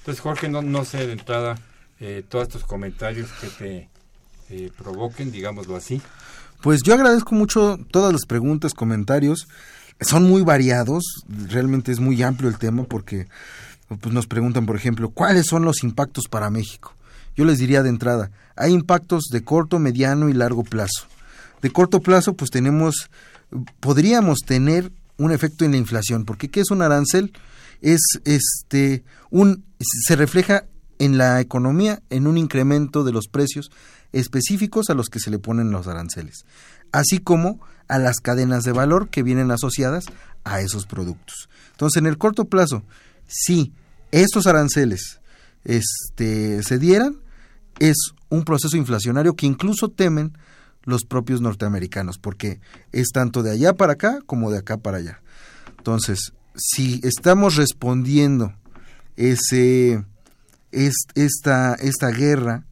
Entonces, 0.00 0.20
Jorge, 0.20 0.48
no, 0.48 0.60
no 0.60 0.84
sé 0.84 1.06
de 1.06 1.12
entrada 1.12 1.58
eh, 2.00 2.22
todos 2.28 2.48
estos 2.48 2.64
comentarios 2.64 3.30
que 3.40 3.46
te 3.48 3.88
eh, 4.50 4.70
provoquen, 4.76 5.32
digámoslo 5.32 5.74
así. 5.74 6.02
Pues 6.62 6.82
yo 6.82 6.94
agradezco 6.94 7.34
mucho 7.34 7.78
todas 7.90 8.12
las 8.12 8.26
preguntas, 8.26 8.74
comentarios. 8.74 9.48
Son 10.00 10.24
muy 10.24 10.42
variados, 10.42 11.24
realmente 11.48 11.92
es 11.92 11.98
muy 11.98 12.22
amplio 12.22 12.48
el 12.48 12.58
tema 12.58 12.84
porque 12.84 13.26
pues, 14.00 14.14
nos 14.14 14.26
preguntan, 14.26 14.66
por 14.66 14.76
ejemplo, 14.76 15.08
¿cuáles 15.08 15.46
son 15.46 15.64
los 15.64 15.82
impactos 15.82 16.28
para 16.28 16.50
México? 16.50 16.94
Yo 17.38 17.44
les 17.44 17.58
diría 17.58 17.84
de 17.84 17.88
entrada, 17.88 18.32
hay 18.56 18.72
impactos 18.72 19.26
de 19.30 19.44
corto, 19.44 19.78
mediano 19.78 20.28
y 20.28 20.32
largo 20.32 20.64
plazo. 20.64 21.06
De 21.62 21.70
corto 21.70 22.00
plazo, 22.00 22.34
pues 22.34 22.50
tenemos, 22.50 23.10
podríamos 23.78 24.40
tener 24.44 24.90
un 25.18 25.30
efecto 25.30 25.64
en 25.64 25.70
la 25.70 25.76
inflación, 25.76 26.24
porque 26.24 26.48
¿qué 26.48 26.58
es 26.58 26.72
un 26.72 26.82
arancel? 26.82 27.32
Es 27.80 28.00
este, 28.24 29.04
un, 29.30 29.62
se 29.78 30.16
refleja 30.16 30.64
en 30.98 31.16
la 31.16 31.40
economía 31.40 32.02
en 32.10 32.26
un 32.26 32.38
incremento 32.38 33.04
de 33.04 33.12
los 33.12 33.28
precios 33.28 33.70
específicos 34.12 34.90
a 34.90 34.94
los 34.94 35.08
que 35.08 35.20
se 35.20 35.30
le 35.30 35.38
ponen 35.38 35.70
los 35.70 35.86
aranceles, 35.86 36.44
así 36.90 37.20
como 37.20 37.60
a 37.86 38.00
las 38.00 38.16
cadenas 38.16 38.64
de 38.64 38.72
valor 38.72 39.10
que 39.10 39.22
vienen 39.22 39.52
asociadas 39.52 40.06
a 40.42 40.60
esos 40.60 40.86
productos. 40.86 41.48
Entonces, 41.70 42.00
en 42.00 42.08
el 42.08 42.18
corto 42.18 42.46
plazo, 42.46 42.82
si 43.28 43.72
estos 44.10 44.48
aranceles 44.48 45.20
este, 45.62 46.64
se 46.64 46.80
dieran, 46.80 47.20
es 47.78 47.96
un 48.28 48.44
proceso 48.44 48.76
inflacionario 48.76 49.34
que 49.34 49.46
incluso 49.46 49.88
temen 49.88 50.36
los 50.84 51.04
propios 51.04 51.40
norteamericanos, 51.40 52.18
porque 52.18 52.60
es 52.92 53.08
tanto 53.12 53.42
de 53.42 53.50
allá 53.52 53.74
para 53.74 53.94
acá 53.94 54.20
como 54.26 54.50
de 54.50 54.58
acá 54.58 54.78
para 54.78 54.98
allá. 54.98 55.20
Entonces, 55.76 56.32
si 56.56 57.00
estamos 57.04 57.56
respondiendo 57.56 58.52
ese, 59.16 60.04
esta, 60.70 61.74
esta 61.74 62.08
guerra, 62.10 62.64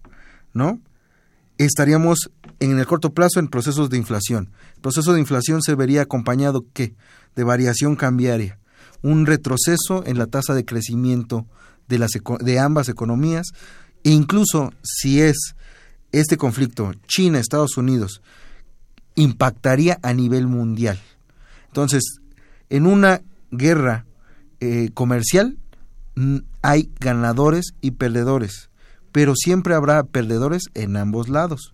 ¿no? 0.53 0.81
estaríamos 1.59 2.31
en 2.61 2.79
el 2.79 2.87
corto 2.87 3.13
plazo 3.13 3.41
en 3.41 3.49
procesos 3.49 3.91
de 3.91 3.99
inflación. 3.99 4.51
El 4.77 4.81
proceso 4.83 5.13
de 5.13 5.21
inflación 5.21 5.63
se 5.63 5.75
vería 5.75 6.03
acompañado 6.03 6.65
¿qué? 6.73 6.95
de 7.35 7.45
variación 7.45 7.97
cambiaria, 7.97 8.59
un 9.03 9.27
retroceso 9.27 10.05
en 10.07 10.19
la 10.19 10.27
tasa 10.27 10.55
de 10.55 10.65
crecimiento 10.65 11.47
de, 11.89 11.99
las, 11.99 12.13
de 12.41 12.59
ambas 12.59 12.89
economías 12.89 13.49
e 14.07 14.11
incluso 14.11 14.73
si 14.83 15.21
es 15.21 15.55
este 16.13 16.37
conflicto 16.37 16.93
China-Estados 17.07 17.77
Unidos 17.77 18.23
impactaría 19.17 19.99
a 20.03 20.13
nivel 20.13 20.47
mundial. 20.47 21.01
Entonces, 21.67 22.21
en 22.71 22.87
una 22.87 23.23
guerra 23.51 24.07
eh, 24.61 24.91
comercial 24.95 25.59
hay 26.63 26.91
ganadores 27.01 27.75
y 27.81 27.93
perdedores 27.93 28.71
pero 29.17 29.35
siempre 29.35 29.75
habrá 29.75 30.03
perdedores 30.03 30.65
en 30.75 30.95
ambos 30.99 31.31
lados. 31.31 31.73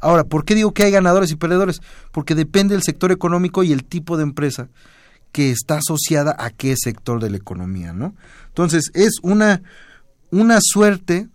Ahora, 0.00 0.24
¿por 0.24 0.46
qué 0.46 0.54
digo 0.54 0.72
que 0.72 0.84
hay 0.84 0.90
ganadores 0.90 1.30
y 1.30 1.36
perdedores? 1.36 1.82
Porque 2.12 2.34
depende 2.34 2.74
del 2.74 2.82
sector 2.82 3.12
económico 3.12 3.62
y 3.62 3.72
el 3.72 3.84
tipo 3.84 4.16
de 4.16 4.22
empresa 4.22 4.70
que 5.30 5.50
está 5.50 5.76
asociada 5.76 6.34
a 6.38 6.48
qué 6.48 6.74
sector 6.78 7.22
de 7.22 7.28
la 7.28 7.36
economía, 7.36 7.92
¿no? 7.92 8.14
Entonces, 8.46 8.90
es 8.94 9.18
una, 9.20 9.60
una 10.30 10.60
suerte 10.62 11.28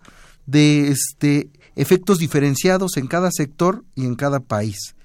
de 0.46 0.90
este, 0.90 1.50
efectos 1.76 2.20
diferenciados 2.20 2.98
en 2.98 3.08
cada 3.08 3.30
sector 3.32 3.84
y 3.96 4.06
en 4.06 4.16
cada 4.16 4.40
país. 4.40 4.96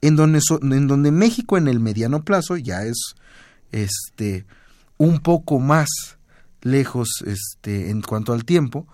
En 0.00 0.16
donde, 0.16 0.40
en 0.62 0.86
donde 0.86 1.10
México 1.10 1.56
en 1.56 1.68
el 1.68 1.80
mediano 1.80 2.22
plazo 2.22 2.56
ya 2.56 2.84
es 2.84 3.14
este, 3.72 4.46
un 4.98 5.20
poco 5.20 5.58
más 5.58 5.88
lejos 6.62 7.08
este, 7.24 7.90
en 7.90 8.02
cuanto 8.02 8.32
al 8.32 8.44
tiempo, 8.44 8.86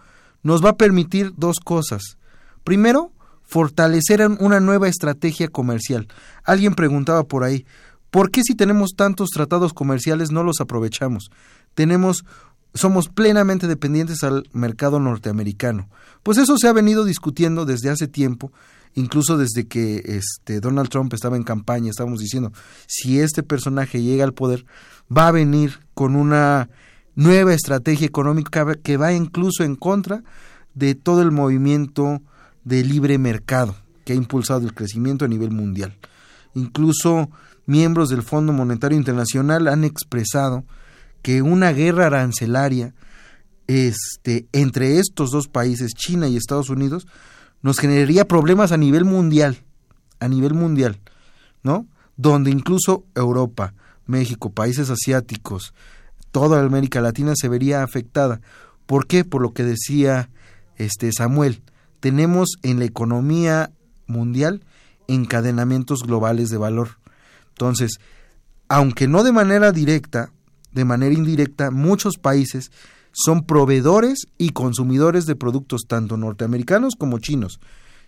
nos 0.43 0.65
va 0.65 0.71
a 0.71 0.77
permitir 0.77 1.33
dos 1.37 1.59
cosas. 1.61 2.19
Primero, 2.65 3.13
fortalecer 3.43 4.27
una 4.41 4.61
nueva 4.61 4.89
estrategia 4.89 5.49
comercial. 5.49 6.09
Alguien 6.45 6.75
preguntaba 6.75 7.25
por 7.25 7.45
ahí, 7.45 7.67
¿por 8.11 8.31
qué 8.31 8.43
si 8.43 8.55
tenemos 8.55 8.91
tantos 8.97 9.31
tratados 9.31 9.73
comerciales 9.73 10.31
no 10.31 10.43
los 10.43 10.61
aprovechamos? 10.61 11.31
Tenemos 11.75 12.25
somos 12.75 13.09
plenamente 13.09 13.67
dependientes 13.67 14.23
al 14.23 14.49
mercado 14.53 15.01
norteamericano. 15.01 15.89
Pues 16.23 16.39
eso 16.39 16.57
se 16.59 16.69
ha 16.69 16.73
venido 16.73 17.05
discutiendo 17.05 17.65
desde 17.65 17.91
hace 17.91 18.09
tiempo, 18.09 18.53
incluso 18.95 19.37
desde 19.37 19.67
que 19.67 20.03
este 20.05 20.61
Donald 20.61 20.89
Trump 20.89 21.13
estaba 21.13 21.37
en 21.37 21.43
campaña, 21.43 21.91
estábamos 21.91 22.21
diciendo, 22.21 22.53
si 22.87 23.21
este 23.21 23.43
personaje 23.43 24.03
llega 24.03 24.25
al 24.25 24.35
poder, 24.35 24.65
va 25.15 25.29
a 25.29 25.33
venir 25.33 25.81
con 25.95 26.17
una 26.17 26.69
nueva 27.15 27.53
estrategia 27.53 28.07
económica 28.07 28.67
que 28.83 28.97
va 28.97 29.13
incluso 29.13 29.65
en 29.65 29.77
contra 29.77 30.23
de 30.75 30.95
todo 30.95 31.23
el 31.23 31.31
movimiento 31.31 32.23
de 32.65 32.85
libre 32.85 33.19
mercado 33.19 33.77
que 34.05 34.15
ha 34.15 34.17
impulsado 34.17 34.65
el 34.65 34.75
crecimiento 34.75 35.25
a 35.25 35.29
nivel 35.29 35.51
mundial. 35.51 35.97
Incluso 36.55 37.31
miembros 37.67 38.09
del 38.09 38.23
Fondo 38.23 38.53
Monetario 38.53 38.97
Internacional 38.97 39.69
han 39.69 39.85
expresado 39.85 40.65
que 41.23 41.43
una 41.43 41.73
guerra 41.73 42.07
arancelaria 42.07 42.95
este, 43.67 44.47
entre 44.53 44.99
estos 44.99 45.31
dos 45.31 45.49
países, 45.49 45.93
China 45.95 46.29
y 46.29 46.37
Estados 46.37 46.69
Unidos, 46.69 47.07
nos 47.63 47.79
generaría 47.79 48.27
problemas 48.27 48.73
a 48.73 48.77
nivel 48.77 49.05
mundial, 49.05 49.59
a 50.19 50.29
nivel 50.29 50.55
mundial, 50.55 51.01
¿no? 51.63 51.87
Donde 52.17 52.51
incluso 52.51 53.05
Europa, 53.15 53.75
México, 54.07 54.51
países 54.51 54.91
asiáticos, 54.91 55.73
toda 56.33 56.61
América 56.61 57.01
Latina 57.01 57.35
se 57.37 57.49
vería 57.49 57.83
afectada. 57.83 58.41
¿Por 58.87 59.07
qué? 59.07 59.25
Por 59.25 59.43
lo 59.43 59.53
que 59.53 59.63
decía 59.63 60.29
este 60.77 61.13
Samuel. 61.13 61.63
Tenemos 62.01 62.57
en 62.63 62.81
la 62.81 62.85
economía 62.85 63.71
mundial 64.07 64.65
encadenamientos 65.07 66.03
globales 66.03 66.49
de 66.49 66.57
valor. 66.59 66.99
Entonces, 67.51 68.01
aunque 68.69 69.07
no 69.07 69.23
de 69.23 69.33
manera 69.33 69.71
directa, 69.73 70.33
de 70.73 70.85
manera 70.85 71.15
indirecta, 71.15 71.71
muchos 71.71 72.17
países 72.17 72.71
son 73.13 73.45
proveedores 73.45 74.27
y 74.39 74.51
consumidores 74.51 75.27
de 75.27 75.37
productos 75.37 75.83
tanto 75.87 76.17
norteamericanos 76.17 76.95
como 76.99 77.19
chinos. 77.19 77.61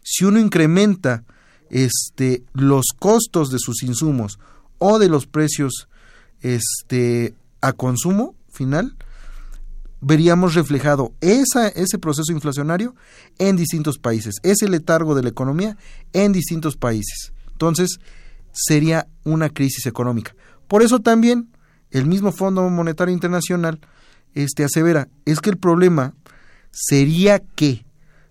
Si 0.02 0.24
uno 0.24 0.38
incrementa 0.38 1.24
este, 1.70 2.42
los 2.52 2.86
costos 2.98 3.50
de 3.50 3.58
sus 3.58 3.82
insumos 3.82 4.38
o 4.78 4.98
de 4.98 5.08
los 5.08 5.26
precios 5.26 5.88
este, 6.40 7.34
a 7.60 7.72
consumo 7.72 8.34
final, 8.50 8.96
veríamos 10.00 10.54
reflejado 10.54 11.14
ese 11.20 11.98
proceso 11.98 12.32
inflacionario 12.32 12.94
en 13.38 13.56
distintos 13.56 13.98
países, 13.98 14.34
ese 14.42 14.68
letargo 14.68 15.14
de 15.14 15.22
la 15.22 15.30
economía 15.30 15.76
en 16.12 16.32
distintos 16.32 16.76
países. 16.76 17.32
Entonces, 17.52 17.98
sería 18.52 19.08
una 19.24 19.48
crisis 19.48 19.86
económica. 19.86 20.34
Por 20.68 20.82
eso 20.82 21.00
también 21.00 21.53
el 21.94 22.06
mismo 22.06 22.32
Fondo 22.32 22.68
Monetario 22.68 23.14
Internacional 23.14 23.78
este, 24.34 24.64
asevera, 24.64 25.08
es 25.24 25.40
que 25.40 25.50
el 25.50 25.56
problema 25.56 26.12
sería 26.72 27.38
que 27.38 27.86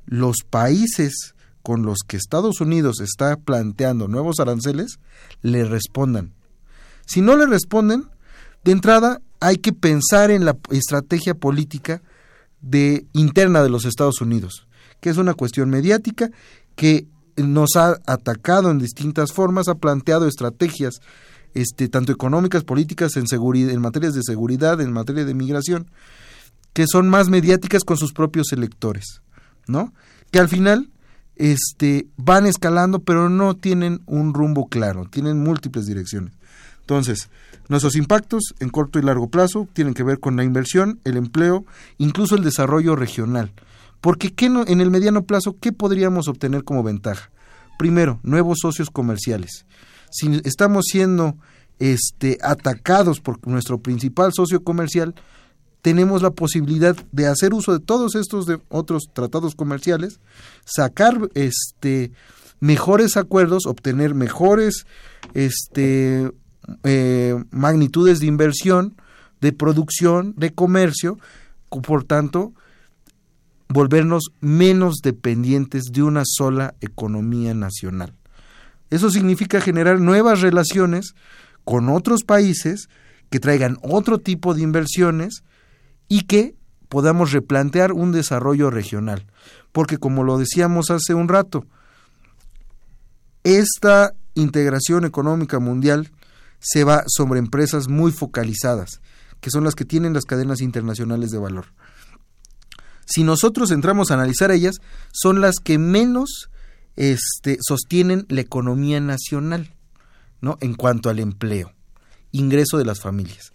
los 0.06 0.44
países 0.48 1.34
con 1.62 1.84
los 1.84 2.00
que 2.06 2.18
Estados 2.18 2.60
Unidos 2.60 3.00
está 3.00 3.38
planteando 3.38 4.10
nuevos 4.10 4.42
aranceles 4.42 5.00
le 5.42 5.64
respondan. 5.64 6.34
Si 7.06 7.22
no 7.22 7.38
le 7.38 7.46
responden, 7.46 8.10
de 8.66 8.74
entrada 8.74 9.22
hay 9.40 9.58
que 9.58 9.72
pensar 9.72 10.30
en 10.30 10.44
la 10.44 10.58
estrategia 10.70 11.34
política 11.34 12.02
de 12.62 13.06
interna 13.14 13.64
de 13.64 13.70
los 13.70 13.86
Estados 13.86 14.20
Unidos, 14.20 14.68
que 15.00 15.10
es 15.10 15.16
una 15.16 15.36
cuestión 15.36 15.70
mediática 15.70 16.32
que 16.76 17.08
nos 17.38 17.78
ha 17.78 17.98
atacado 18.08 18.72
en 18.72 18.80
distintas 18.80 19.32
formas, 19.32 19.70
ha 19.70 19.76
planteado 19.76 20.28
estrategias 20.28 21.00
este, 21.54 21.88
tanto 21.88 22.12
económicas, 22.12 22.64
políticas, 22.64 23.16
en, 23.16 23.26
en 23.32 23.82
materias 23.82 24.14
de 24.14 24.24
seguridad, 24.24 24.82
en 24.82 24.92
materia 24.92 25.26
de 25.26 25.34
migración, 25.34 25.88
que 26.74 26.86
son 26.88 27.08
más 27.08 27.30
mediáticas 27.30 27.84
con 27.84 27.98
sus 27.98 28.14
propios 28.14 28.52
electores, 28.52 29.22
¿no? 29.68 29.94
Que 30.32 30.40
al 30.40 30.50
final 30.50 30.90
este, 31.36 32.08
van 32.18 32.46
escalando, 32.46 33.00
pero 33.00 33.30
no 33.30 33.56
tienen 33.56 34.02
un 34.06 34.34
rumbo 34.34 34.68
claro, 34.68 35.06
tienen 35.10 35.44
múltiples 35.44 35.86
direcciones. 35.86 36.34
Entonces, 36.82 37.30
nuestros 37.70 37.96
impactos 37.96 38.56
en 38.60 38.70
corto 38.70 39.00
y 39.00 39.04
largo 39.04 39.30
plazo 39.30 39.68
tienen 39.72 39.94
que 39.94 40.04
ver 40.04 40.20
con 40.20 40.36
la 40.36 40.44
inversión, 40.44 41.00
el 41.06 41.16
empleo, 41.16 41.66
incluso 41.98 42.36
el 42.36 42.44
desarrollo 42.44 42.96
regional. 42.96 43.54
Porque 44.02 44.34
¿qué 44.34 44.48
en 44.48 44.82
el 44.82 44.92
mediano 44.92 45.24
plazo, 45.24 45.56
¿qué 45.62 45.72
podríamos 45.72 46.28
obtener 46.28 46.66
como 46.66 46.84
ventaja? 46.84 47.32
Primero, 47.80 48.20
nuevos 48.24 48.60
socios 48.62 48.90
comerciales. 48.90 49.66
Si 50.14 50.42
estamos 50.44 50.86
siendo 50.88 51.36
este, 51.80 52.38
atacados 52.44 53.20
por 53.20 53.46
nuestro 53.48 53.80
principal 53.80 54.32
socio 54.32 54.64
comercial, 54.64 55.16
tenemos 55.82 56.22
la 56.22 56.30
posibilidad 56.30 56.96
de 57.12 57.26
hacer 57.26 57.54
uso 57.54 57.74
de 57.74 57.80
todos 57.80 58.14
estos 58.16 58.46
de 58.46 58.60
otros 58.70 59.10
tratados 59.12 59.56
comerciales, 59.56 60.20
sacar 60.66 61.20
este, 61.34 62.12
mejores 62.60 63.18
acuerdos, 63.18 63.66
obtener 63.66 64.14
mejores 64.14 64.86
este, 65.34 66.32
eh, 66.84 67.44
magnitudes 67.50 68.20
de 68.20 68.28
inversión, 68.28 68.96
de 69.42 69.52
producción, 69.52 70.36
de 70.38 70.54
comercio, 70.54 71.18
por 71.82 72.04
tanto, 72.04 72.54
volvernos 73.68 74.26
menos 74.42 74.98
dependientes 75.04 75.86
de 75.92 76.04
una 76.04 76.22
sola 76.24 76.76
economía 76.82 77.56
nacional. 77.56 78.14
Eso 78.90 79.10
significa 79.10 79.62
generar 79.62 80.00
nuevas 80.00 80.42
relaciones 80.42 81.16
con 81.64 81.90
otros 81.90 82.24
países 82.24 82.90
que 83.30 83.40
traigan 83.40 83.78
otro 83.82 84.20
tipo 84.20 84.54
de 84.54 84.62
inversiones 84.62 85.44
y 86.08 86.22
que 86.22 86.56
podamos 86.90 87.32
replantear 87.32 87.94
un 87.94 88.12
desarrollo 88.12 88.70
regional. 88.70 89.26
Porque 89.72 89.98
como 89.98 90.24
lo 90.24 90.38
decíamos 90.38 90.92
hace 90.92 91.14
un 91.14 91.28
rato, 91.28 91.66
esta 93.44 94.14
integración 94.36 95.06
económica 95.06 95.60
mundial 95.60 96.12
se 96.60 96.84
va 96.84 97.04
sobre 97.08 97.40
empresas 97.40 97.88
muy 97.88 98.12
focalizadas, 98.12 99.02
que 99.42 99.50
son 99.50 99.64
las 99.64 99.76
que 99.76 99.86
tienen 99.86 100.14
las 100.14 100.26
cadenas 100.26 100.62
internacionales 100.62 101.32
de 101.32 101.40
valor 101.40 101.66
si 103.06 103.24
nosotros 103.24 103.72
entramos 103.72 104.12
a 104.12 104.16
analizar 104.16 104.52
ellas, 104.52 104.76
son 105.12 105.42
las 105.42 105.56
que 105.64 105.78
menos 105.78 106.50
este, 106.96 107.58
sostienen 107.62 108.26
la 108.30 108.42
economía 108.42 109.00
nacional, 109.00 109.74
¿no? 110.42 110.58
En 110.62 110.76
cuanto 110.76 111.10
al 111.10 111.20
empleo, 111.20 111.74
ingreso 112.32 112.78
de 112.78 112.86
las 112.86 113.02
familias. 113.02 113.54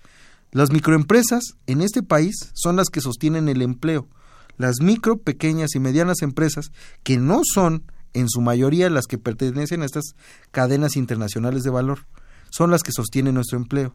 Las 0.51 0.71
microempresas 0.71 1.55
en 1.67 1.83
este 1.83 2.03
país 2.03 2.51
son 2.55 2.77
las 2.77 2.89
que 2.89 3.01
sostienen 3.01 3.49
el 3.49 3.63
empleo. 3.63 4.09
Las 4.57 4.81
micro, 4.81 5.19
pequeñas 5.19 5.75
y 5.75 5.81
medianas 5.81 6.23
empresas, 6.23 6.73
que 7.03 7.19
no 7.19 7.43
son 7.45 7.85
en 8.15 8.29
su 8.29 8.41
mayoría 8.41 8.91
las 8.91 9.07
que 9.07 9.19
pertenecen 9.19 9.83
a 9.83 9.87
estas 9.87 10.15
cadenas 10.51 10.97
internacionales 10.97 11.63
de 11.63 11.71
valor, 11.71 12.07
son 12.51 12.71
las 12.71 12.83
que 12.83 12.93
sostienen 12.93 13.35
nuestro 13.35 13.59
empleo 13.59 13.95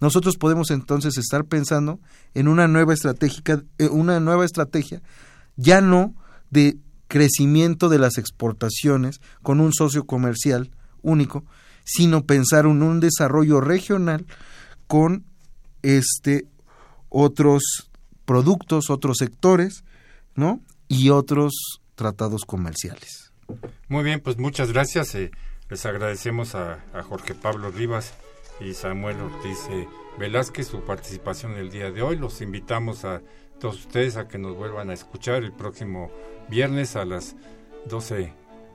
nosotros 0.00 0.36
podemos 0.36 0.70
entonces 0.70 1.16
estar 1.16 1.44
pensando 1.44 2.00
en 2.34 2.48
una 2.48 2.68
nueva 2.68 2.92
estratégica, 2.92 3.62
eh, 3.78 3.88
una 3.88 4.20
nueva 4.20 4.44
estrategia, 4.44 5.02
ya 5.56 5.80
no 5.80 6.14
de 6.50 6.78
crecimiento 7.08 7.88
de 7.88 7.98
las 7.98 8.18
exportaciones 8.18 9.20
con 9.42 9.60
un 9.60 9.72
socio 9.72 10.06
comercial 10.06 10.70
único, 11.02 11.44
sino 11.84 12.24
pensar 12.24 12.66
en 12.66 12.82
un 12.82 13.00
desarrollo 13.00 13.60
regional 13.60 14.26
con 14.86 15.24
este 15.82 16.46
otros 17.08 17.90
productos, 18.24 18.90
otros 18.90 19.18
sectores, 19.18 19.84
¿no? 20.34 20.60
Y 20.88 21.10
otros 21.10 21.52
tratados 21.94 22.44
comerciales. 22.44 23.32
Muy 23.88 24.02
bien, 24.02 24.20
pues 24.20 24.38
muchas 24.38 24.72
gracias. 24.72 25.14
Eh, 25.14 25.30
les 25.70 25.86
agradecemos 25.86 26.54
a 26.54 26.80
Jorge 27.08 27.34
Pablo 27.34 27.70
Rivas 27.70 28.14
y 28.60 28.74
Samuel 28.74 29.20
Ortiz 29.20 29.58
eh, 29.70 29.88
Velázquez 30.18 30.68
su 30.68 30.80
participación 30.82 31.52
el 31.52 31.70
día 31.70 31.90
de 31.90 32.02
hoy. 32.02 32.16
Los 32.16 32.40
invitamos 32.40 33.04
a 33.04 33.20
todos 33.58 33.76
ustedes 33.76 34.16
a 34.16 34.28
que 34.28 34.38
nos 34.38 34.56
vuelvan 34.56 34.90
a 34.90 34.94
escuchar 34.94 35.42
el 35.42 35.52
próximo 35.52 36.10
viernes 36.48 36.96
a 36.96 37.04
las 37.04 37.36
12 37.88 38.32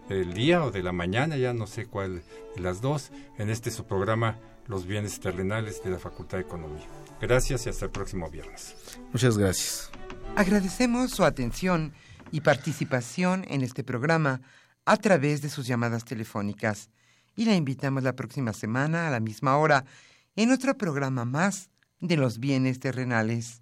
del 0.10 0.34
día 0.34 0.64
o 0.64 0.72
de 0.72 0.84
la 0.84 0.92
mañana, 0.92 1.38
ya 1.38 1.54
no 1.54 1.68
sé 1.68 1.86
cuál 1.86 2.24
de 2.56 2.62
las 2.62 2.82
dos, 2.82 3.12
en 3.38 3.50
este 3.50 3.72
su 3.72 3.86
programa 3.86 4.38
Los 4.68 4.86
bienes 4.86 5.20
terrenales 5.20 5.84
de 5.84 5.92
la 5.92 6.00
Facultad 6.00 6.38
de 6.38 6.44
Economía. 6.44 6.88
Gracias 7.20 7.66
y 7.66 7.70
hasta 7.70 7.86
el 7.86 7.92
próximo 7.92 8.30
viernes. 8.30 8.76
Muchas 9.12 9.38
gracias. 9.38 9.92
Agradecemos 10.36 11.12
su 11.12 11.24
atención 11.24 11.94
y 12.32 12.42
participación 12.42 13.46
en 13.50 13.62
este 13.62 13.84
programa 13.84 14.42
a 14.86 14.98
través 14.98 15.42
de 15.42 15.50
sus 15.50 15.68
llamadas 15.68 16.06
telefónicas 16.06 16.90
y 17.36 17.46
la 17.46 17.56
invitamos 17.56 18.04
la 18.04 18.16
próxima 18.16 18.54
semana 18.54 19.08
a 19.08 19.12
la 19.12 19.20
misma 19.20 19.58
hora 19.58 19.86
en 20.36 20.52
otro 20.52 20.78
programa 20.78 21.26
más 21.26 21.70
de 22.00 22.18
los 22.18 22.40
bienes 22.40 22.80
terrenales. 22.80 23.62